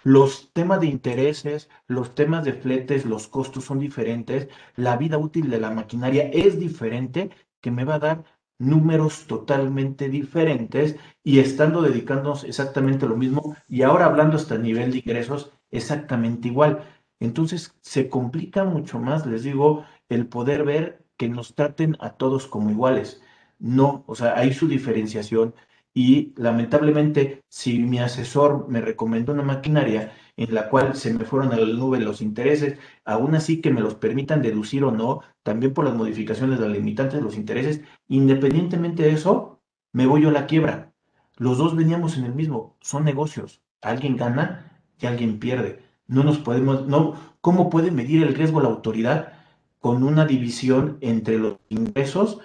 Los 0.04 0.52
temas 0.54 0.80
de 0.82 0.88
intereses, 0.88 1.70
los 1.88 2.16
temas 2.16 2.44
de 2.46 2.54
fletes, 2.54 3.06
los 3.06 3.28
costos 3.28 3.66
son 3.66 3.80
diferentes, 3.80 4.48
la 4.76 4.98
vida 4.98 5.18
útil 5.18 5.50
de 5.50 5.60
la 5.60 5.72
maquinaria 5.72 6.30
es 6.34 6.60
diferente, 6.60 7.30
que 7.62 7.72
me 7.72 7.84
va 7.84 7.96
a 7.96 8.00
dar 8.00 8.24
números 8.60 9.28
totalmente 9.28 10.10
diferentes 10.10 10.96
y 11.24 11.40
estando 11.40 11.82
dedicándonos 11.82 12.44
exactamente 12.44 13.08
lo 13.08 13.18
mismo 13.18 13.56
y 13.68 13.84
ahora 13.84 14.06
hablando 14.06 14.38
hasta 14.38 14.56
el 14.56 14.64
nivel 14.64 14.92
de 14.92 15.00
ingresos 15.00 15.52
exactamente 15.72 16.48
igual. 16.48 16.84
Entonces 17.20 17.76
se 17.82 18.10
complica 18.10 18.64
mucho 18.64 19.00
más, 19.00 19.26
les 19.26 19.44
digo, 19.44 19.86
el 20.10 20.28
poder 20.28 20.64
ver 20.64 21.06
que 21.18 21.30
nos 21.30 21.56
traten 21.56 21.98
a 22.00 22.12
todos 22.18 22.48
como 22.48 22.70
iguales. 22.72 23.22
No, 23.60 24.04
o 24.08 24.16
sea, 24.16 24.38
hay 24.38 24.54
su 24.54 24.68
diferenciación 24.68 25.54
y 25.94 26.34
lamentablemente 26.36 27.44
si 27.50 27.80
mi 27.80 28.00
asesor 28.00 28.68
me 28.70 28.82
recomendó 28.82 29.34
una 29.34 29.42
maquinaria 29.44 30.14
en 30.36 30.54
la 30.54 30.70
cual 30.70 30.96
se 30.96 31.12
me 31.14 31.26
fueron 31.26 31.52
a 31.52 31.58
la 31.58 31.66
nube 31.66 32.00
los 32.00 32.22
intereses, 32.22 32.78
aún 33.04 33.34
así 33.34 33.62
que 33.62 33.72
me 33.72 33.82
los 33.82 33.96
permitan 33.96 34.44
deducir 34.44 34.84
o 34.84 34.92
no, 34.92 35.22
también 35.42 35.74
por 35.74 35.86
las 35.86 35.96
modificaciones 35.96 36.60
de 36.60 36.68
los 36.68 36.78
limitantes 36.78 37.16
de 37.16 37.24
los 37.24 37.36
intereses, 37.36 37.82
independientemente 38.08 39.04
de 39.04 39.12
eso, 39.14 39.60
me 39.92 40.06
voy 40.06 40.22
yo 40.22 40.30
a 40.30 40.34
la 40.34 40.46
quiebra. 40.46 40.94
Los 41.38 41.58
dos 41.58 41.76
veníamos 41.76 42.18
en 42.18 42.26
el 42.26 42.36
mismo, 42.36 42.78
son 42.82 43.04
negocios, 43.04 43.64
alguien 43.82 44.18
gana 44.18 44.80
y 45.00 45.08
alguien 45.08 45.40
pierde. 45.40 45.82
No 46.06 46.24
nos 46.24 46.38
podemos, 46.38 46.86
no, 46.88 47.16
¿cómo 47.42 47.72
puede 47.72 47.90
medir 47.90 48.22
el 48.22 48.36
riesgo 48.36 48.62
la 48.62 48.70
autoridad 48.70 49.34
con 49.80 50.04
una 50.04 50.26
división 50.26 51.00
entre 51.02 51.40
los 51.40 51.58
ingresos 51.70 52.40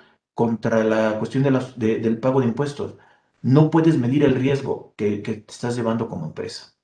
contra 0.47 0.82
la 0.84 1.18
cuestión 1.18 1.43
de 1.43 1.99
del 1.99 2.18
pago 2.18 2.40
de 2.40 2.47
impuestos? 2.47 2.95
no 3.43 3.70
puedes 3.70 3.99
medir 3.99 4.22
el 4.22 4.36
riesgo 4.36 4.95
que, 4.97 5.18
te 5.18 5.45
estás 5.49 5.76
llevando 5.76 6.09
como 6.09 6.26
empresa. 6.26 6.74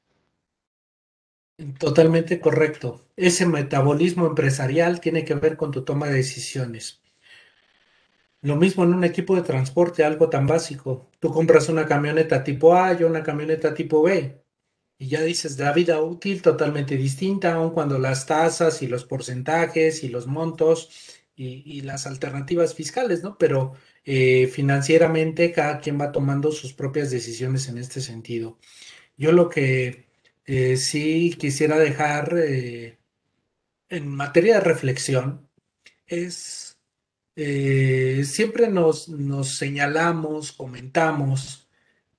Totalmente 1.79 2.41
correcto. 2.41 3.07
Ese 3.17 3.47
metabolismo 3.47 4.27
empresarial 4.27 5.01
tiene 5.01 5.25
que 5.25 5.35
ver 5.35 5.57
con 5.57 5.71
tu 5.71 5.85
toma 5.85 6.07
de 6.07 6.15
decisiones. 6.15 7.01
Lo 8.43 8.55
mismo 8.55 8.85
en 8.85 8.95
un 8.95 9.03
equipo 9.03 9.35
de 9.35 9.43
transporte, 9.43 10.05
algo 10.05 10.29
tan 10.29 10.47
básico. 10.47 11.11
Tú 11.19 11.33
compras 11.33 11.69
una 11.69 11.87
camioneta 11.87 12.45
tipo 12.45 12.77
A 12.77 12.93
y 12.93 13.03
una 13.03 13.23
camioneta 13.23 13.75
tipo 13.75 14.03
B. 14.03 14.41
Y 15.01 15.09
ya 15.09 15.23
dices, 15.23 15.59
la 15.59 15.73
vida 15.73 16.01
útil 16.01 16.43
totalmente 16.43 16.97
distinta, 16.97 17.55
aun 17.55 17.71
cuando 17.71 17.99
las 17.99 18.27
tasas 18.27 18.83
y 18.83 18.89
los 18.89 19.05
porcentajes 19.05 20.03
y 20.05 20.09
los 20.09 20.27
montos 20.27 20.91
y, 21.39 21.63
y 21.65 21.83
las 21.83 22.07
alternativas 22.07 22.75
fiscales, 22.75 23.23
¿no? 23.23 23.39
Pero 23.39 23.75
eh, 24.05 24.49
financieramente 24.49 25.53
cada 25.53 25.81
quien 25.81 26.01
va 26.01 26.13
tomando 26.13 26.51
sus 26.51 26.73
propias 26.73 27.11
decisiones 27.11 27.69
en 27.69 27.79
este 27.79 28.01
sentido. 28.01 28.59
Yo 29.17 29.33
lo 29.33 29.49
que 29.49 30.09
eh, 30.47 30.77
sí 30.77 31.37
quisiera 31.39 31.79
dejar 31.79 32.35
eh, 32.37 32.99
en 33.89 34.09
materia 34.09 34.55
de 34.55 34.61
reflexión 34.61 35.49
es, 36.07 36.79
siempre 37.37 38.69
nos, 38.69 39.09
nos 39.09 39.57
señalamos, 39.59 40.53
comentamos 40.53 41.69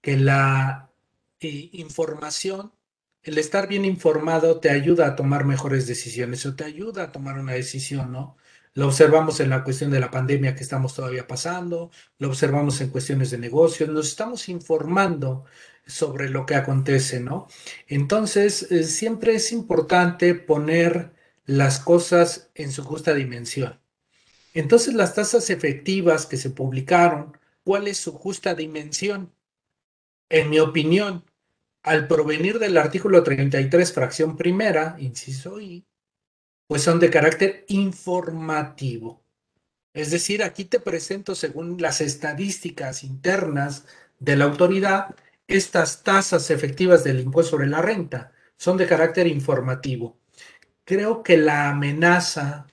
que 0.01 0.15
la 0.17 0.91
información 1.41 2.71
el 3.23 3.37
estar 3.37 3.67
bien 3.67 3.85
informado 3.85 4.59
te 4.59 4.69
ayuda 4.69 5.07
a 5.07 5.15
tomar 5.15 5.45
mejores 5.45 5.87
decisiones 5.87 6.45
o 6.45 6.55
te 6.55 6.63
ayuda 6.63 7.03
a 7.03 7.11
tomar 7.11 7.37
una 7.37 7.53
decisión, 7.53 8.11
¿no? 8.11 8.37
Lo 8.75 8.87
observamos 8.87 9.39
en 9.39 9.49
la 9.49 9.63
cuestión 9.63 9.91
de 9.91 9.99
la 9.99 10.11
pandemia 10.11 10.55
que 10.55 10.63
estamos 10.63 10.95
todavía 10.95 11.27
pasando, 11.27 11.91
lo 12.19 12.27
observamos 12.29 12.79
en 12.81 12.89
cuestiones 12.89 13.31
de 13.31 13.37
negocios, 13.37 13.89
nos 13.89 14.07
estamos 14.07 14.47
informando 14.47 15.45
sobre 15.87 16.29
lo 16.29 16.45
que 16.45 16.55
acontece, 16.55 17.19
¿no? 17.19 17.47
Entonces, 17.87 18.71
eh, 18.71 18.83
siempre 18.83 19.35
es 19.35 19.51
importante 19.51 20.35
poner 20.35 21.13
las 21.45 21.79
cosas 21.79 22.51
en 22.53 22.71
su 22.71 22.83
justa 22.83 23.13
dimensión. 23.13 23.79
Entonces, 24.53 24.93
las 24.93 25.15
tasas 25.15 25.49
efectivas 25.49 26.25
que 26.25 26.37
se 26.37 26.51
publicaron, 26.51 27.37
¿cuál 27.63 27.87
es 27.87 27.97
su 27.97 28.13
justa 28.13 28.53
dimensión? 28.53 29.33
En 30.29 30.49
mi 30.49 30.59
opinión, 30.59 31.25
al 31.81 32.07
provenir 32.07 32.59
del 32.59 32.77
artículo 32.77 33.23
33, 33.23 33.93
fracción 33.93 34.37
primera, 34.37 34.95
inciso 34.99 35.59
I, 35.59 35.85
pues 36.69 36.83
son 36.83 36.99
de 36.99 37.09
carácter 37.09 37.65
informativo. 37.67 39.23
Es 39.91 40.11
decir, 40.11 40.43
aquí 40.43 40.65
te 40.65 40.79
presento, 40.79 41.33
según 41.33 41.81
las 41.81 41.99
estadísticas 41.99 43.03
internas 43.03 43.85
de 44.19 44.35
la 44.35 44.45
autoridad, 44.45 45.15
estas 45.47 46.03
tasas 46.03 46.51
efectivas 46.51 47.03
del 47.03 47.21
impuesto 47.21 47.53
sobre 47.53 47.65
la 47.65 47.81
renta 47.81 48.33
son 48.55 48.77
de 48.77 48.85
carácter 48.85 49.25
informativo. 49.25 50.19
Creo 50.85 51.23
que 51.23 51.37
la 51.37 51.71
amenaza 51.71 52.67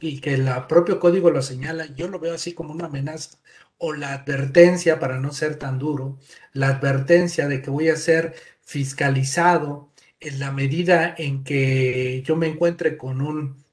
y 0.00 0.20
que 0.20 0.34
el 0.34 0.50
propio 0.68 0.98
código 0.98 1.30
lo 1.30 1.42
señala, 1.42 1.86
yo 1.94 2.08
lo 2.08 2.18
veo 2.18 2.34
así 2.34 2.54
como 2.54 2.72
una 2.72 2.86
amenaza 2.86 3.38
o 3.78 3.92
la 3.92 4.14
advertencia, 4.14 4.98
para 4.98 5.20
no 5.20 5.30
ser 5.30 5.60
tan 5.60 5.78
duro, 5.78 6.18
la 6.54 6.70
advertencia 6.70 7.46
de 7.46 7.62
que 7.62 7.70
voy 7.70 7.88
a 7.88 7.94
ser 7.94 8.34
fiscalizado 8.62 9.91
en 10.22 10.38
la 10.38 10.52
medida 10.52 11.14
en 11.16 11.44
que 11.44 12.22
yo 12.24 12.36
me 12.36 12.46
encuentre 12.48 12.96
con 12.96 13.20
un 13.20 13.64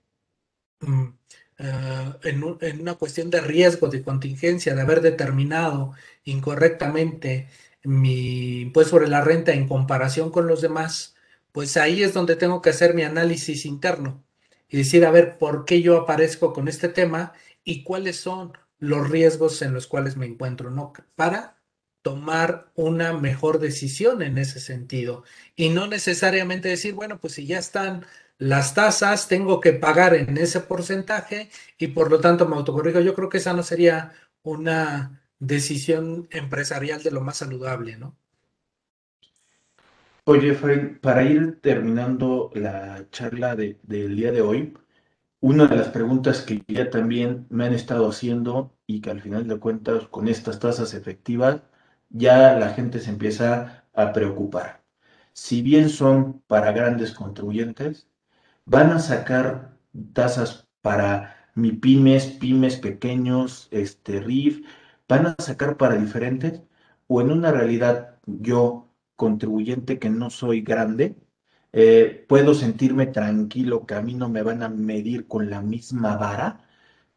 mm, 0.81 1.07
eh, 1.59 2.13
en, 2.23 2.81
una 2.81 2.95
cuestión 2.95 3.29
de 3.29 3.41
riesgo, 3.41 3.89
de 3.89 4.01
contingencia, 4.03 4.75
de 4.75 4.81
haber 4.81 5.01
determinado 5.01 5.93
incorrectamente 6.23 7.49
mi 7.83 8.61
impuesto 8.61 8.91
sobre 8.91 9.09
la 9.09 9.21
renta 9.21 9.53
en 9.53 9.67
comparación 9.67 10.31
con 10.31 10.47
los 10.47 10.61
demás, 10.61 11.15
pues 11.51 11.77
ahí 11.77 12.03
es 12.03 12.13
donde 12.13 12.35
tengo 12.35 12.61
que 12.61 12.69
hacer 12.71 12.93
mi 12.93 13.03
análisis 13.03 13.65
interno 13.65 14.23
y 14.69 14.77
decir, 14.77 15.05
a 15.05 15.11
ver, 15.11 15.37
¿por 15.37 15.65
qué 15.65 15.81
yo 15.81 15.97
aparezco 15.97 16.53
con 16.53 16.67
este 16.67 16.89
tema 16.89 17.33
y 17.63 17.83
cuáles 17.83 18.17
son 18.17 18.53
los 18.79 19.09
riesgos 19.09 19.61
en 19.61 19.73
los 19.73 19.87
cuales 19.87 20.17
me 20.17 20.25
encuentro, 20.25 20.71
¿no? 20.71 20.93
Para 21.15 21.58
tomar 22.01 22.71
una 22.75 23.13
mejor 23.13 23.59
decisión 23.59 24.21
en 24.21 24.37
ese 24.37 24.59
sentido 24.59 25.23
y 25.55 25.69
no 25.69 25.87
necesariamente 25.87 26.69
decir, 26.69 26.93
bueno, 26.93 27.19
pues 27.19 27.33
si 27.33 27.45
ya 27.45 27.59
están 27.59 28.05
las 28.37 28.73
tasas, 28.73 29.27
tengo 29.27 29.59
que 29.59 29.73
pagar 29.73 30.15
en 30.15 30.37
ese 30.37 30.61
porcentaje 30.61 31.49
y 31.77 31.87
por 31.87 32.09
lo 32.09 32.19
tanto 32.21 32.47
me 32.47 32.55
autocorrijo. 32.55 33.01
Yo 33.01 33.13
creo 33.15 33.29
que 33.29 33.39
esa 33.39 33.53
no 33.53 33.63
sería 33.63 34.13
una 34.43 35.21
decisión 35.39 36.27
empresarial 36.31 37.03
de 37.03 37.11
lo 37.11 37.21
más 37.21 37.37
saludable, 37.37 37.97
¿no? 37.97 38.15
Oye, 40.25 40.53
Fred, 40.53 40.99
para 41.01 41.23
ir 41.23 41.59
terminando 41.59 42.51
la 42.53 43.09
charla 43.09 43.55
del 43.55 44.15
día 44.15 44.31
de 44.31 44.41
hoy, 44.41 44.77
una 45.41 45.67
de 45.67 45.75
las 45.75 45.89
preguntas 45.89 46.41
que 46.41 46.63
ya 46.67 46.89
también 46.89 47.47
me 47.49 47.65
han 47.65 47.73
estado 47.73 48.07
haciendo 48.09 48.75
y 48.85 49.01
que 49.01 49.09
al 49.09 49.21
final 49.21 49.47
de 49.47 49.59
cuentas 49.59 50.07
con 50.07 50.27
estas 50.27 50.59
tasas 50.59 50.93
efectivas 50.93 51.61
ya 52.09 52.55
la 52.57 52.69
gente 52.73 52.99
se 52.99 53.09
empieza 53.11 53.85
a 53.93 54.13
preocupar. 54.13 54.83
Si 55.33 55.61
bien 55.61 55.89
son 55.89 56.41
para 56.47 56.71
grandes 56.71 57.13
contribuyentes, 57.13 58.07
van 58.65 58.91
a 58.91 58.99
sacar 58.99 59.77
tasas 60.13 60.67
para 60.81 61.35
mi 61.55 61.71
pymes, 61.73 62.27
pymes 62.27 62.77
pequeños, 62.77 63.67
este 63.71 64.19
RIF, 64.21 64.65
van 65.07 65.27
a 65.27 65.35
sacar 65.39 65.77
para 65.77 65.95
diferentes 65.97 66.61
o 67.07 67.21
en 67.21 67.31
una 67.31 67.51
realidad 67.51 68.19
yo 68.25 68.89
contribuyente 69.15 69.99
que 69.99 70.09
no 70.09 70.29
soy 70.29 70.61
grande, 70.61 71.15
eh, 71.73 72.25
puedo 72.27 72.53
sentirme 72.53 73.07
tranquilo 73.07 73.85
que 73.85 73.95
a 73.95 74.01
mí 74.01 74.13
no 74.15 74.29
me 74.29 74.43
van 74.43 74.63
a 74.63 74.69
medir 74.69 75.27
con 75.27 75.49
la 75.49 75.61
misma 75.61 76.15
vara. 76.17 76.68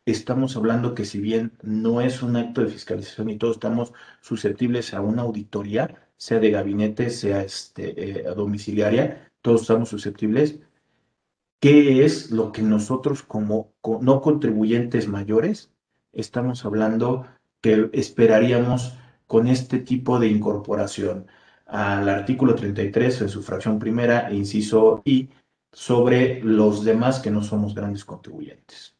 Estamos 0.04 0.56
hablando 0.56 0.94
que 0.94 1.04
si 1.04 1.20
bien 1.20 1.52
no 1.62 2.00
es 2.00 2.22
un 2.22 2.36
acto 2.36 2.62
de 2.62 2.68
fiscalización 2.68 3.30
y 3.30 3.38
todos 3.38 3.56
estamos 3.56 3.92
susceptibles 4.20 4.94
a 4.94 5.00
una 5.00 5.22
auditoría, 5.22 6.08
sea 6.16 6.40
de 6.40 6.50
gabinete, 6.50 7.10
sea 7.10 7.42
este, 7.42 8.20
eh, 8.20 8.34
domiciliaria, 8.34 9.30
todos 9.42 9.62
estamos 9.62 9.88
susceptibles. 9.88 10.58
¿Qué 11.60 12.04
es 12.04 12.30
lo 12.30 12.50
que 12.50 12.62
nosotros 12.62 13.22
como 13.22 13.72
no 14.00 14.20
contribuyentes 14.20 15.06
mayores 15.06 15.70
estamos 16.12 16.64
hablando 16.64 17.26
que 17.60 17.88
esperaríamos 17.92 18.98
con 19.28 19.46
este 19.46 19.78
tipo 19.78 20.18
de 20.18 20.28
incorporación? 20.28 21.26
al 21.72 22.06
artículo 22.10 22.54
33 22.54 23.22
en 23.22 23.28
su 23.30 23.42
fracción 23.42 23.78
primera 23.78 24.30
inciso 24.30 25.00
I 25.06 25.30
sobre 25.72 26.42
los 26.42 26.84
demás 26.84 27.20
que 27.20 27.30
no 27.30 27.42
somos 27.42 27.74
grandes 27.74 28.04
contribuyentes. 28.04 28.94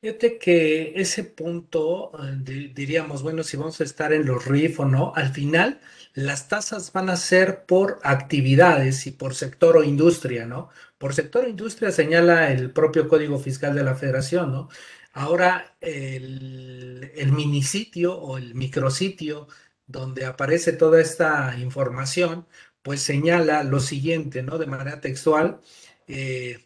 Fíjate 0.00 0.38
que 0.38 0.94
ese 0.96 1.24
punto, 1.24 2.10
eh, 2.24 2.72
diríamos, 2.74 3.22
bueno, 3.22 3.42
si 3.42 3.58
vamos 3.58 3.80
a 3.82 3.84
estar 3.84 4.14
en 4.14 4.24
los 4.24 4.46
RIF 4.46 4.80
o 4.80 4.86
no, 4.86 5.12
al 5.14 5.30
final 5.32 5.80
las 6.14 6.48
tasas 6.48 6.90
van 6.92 7.10
a 7.10 7.16
ser 7.16 7.66
por 7.66 7.98
actividades 8.02 9.06
y 9.06 9.10
por 9.10 9.34
sector 9.34 9.76
o 9.76 9.84
industria, 9.84 10.46
¿no? 10.46 10.70
Por 10.96 11.12
sector 11.14 11.44
o 11.44 11.48
industria 11.48 11.92
señala 11.92 12.50
el 12.50 12.70
propio 12.72 13.08
Código 13.08 13.38
Fiscal 13.38 13.74
de 13.74 13.84
la 13.84 13.94
Federación, 13.94 14.52
¿no? 14.52 14.68
Ahora, 15.12 15.76
el, 15.82 17.12
el 17.14 17.32
minisitio 17.32 18.16
o 18.18 18.38
el 18.38 18.54
micrositio 18.54 19.48
donde 19.86 20.24
aparece 20.24 20.72
toda 20.72 21.00
esta 21.00 21.56
información, 21.58 22.46
pues 22.82 23.02
señala 23.02 23.64
lo 23.64 23.80
siguiente, 23.80 24.42
¿no? 24.42 24.56
De 24.58 24.66
manera 24.66 25.00
textual, 25.00 25.60
eh, 26.06 26.64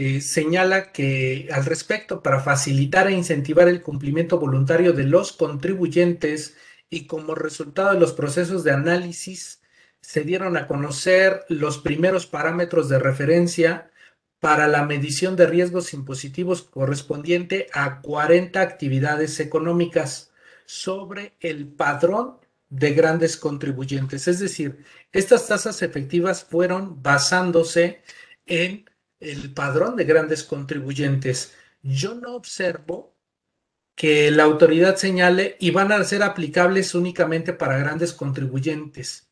eh, 0.00 0.20
señala 0.20 0.92
que 0.92 1.48
al 1.50 1.64
respecto, 1.64 2.22
para 2.22 2.38
facilitar 2.38 3.08
e 3.08 3.14
incentivar 3.14 3.66
el 3.66 3.82
cumplimiento 3.82 4.38
voluntario 4.38 4.92
de 4.92 5.02
los 5.02 5.32
contribuyentes 5.32 6.56
y 6.88 7.08
como 7.08 7.34
resultado 7.34 7.94
de 7.94 7.98
los 7.98 8.12
procesos 8.12 8.62
de 8.62 8.70
análisis, 8.70 9.60
se 10.00 10.20
dieron 10.20 10.56
a 10.56 10.68
conocer 10.68 11.44
los 11.48 11.78
primeros 11.78 12.26
parámetros 12.26 12.88
de 12.88 13.00
referencia 13.00 13.90
para 14.38 14.68
la 14.68 14.84
medición 14.84 15.34
de 15.34 15.48
riesgos 15.48 15.92
impositivos 15.92 16.62
correspondiente 16.62 17.66
a 17.72 18.00
40 18.00 18.60
actividades 18.60 19.40
económicas 19.40 20.30
sobre 20.64 21.34
el 21.40 21.66
padrón 21.66 22.38
de 22.68 22.92
grandes 22.92 23.36
contribuyentes. 23.36 24.28
Es 24.28 24.38
decir, 24.38 24.78
estas 25.10 25.48
tasas 25.48 25.82
efectivas 25.82 26.44
fueron 26.44 27.02
basándose 27.02 28.00
en 28.46 28.87
el 29.20 29.52
padrón 29.52 29.96
de 29.96 30.04
grandes 30.04 30.44
contribuyentes. 30.44 31.54
Yo 31.82 32.14
no 32.14 32.34
observo 32.34 33.16
que 33.94 34.30
la 34.30 34.44
autoridad 34.44 34.96
señale 34.96 35.56
y 35.58 35.72
van 35.72 35.90
a 35.90 36.04
ser 36.04 36.22
aplicables 36.22 36.94
únicamente 36.94 37.52
para 37.52 37.78
grandes 37.78 38.12
contribuyentes. 38.12 39.28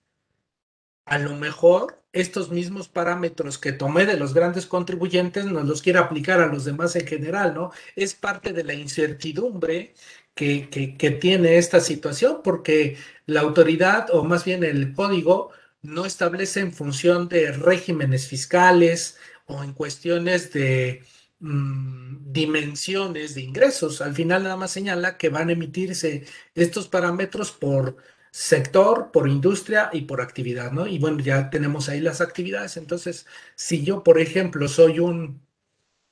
A 1.04 1.18
lo 1.18 1.36
mejor 1.36 2.02
estos 2.12 2.50
mismos 2.50 2.88
parámetros 2.88 3.58
que 3.58 3.72
tomé 3.72 4.06
de 4.06 4.16
los 4.16 4.34
grandes 4.34 4.66
contribuyentes 4.66 5.44
nos 5.44 5.66
los 5.66 5.82
quiere 5.82 6.00
aplicar 6.00 6.40
a 6.40 6.46
los 6.46 6.64
demás 6.64 6.96
en 6.96 7.06
general, 7.06 7.54
¿no? 7.54 7.70
Es 7.94 8.14
parte 8.14 8.52
de 8.52 8.64
la 8.64 8.74
incertidumbre 8.74 9.94
que, 10.34 10.68
que, 10.68 11.10
tiene 11.12 11.58
esta 11.58 11.80
situación, 11.80 12.40
porque 12.42 12.96
la 13.26 13.42
autoridad, 13.42 14.08
o 14.12 14.24
más 14.24 14.44
bien 14.44 14.64
el 14.64 14.92
código, 14.94 15.52
no 15.82 16.04
establece 16.04 16.60
en 16.60 16.72
función 16.72 17.28
de 17.28 17.52
regímenes 17.52 18.26
fiscales 18.26 19.16
o 19.46 19.62
en 19.64 19.72
cuestiones 19.72 20.52
de 20.52 21.02
mm, 21.40 22.32
dimensiones 22.32 23.34
de 23.34 23.42
ingresos. 23.42 24.00
Al 24.00 24.14
final 24.14 24.44
nada 24.44 24.56
más 24.56 24.70
señala 24.72 25.16
que 25.18 25.28
van 25.28 25.48
a 25.48 25.52
emitirse 25.52 26.26
estos 26.54 26.88
parámetros 26.88 27.52
por 27.52 27.96
sector, 28.30 29.10
por 29.12 29.28
industria 29.28 29.90
y 29.92 30.02
por 30.02 30.20
actividad, 30.20 30.70
¿no? 30.72 30.86
Y 30.86 30.98
bueno, 30.98 31.20
ya 31.20 31.50
tenemos 31.50 31.88
ahí 31.88 32.00
las 32.00 32.20
actividades. 32.20 32.76
Entonces, 32.76 33.26
si 33.54 33.82
yo, 33.84 34.02
por 34.04 34.20
ejemplo, 34.20 34.68
soy 34.68 34.98
un 35.00 35.40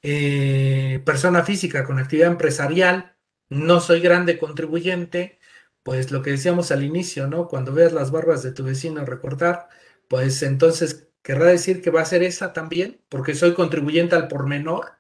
eh, 0.03 1.03
persona 1.05 1.45
física 1.45 1.85
con 1.85 1.99
actividad 1.99 2.31
empresarial, 2.31 3.17
no 3.49 3.81
soy 3.81 4.01
grande 4.01 4.39
contribuyente, 4.39 5.39
pues 5.83 6.11
lo 6.13 6.23
que 6.23 6.31
decíamos 6.33 6.71
al 6.73 6.85
inicio, 6.85 7.27
¿no? 7.29 7.49
Cuando 7.49 7.73
veas 7.75 7.93
las 7.93 8.11
barbas 8.11 8.43
de 8.43 8.53
tu 8.53 8.65
vecino 8.65 9.05
recortar, 9.05 9.69
pues 10.09 10.43
entonces 10.43 11.09
querrá 11.25 11.47
decir 11.47 11.83
que 11.83 11.91
va 11.91 12.03
a 12.03 12.05
ser 12.05 12.23
esa 12.23 12.53
también, 12.53 13.01
porque 13.09 13.35
soy 13.35 13.55
contribuyente 13.55 14.15
al 14.15 14.29
por 14.29 14.47
menor, 14.47 14.93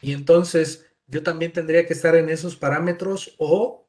y 0.00 0.12
entonces 0.12 0.86
yo 1.06 1.22
también 1.22 1.52
tendría 1.52 1.86
que 1.86 1.92
estar 1.92 2.16
en 2.16 2.30
esos 2.30 2.56
parámetros 2.56 3.34
o, 3.36 3.86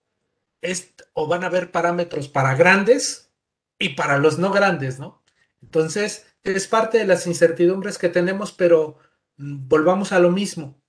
o 1.13 1.27
van 1.27 1.43
a 1.45 1.47
haber 1.47 1.71
parámetros 1.71 2.27
para 2.27 2.55
grandes 2.55 3.31
y 3.77 3.89
para 3.89 4.17
los 4.17 4.37
no 4.37 4.51
grandes, 4.51 4.99
¿no? 4.99 5.23
Entonces, 5.61 6.25
es 6.43 6.67
parte 6.67 6.97
de 6.97 7.05
las 7.05 7.27
incertidumbres 7.27 7.97
que 7.97 8.09
tenemos, 8.09 8.51
pero 8.51 8.97
mm, 9.37 9.69
volvamos 9.69 10.11
a 10.11 10.19
lo 10.19 10.31
mismo 10.31 10.79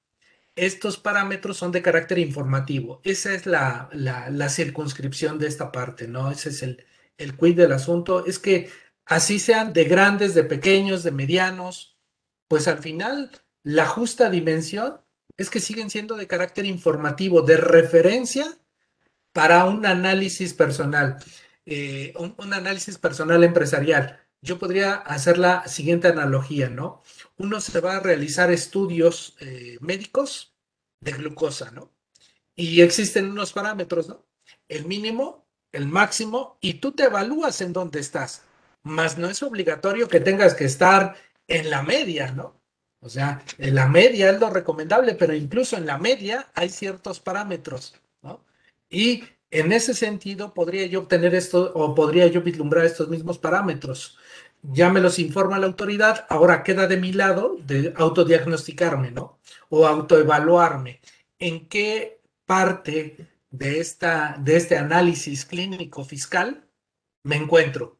estos 0.56 0.98
parámetros 0.98 1.56
son 1.56 1.72
de 1.72 1.82
carácter 1.82 2.18
informativo. 2.18 3.00
Esa 3.04 3.34
es 3.34 3.46
la, 3.46 3.88
circunscripción 4.48 5.38
de 5.38 5.46
esta 5.46 5.72
parte, 5.72 6.08
¿no? 6.08 6.30
Ese 6.30 6.50
es 6.50 6.62
el, 6.62 6.84
el 7.18 7.36
quid 7.36 7.56
del 7.56 7.72
asunto. 7.72 8.26
Es 8.26 8.38
que 8.38 8.70
así 9.10 9.40
sean 9.40 9.72
de 9.72 9.84
grandes, 9.84 10.34
de 10.34 10.44
pequeños, 10.44 11.02
de 11.02 11.10
medianos, 11.10 11.98
pues 12.46 12.68
al 12.68 12.78
final 12.78 13.32
la 13.64 13.84
justa 13.84 14.30
dimensión 14.30 15.00
es 15.36 15.50
que 15.50 15.58
siguen 15.58 15.90
siendo 15.90 16.14
de 16.14 16.28
carácter 16.28 16.64
informativo, 16.64 17.42
de 17.42 17.56
referencia 17.56 18.46
para 19.32 19.64
un 19.64 19.84
análisis 19.84 20.54
personal, 20.54 21.18
eh, 21.66 22.14
un, 22.18 22.52
análisis 22.54 22.98
personal 22.98 23.42
empresarial. 23.42 24.20
Yo 24.42 24.60
podría 24.60 24.94
hacer 24.94 25.38
la 25.38 25.66
siguiente 25.66 26.06
analogía, 26.06 26.70
¿no? 26.70 27.02
Uno 27.36 27.60
se 27.60 27.80
va 27.80 27.96
a 27.96 28.00
realizar 28.00 28.52
estudios 28.52 29.36
eh, 29.40 29.76
médicos 29.80 30.54
de 31.00 31.12
glucosa, 31.12 31.72
¿no? 31.72 31.90
Y 32.54 32.80
existen 32.82 33.28
unos 33.28 33.52
parámetros, 33.52 34.08
¿no? 34.08 34.24
El 34.68 34.86
mínimo, 34.86 35.48
el 35.72 35.88
máximo, 35.88 36.58
y 36.60 36.74
tú 36.74 36.92
te 36.92 37.04
evalúas 37.04 37.60
en 37.60 37.72
dónde 37.72 37.98
estás. 37.98 38.44
Más 38.82 39.18
no 39.18 39.28
es 39.28 39.42
obligatorio 39.42 40.08
que 40.08 40.20
tengas 40.20 40.54
que 40.54 40.64
estar 40.64 41.16
en 41.46 41.70
la 41.70 41.82
media, 41.82 42.32
¿no? 42.32 42.60
O 43.00 43.08
sea, 43.08 43.42
en 43.58 43.74
la 43.74 43.88
media 43.88 44.30
es 44.30 44.40
lo 44.40 44.50
recomendable, 44.50 45.14
pero 45.14 45.34
incluso 45.34 45.76
en 45.76 45.86
la 45.86 45.98
media 45.98 46.48
hay 46.54 46.68
ciertos 46.68 47.18
parámetros, 47.20 47.94
¿no? 48.22 48.44
Y 48.90 49.24
en 49.50 49.72
ese 49.72 49.94
sentido 49.94 50.54
podría 50.54 50.86
yo 50.86 51.00
obtener 51.00 51.34
esto 51.34 51.72
o 51.74 51.94
podría 51.94 52.26
yo 52.28 52.42
vislumbrar 52.42 52.84
estos 52.84 53.08
mismos 53.08 53.38
parámetros. 53.38 54.18
ya 54.62 54.90
me 54.90 55.00
los 55.00 55.18
informa 55.18 55.58
la 55.58 55.66
autoridad, 55.66 56.26
ahora 56.28 56.62
queda 56.62 56.86
de 56.86 56.98
mi 56.98 57.12
lado 57.12 57.56
de 57.66 57.94
autodiagnosticarme, 57.96 59.10
¿no? 59.10 59.38
O 59.70 59.86
autoevaluarme. 59.86 61.00
¿En 61.38 61.68
qué 61.68 62.20
parte 62.44 63.16
de, 63.50 63.80
esta, 63.80 64.36
de 64.38 64.56
este 64.56 64.76
análisis 64.76 65.46
clínico 65.46 66.04
fiscal 66.04 66.68
me 67.24 67.36
encuentro? 67.36 67.99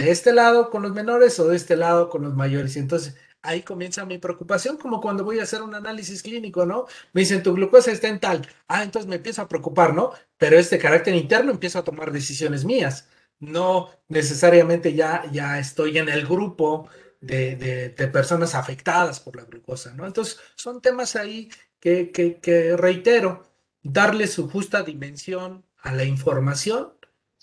¿De 0.00 0.10
este 0.10 0.32
lado 0.32 0.70
con 0.70 0.82
los 0.82 0.92
menores 0.92 1.38
o 1.40 1.48
de 1.48 1.56
este 1.56 1.76
lado 1.76 2.08
con 2.08 2.22
los 2.22 2.34
mayores? 2.34 2.76
Y 2.76 2.78
entonces 2.80 3.16
ahí 3.42 3.62
comienza 3.62 4.04
mi 4.04 4.18
preocupación, 4.18 4.76
como 4.76 5.00
cuando 5.00 5.24
voy 5.24 5.40
a 5.40 5.44
hacer 5.44 5.62
un 5.62 5.74
análisis 5.74 6.22
clínico, 6.22 6.66
¿no? 6.66 6.86
Me 7.12 7.22
dicen, 7.22 7.42
tu 7.42 7.54
glucosa 7.54 7.90
está 7.92 8.08
en 8.08 8.20
tal. 8.20 8.46
Ah, 8.68 8.82
entonces 8.82 9.08
me 9.08 9.16
empiezo 9.16 9.42
a 9.42 9.48
preocupar, 9.48 9.94
¿no? 9.94 10.12
Pero 10.38 10.58
este 10.58 10.78
carácter 10.78 11.14
interno 11.14 11.50
empiezo 11.52 11.78
a 11.78 11.84
tomar 11.84 12.12
decisiones 12.12 12.64
mías 12.64 13.08
no 13.40 13.90
necesariamente 14.08 14.94
ya, 14.94 15.24
ya 15.32 15.58
estoy 15.58 15.98
en 15.98 16.08
el 16.08 16.26
grupo 16.26 16.88
de, 17.20 17.94
personas 18.12 18.54
afectadas 18.54 19.20
por 19.20 19.36
la 19.36 19.44
glucosa, 19.44 19.92
¿no? 19.94 20.06
Entonces, 20.06 20.38
son 20.54 20.80
temas 20.80 21.16
ahí 21.16 21.50
que, 21.80 22.10
que, 22.12 22.76
reitero, 22.76 23.50
darle 23.82 24.26
su 24.26 24.48
justa 24.48 24.82
dimensión 24.82 25.64
a 25.78 25.92
la 25.92 26.04
información 26.04 26.92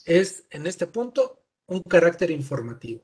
es, 0.06 0.46
en 0.52 0.68
este 0.68 0.88
punto, 0.88 1.44
un 1.68 1.82
carácter 1.82 2.32
informativo. 2.32 3.02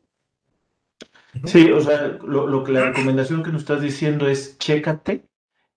Sí, 1.45 1.71
o 1.71 1.81
sea, 1.81 2.19
lo, 2.23 2.63
que 2.63 2.71
la 2.71 2.85
recomendación 2.91 3.43
que 3.43 3.51
nos 3.51 3.61
estás 3.61 3.81
diciendo 3.81 4.27
es 4.27 4.57
chécate 4.59 5.25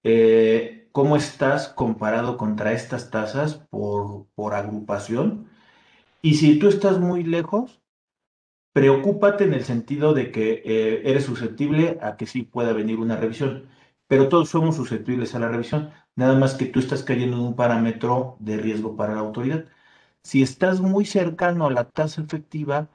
eh, 0.02 0.88
cómo 0.92 1.16
estás 1.16 1.68
comparado 1.68 2.36
contra 2.36 2.72
estas 2.72 3.10
tasas 3.10 3.54
por, 3.54 4.26
por 4.34 4.54
agrupación 4.54 5.48
y 6.26 6.34
si 6.34 6.58
tú 6.58 6.66
estás 6.66 6.98
muy 6.98 7.22
lejos, 7.22 7.80
preocúpate 8.72 9.44
en 9.44 9.54
el 9.54 9.64
sentido 9.64 10.12
de 10.12 10.32
que 10.32 10.62
eh, 10.64 11.02
eres 11.04 11.24
susceptible 11.24 11.98
a 12.02 12.16
que 12.16 12.26
sí 12.26 12.42
pueda 12.42 12.72
venir 12.72 12.98
una 12.98 13.16
revisión, 13.16 13.68
pero 14.08 14.28
todos 14.28 14.48
somos 14.48 14.74
susceptibles 14.74 15.36
a 15.36 15.38
la 15.38 15.48
revisión, 15.48 15.90
nada 16.16 16.36
más 16.36 16.54
que 16.54 16.66
tú 16.66 16.80
estás 16.80 17.04
cayendo 17.04 17.36
en 17.36 17.44
un 17.44 17.54
parámetro 17.56 18.36
de 18.40 18.56
riesgo 18.56 18.96
para 18.96 19.14
la 19.14 19.20
autoridad. 19.20 19.66
Si 20.26 20.42
estás 20.42 20.80
muy 20.80 21.04
cercano 21.06 21.66
a 21.66 21.70
la 21.70 21.84
tasa 21.88 22.20
efectiva, 22.20 22.88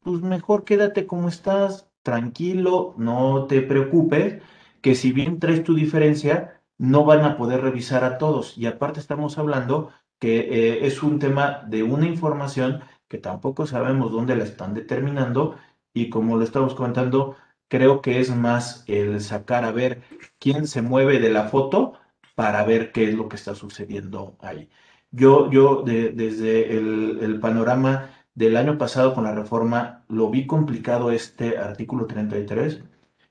pues 0.00 0.22
mejor 0.22 0.64
quédate 0.64 1.04
como 1.04 1.28
estás, 1.28 1.88
tranquilo, 2.04 2.94
no 2.96 3.46
te 3.48 3.60
preocupes, 3.62 4.40
que 4.82 4.94
si 4.94 5.10
bien 5.10 5.40
traes 5.40 5.64
tu 5.64 5.74
diferencia, 5.74 6.62
no 6.78 7.04
van 7.04 7.24
a 7.24 7.36
poder 7.36 7.60
revisar 7.62 8.04
a 8.04 8.18
todos. 8.18 8.56
Y 8.56 8.66
aparte 8.66 9.00
estamos 9.00 9.36
hablando 9.36 9.90
que 10.20 10.38
eh, 10.38 10.86
es 10.86 11.02
un 11.02 11.18
tema 11.18 11.64
de 11.66 11.82
una 11.82 12.06
información 12.06 12.82
que 13.08 13.18
tampoco 13.18 13.66
sabemos 13.66 14.12
dónde 14.12 14.36
la 14.36 14.44
están 14.44 14.72
determinando 14.72 15.56
y 15.92 16.08
como 16.08 16.36
lo 16.36 16.44
estamos 16.44 16.76
comentando, 16.76 17.36
creo 17.66 18.00
que 18.00 18.20
es 18.20 18.30
más 18.30 18.84
el 18.86 19.20
sacar 19.20 19.64
a 19.64 19.72
ver 19.72 20.02
quién 20.38 20.68
se 20.68 20.82
mueve 20.82 21.18
de 21.18 21.30
la 21.30 21.48
foto 21.48 21.94
para 22.36 22.62
ver 22.64 22.92
qué 22.92 23.08
es 23.08 23.14
lo 23.14 23.28
que 23.28 23.36
está 23.36 23.56
sucediendo 23.56 24.36
ahí. 24.40 24.70
Yo, 25.16 25.50
yo 25.50 25.82
desde 25.82 26.76
el, 26.76 27.40
panorama 27.40 28.10
del 28.34 28.56
año 28.56 28.76
pasado 28.76 29.14
con 29.14 29.24
la 29.24 29.34
reforma 29.34 30.04
lo 30.08 30.28
vi 30.30 30.46
complicado 30.46 31.10
este 31.10 31.56
artículo 31.56 32.06
33, 32.06 32.84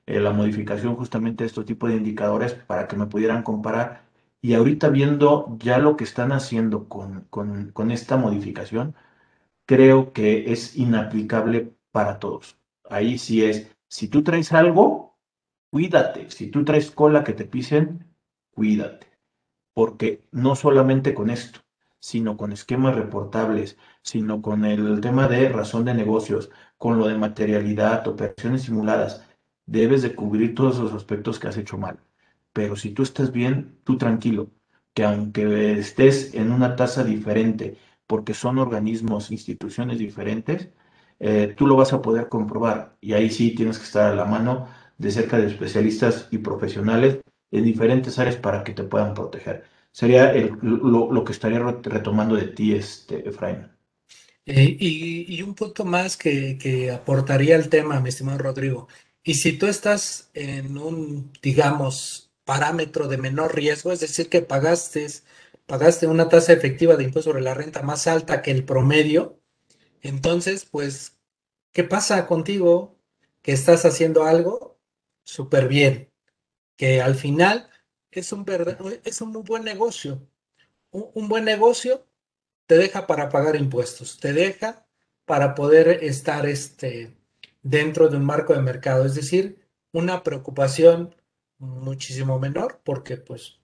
eh, 0.06 0.20
la 0.20 0.32
modificación 0.32 0.96
justamente 0.96 1.44
de 1.44 1.48
estos 1.48 1.64
tipos 1.64 1.90
de 1.90 1.96
indicadores 1.96 2.54
para 2.54 2.88
que 2.88 2.96
me 2.96 3.06
pudieran 3.06 3.44
comparar 3.44 4.02
y 4.42 4.54
ahorita 4.54 4.88
viendo 4.88 5.56
ya 5.60 5.78
lo 5.78 5.96
que 5.96 6.02
están 6.04 6.32
haciendo 6.32 6.88
con, 6.88 7.26
con, 7.30 7.90
esta 7.92 8.16
modificación, 8.16 8.96
creo 9.66 10.12
que 10.12 10.52
es 10.52 10.76
inaplicable 10.76 11.72
para 11.92 12.18
todos. 12.18 12.58
Ahí 12.90 13.18
sí 13.18 13.44
es, 13.44 13.70
si 13.88 14.08
tú 14.08 14.22
traes 14.24 14.52
algo, 14.52 15.16
cuídate. 15.70 16.30
Si 16.30 16.48
tú 16.50 16.64
traes 16.64 16.90
cola 16.90 17.24
que 17.24 17.32
te 17.32 17.44
pisen, 17.44 18.06
cuídate. 18.50 19.06
Porque 19.74 20.22
no 20.32 20.56
solamente 20.56 21.14
con 21.14 21.30
esto, 21.30 21.60
sino 22.06 22.36
con 22.36 22.52
esquemas 22.52 22.94
reportables, 22.94 23.76
sino 24.02 24.40
con 24.40 24.64
el 24.64 25.00
tema 25.00 25.26
de 25.28 25.48
razón 25.48 25.84
de 25.84 25.92
negocios, 25.94 26.50
con 26.78 26.98
lo 27.00 27.08
de 27.08 27.18
materialidad, 27.18 28.06
operaciones 28.06 28.62
simuladas, 28.62 29.24
debes 29.66 30.02
de 30.02 30.14
cubrir 30.14 30.54
todos 30.54 30.78
los 30.78 30.92
aspectos 30.92 31.40
que 31.40 31.48
has 31.48 31.56
hecho 31.56 31.78
mal. 31.78 31.98
Pero 32.52 32.76
si 32.76 32.90
tú 32.92 33.02
estás 33.02 33.32
bien, 33.32 33.80
tú 33.84 33.98
tranquilo, 33.98 34.50
que 34.94 35.02
aunque 35.04 35.78
estés 35.80 36.34
en 36.34 36.52
una 36.52 36.76
tasa 36.76 37.02
diferente, 37.04 37.76
porque 38.06 38.34
son 38.34 38.58
organismos, 38.58 39.32
instituciones 39.32 39.98
diferentes, 39.98 40.70
eh, 41.18 41.54
tú 41.56 41.66
lo 41.66 41.76
vas 41.76 41.92
a 41.92 42.02
poder 42.02 42.28
comprobar. 42.28 42.96
Y 43.00 43.14
ahí 43.14 43.30
sí 43.30 43.54
tienes 43.56 43.78
que 43.78 43.84
estar 43.84 44.12
a 44.12 44.14
la 44.14 44.26
mano 44.26 44.68
de 44.98 45.10
cerca 45.10 45.38
de 45.38 45.48
especialistas 45.48 46.28
y 46.30 46.38
profesionales 46.38 47.20
en 47.50 47.64
diferentes 47.64 48.18
áreas 48.20 48.36
para 48.36 48.62
que 48.64 48.74
te 48.74 48.84
puedan 48.84 49.12
proteger. 49.14 49.64
Sería 49.96 50.30
lo, 50.60 51.24
que 51.24 51.32
estaría 51.32 51.58
retomando 51.58 52.34
de 52.34 52.48
ti, 52.48 52.74
este, 52.74 53.26
Efraín. 53.26 53.66
Eh, 54.44 54.76
y, 54.78 55.40
un 55.40 55.54
punto 55.54 55.86
más 55.86 56.18
que, 56.18 56.58
que 56.58 56.90
aportaría 56.90 57.56
al 57.56 57.70
tema, 57.70 57.98
mi 58.00 58.10
estimado 58.10 58.36
Rodrigo. 58.36 58.88
Y 59.24 59.36
si 59.36 59.54
tú 59.54 59.66
estás 59.66 60.28
en 60.34 60.76
un, 60.76 61.32
digamos, 61.40 62.30
parámetro 62.44 63.08
de 63.08 63.16
menor 63.16 63.54
riesgo, 63.54 63.90
es 63.90 64.00
decir, 64.00 64.28
que 64.28 64.42
pagaste, 64.42 65.06
pagaste 65.64 66.06
una 66.06 66.28
tasa 66.28 66.52
efectiva 66.52 66.96
de 66.96 67.04
impuesto 67.04 67.30
sobre 67.30 67.42
la 67.42 67.54
renta 67.54 67.80
más 67.80 68.06
alta 68.06 68.42
que 68.42 68.50
el 68.50 68.64
promedio, 68.64 69.40
entonces, 70.02 70.66
pues, 70.66 71.16
¿qué 71.72 71.84
pasa 71.84 72.26
contigo? 72.26 72.98
Que 73.40 73.52
estás 73.52 73.86
haciendo 73.86 74.24
algo 74.24 74.78
súper 75.24 75.68
bien, 75.68 76.10
que 76.76 77.00
al 77.00 77.14
final 77.14 77.70
es 78.20 78.32
un, 78.32 78.44
es 79.04 79.20
un 79.20 79.30
muy 79.30 79.42
buen 79.42 79.64
negocio. 79.64 80.20
Un, 80.90 81.28
buen 81.28 81.44
negocio 81.44 82.06
te 82.66 82.76
deja 82.78 83.06
para 83.06 83.28
pagar 83.28 83.56
impuestos, 83.56 84.18
te 84.18 84.32
deja 84.32 84.86
para 85.24 85.54
poder 85.54 86.02
estar 86.04 86.46
este, 86.46 87.14
dentro 87.62 88.08
de 88.08 88.16
un 88.16 88.24
marco 88.24 88.54
de 88.54 88.62
mercado, 88.62 89.04
es 89.04 89.14
decir, 89.14 89.60
una 89.92 90.22
preocupación 90.22 91.14
muchísimo 91.58 92.38
menor 92.38 92.80
porque 92.84 93.16
pues 93.16 93.58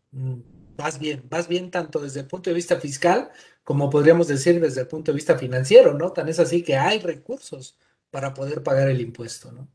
vas 0.76 0.98
bien, 0.98 1.22
vas 1.28 1.48
bien 1.48 1.70
tanto 1.70 2.00
desde 2.00 2.20
el 2.20 2.26
punto 2.26 2.50
de 2.50 2.54
vista 2.54 2.80
fiscal 2.80 3.30
como 3.64 3.90
podríamos 3.90 4.28
decir 4.28 4.60
desde 4.60 4.82
el 4.82 4.88
punto 4.88 5.12
de 5.12 5.16
vista 5.16 5.38
financiero, 5.38 5.94
¿no? 5.94 6.12
Tan 6.12 6.28
es 6.28 6.38
así 6.38 6.62
que 6.62 6.76
hay 6.76 6.98
recursos 6.98 7.78
para 8.10 8.34
poder 8.34 8.62
pagar 8.62 8.88
el 8.88 9.00
impuesto, 9.00 9.52
¿no? 9.52 9.68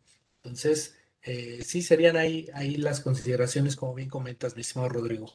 Entonces, 0.44 0.97
eh, 1.28 1.60
sí 1.64 1.82
serían 1.82 2.16
ahí, 2.16 2.48
ahí 2.54 2.78
las 2.78 3.02
consideraciones, 3.02 3.76
como 3.76 3.94
bien 3.94 4.10
comentas, 4.10 4.56
mi 4.56 4.62
estimado 4.62 4.90
Rodrigo. 4.90 5.28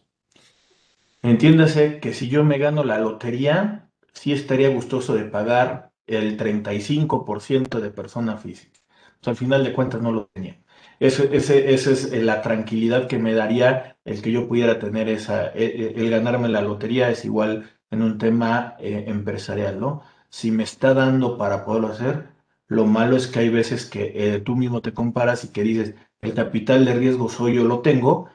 Entiéndase 1.22 2.00
que 2.00 2.14
si 2.14 2.28
yo 2.28 2.42
me 2.44 2.58
gano 2.58 2.82
la 2.82 2.98
lotería, 2.98 3.90
sí 4.12 4.32
estaría 4.32 4.70
gustoso 4.70 5.14
de 5.14 5.24
pagar 5.24 5.92
el 6.06 6.36
35% 6.36 7.80
de 7.80 7.90
persona 7.90 8.36
física. 8.38 8.80
O 9.20 9.24
sea, 9.24 9.32
al 9.32 9.36
final 9.36 9.62
de 9.62 9.72
cuentas 9.72 10.02
no 10.02 10.10
lo 10.10 10.26
tenía. 10.32 10.58
Esa 10.98 11.24
es 11.24 12.12
la 12.12 12.42
tranquilidad 12.42 13.06
que 13.06 13.18
me 13.18 13.34
daría 13.34 13.96
el 14.04 14.22
que 14.22 14.32
yo 14.32 14.48
pudiera 14.48 14.78
tener 14.78 15.08
esa, 15.08 15.48
e, 15.48 15.64
e, 15.64 16.00
el, 16.00 16.10
ganarme 16.10 16.48
la 16.48 16.62
lotería 16.62 17.10
es 17.10 17.24
igual 17.24 17.70
en 17.90 18.02
un 18.02 18.18
tema 18.18 18.76
eh, 18.78 19.04
empresarial, 19.08 19.78
¿no? 19.78 20.02
Si 20.28 20.50
me 20.50 20.62
está 20.64 20.94
dando 20.94 21.36
para 21.36 21.64
poderlo 21.64 21.88
hacer, 21.88 22.31
lo 22.72 22.86
malo 22.86 23.16
es 23.16 23.26
que 23.28 23.40
hay 23.40 23.48
veces 23.50 23.86
que 23.86 24.12
eh, 24.14 24.40
tú 24.40 24.56
mismo 24.56 24.82
te 24.82 24.94
comparas 24.94 25.44
y 25.44 25.48
que 25.48 25.62
dices, 25.62 25.94
el 26.20 26.34
capital 26.34 26.84
de 26.84 26.94
riesgo 26.94 27.28
soy 27.28 27.54
yo 27.56 27.64
lo 27.64 27.80
tengo 27.80 28.28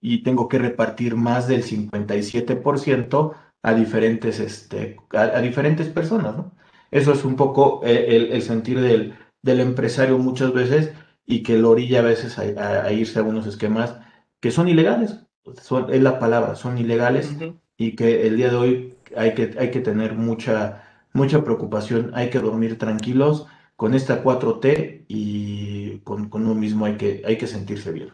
y 0.00 0.22
tengo 0.22 0.48
que 0.48 0.58
repartir 0.58 1.16
más 1.16 1.48
del 1.48 1.62
57% 1.64 3.34
a 3.62 3.74
diferentes, 3.74 4.40
este, 4.40 4.96
a, 5.10 5.40
diferentes 5.40 5.88
personas, 5.88 6.36
¿no? 6.36 6.52
Eso 6.90 7.12
es 7.12 7.24
un 7.24 7.36
poco 7.36 7.80
eh, 7.84 8.16
el, 8.16 8.32
el 8.32 8.42
sentir 8.42 8.80
del, 8.80 9.14
del 9.42 9.60
empresario 9.60 10.18
muchas 10.18 10.52
veces 10.52 10.92
y 11.26 11.42
que 11.42 11.58
lo 11.58 11.70
orilla 11.70 12.00
a 12.00 12.02
veces 12.02 12.38
a, 12.38 12.92
irse 12.92 13.18
a 13.18 13.22
unos 13.22 13.46
esquemas 13.46 13.96
que 14.40 14.50
son 14.50 14.68
ilegales, 14.68 15.20
son, 15.62 15.92
es 15.92 16.02
la 16.02 16.18
palabra, 16.18 16.54
son 16.54 16.78
ilegales 16.78 17.34
y 17.76 17.96
que 17.96 18.26
el 18.26 18.36
día 18.36 18.50
de 18.50 18.56
hoy 18.56 18.94
hay 19.16 19.34
que, 19.34 19.54
hay 19.58 19.70
que 19.70 19.80
tener 19.80 20.14
mucha, 20.14 20.82
mucha 21.12 21.44
preocupación, 21.44 22.10
hay 22.14 22.30
que 22.30 22.40
dormir 22.40 22.78
tranquilos 22.78 23.46
con 23.76 23.94
esta 23.94 24.22
4T 24.22 25.04
y 25.08 25.98
con, 26.00 26.30
uno 26.32 26.54
mismo 26.54 26.86
hay 26.86 26.96
que, 26.96 27.22
hay 27.24 27.36
que 27.38 27.46
sentirse 27.46 27.92
bien. 27.92 28.12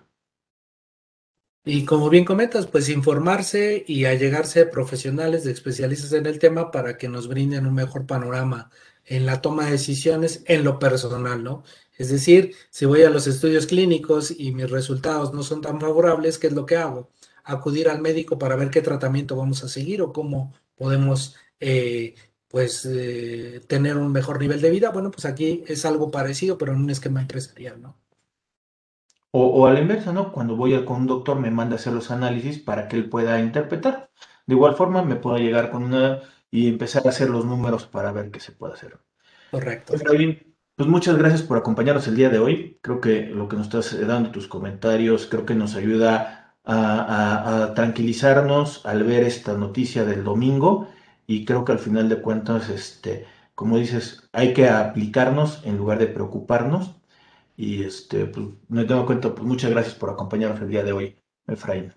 Y 1.64 1.84
como 1.84 2.08
bien 2.08 2.24
comentas, 2.24 2.66
pues 2.66 2.88
informarse 2.88 3.84
y 3.86 4.06
allegarse 4.06 4.62
a 4.62 4.70
profesionales 4.70 5.44
de 5.44 5.52
especialistas 5.52 6.12
en 6.14 6.24
el 6.24 6.38
tema 6.38 6.70
para 6.70 6.96
que 6.96 7.08
nos 7.08 7.28
brinden 7.28 7.66
un 7.66 7.74
mejor 7.74 8.06
panorama 8.06 8.70
en 9.04 9.26
la 9.26 9.42
toma 9.42 9.66
de 9.66 9.72
decisiones 9.72 10.42
en 10.46 10.64
lo 10.64 10.78
personal, 10.78 11.44
¿no? 11.44 11.62
Es 11.98 12.08
decir, 12.08 12.54
si 12.70 12.86
voy 12.86 13.02
a 13.02 13.10
los 13.10 13.26
estudios 13.26 13.66
clínicos 13.66 14.30
y 14.30 14.52
mis 14.52 14.70
resultados 14.70 15.34
no 15.34 15.42
son 15.42 15.60
tan 15.60 15.78
favorables, 15.80 16.38
¿qué 16.38 16.46
es 16.46 16.54
lo 16.54 16.64
que 16.64 16.76
hago? 16.76 17.10
Acudir 17.44 17.90
al 17.90 18.00
médico 18.00 18.38
para 18.38 18.56
ver 18.56 18.70
qué 18.70 18.80
tratamiento 18.80 19.36
vamos 19.36 19.62
a 19.62 19.68
seguir 19.68 20.00
o 20.00 20.12
cómo 20.12 20.54
podemos 20.76 21.36
eh, 21.60 22.14
pues 22.50 22.84
eh, 22.84 23.60
tener 23.66 23.96
un 23.96 24.12
mejor 24.12 24.40
nivel 24.40 24.60
de 24.60 24.70
vida. 24.70 24.90
Bueno, 24.90 25.10
pues 25.10 25.24
aquí 25.24 25.62
es 25.66 25.84
algo 25.84 26.10
parecido, 26.10 26.58
pero 26.58 26.72
en 26.72 26.80
un 26.80 26.90
esquema 26.90 27.20
empresarial, 27.20 27.80
¿no? 27.80 27.96
O, 29.30 29.46
o 29.46 29.66
a 29.66 29.72
la 29.72 29.80
inversa, 29.80 30.12
¿no? 30.12 30.32
Cuando 30.32 30.56
voy 30.56 30.74
a, 30.74 30.84
con 30.84 31.02
un 31.02 31.06
doctor 31.06 31.38
me 31.38 31.52
manda 31.52 31.76
a 31.76 31.78
hacer 31.78 31.92
los 31.92 32.10
análisis 32.10 32.58
para 32.58 32.88
que 32.88 32.96
él 32.96 33.08
pueda 33.08 33.38
interpretar. 33.38 34.10
De 34.46 34.54
igual 34.54 34.74
forma, 34.74 35.02
me 35.02 35.14
puedo 35.14 35.38
llegar 35.38 35.70
con 35.70 35.84
una 35.84 36.22
y 36.50 36.68
empezar 36.68 37.06
a 37.06 37.10
hacer 37.10 37.30
los 37.30 37.44
números 37.44 37.86
para 37.86 38.10
ver 38.10 38.30
qué 38.30 38.40
se 38.40 38.52
puede 38.52 38.74
hacer. 38.74 38.98
Correcto. 39.50 39.94
Pues 40.76 40.88
muchas 40.88 41.18
gracias 41.18 41.42
por 41.42 41.58
acompañarnos 41.58 42.08
el 42.08 42.16
día 42.16 42.30
de 42.30 42.38
hoy. 42.38 42.78
Creo 42.80 43.00
que 43.00 43.26
lo 43.26 43.48
que 43.48 43.56
nos 43.56 43.66
estás 43.66 44.06
dando, 44.06 44.30
tus 44.30 44.48
comentarios, 44.48 45.26
creo 45.26 45.44
que 45.44 45.54
nos 45.54 45.76
ayuda 45.76 46.54
a, 46.64 47.72
tranquilizarnos 47.74 48.84
al 48.86 49.04
ver 49.04 49.24
esta 49.24 49.54
noticia 49.54 50.04
del 50.04 50.24
domingo 50.24 50.88
y 51.30 51.44
creo 51.44 51.64
que 51.64 51.70
al 51.70 51.78
final 51.78 52.08
de 52.08 52.20
cuentas, 52.20 52.68
este, 52.70 53.24
como 53.54 53.78
dices, 53.78 54.28
hay 54.32 54.52
que 54.52 54.68
aplicarnos 54.68 55.62
en 55.64 55.76
lugar 55.76 56.00
de 56.00 56.08
preocuparnos. 56.08 56.96
Y 57.56 57.84
este, 57.84 58.26
pues, 58.26 58.48
me 58.68 58.84
tengo 58.84 59.06
cuenta, 59.06 59.32
pues 59.32 59.46
muchas 59.46 59.70
gracias 59.70 59.94
por 59.94 60.10
acompañarnos 60.10 60.60
el 60.60 60.70
día 60.70 60.82
de 60.82 60.90
hoy, 60.90 61.22
Efraín. 61.46 61.92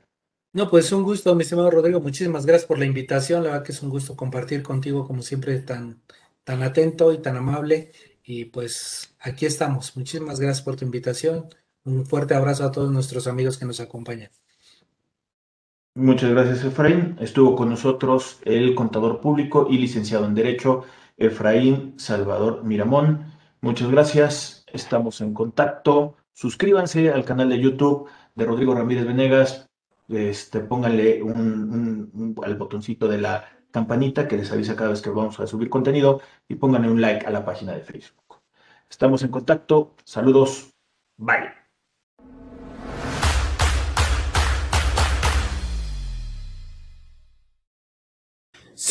No, 0.54 0.70
pues 0.70 0.92
un 0.92 1.02
gusto, 1.02 1.34
mi 1.34 1.42
estimado 1.42 1.72
Rodrigo. 1.72 2.00
Muchísimas 2.00 2.46
gracias 2.46 2.68
por 2.68 2.78
la 2.78 2.86
invitación. 2.86 3.44
La 3.44 3.50
verdad 3.50 3.66
que 3.66 3.72
es 3.72 3.82
un 3.82 3.90
gusto 3.90 4.16
compartir 4.16 4.62
contigo, 4.62 5.08
como 5.08 5.24
siempre, 5.24 5.58
tan, 5.62 6.04
tan 6.44 6.62
atento 6.62 7.12
y 7.12 7.20
tan 7.20 7.36
amable. 7.36 7.92
Y 8.24 8.46
pues 8.46 9.16
aquí 9.20 9.48
estamos. 9.48 9.98
Muchísimas 9.98 10.40
gracias 10.40 10.64
por 10.64 10.76
tu 10.76 10.86
invitación. 10.86 11.50
Un 11.86 12.06
fuerte 12.06 12.36
abrazo 12.36 12.66
a 12.66 12.72
todos 12.72 12.92
nuestros 12.92 13.26
amigos 13.26 13.58
que 13.58 13.66
nos 13.66 13.80
acompañan. 13.80 14.30
Muchas 15.96 16.32
gracias, 16.32 16.64
Efraín. 16.64 17.16
Estuvo 17.20 17.56
con 17.56 17.70
nosotros 17.70 18.40
el 18.46 18.74
contador 18.74 19.22
público 19.22 19.68
y 19.70 19.78
licenciado 19.78 20.26
en 20.26 20.34
Derecho, 20.34 20.86
Efraín 21.18 21.94
Salvador 22.00 22.64
Miramón. 22.64 23.32
Muchas 23.62 23.92
gracias. 23.92 24.66
Estamos 24.74 25.22
en 25.22 25.36
contacto. 25.36 26.16
Suscríbanse 26.34 27.12
al 27.12 27.26
canal 27.26 27.50
de 27.50 27.60
YouTube 27.60 28.10
de 28.34 28.46
Rodrigo 28.46 28.74
Ramírez 28.74 29.06
Venegas. 29.06 29.70
Este, 30.10 30.62
pónganle 30.62 31.22
un, 31.22 32.36
al 32.44 32.56
botoncito 32.56 33.08
de 33.08 33.20
la 33.20 33.48
campanita 33.70 34.28
que 34.28 34.38
les 34.38 34.52
avisa 34.52 34.76
cada 34.76 34.90
vez 34.90 35.02
que 35.02 35.12
vamos 35.12 35.40
a 35.40 35.48
subir 35.48 35.70
contenido 35.70 36.22
y 36.48 36.56
pónganle 36.56 36.90
un 36.90 37.02
like 37.02 37.26
a 37.26 37.30
la 37.30 37.46
página 37.46 37.74
de 37.74 37.82
Facebook. 37.82 38.42
Estamos 38.90 39.22
en 39.22 39.30
contacto. 39.30 39.96
Saludos. 40.04 40.74
Bye. 41.18 41.63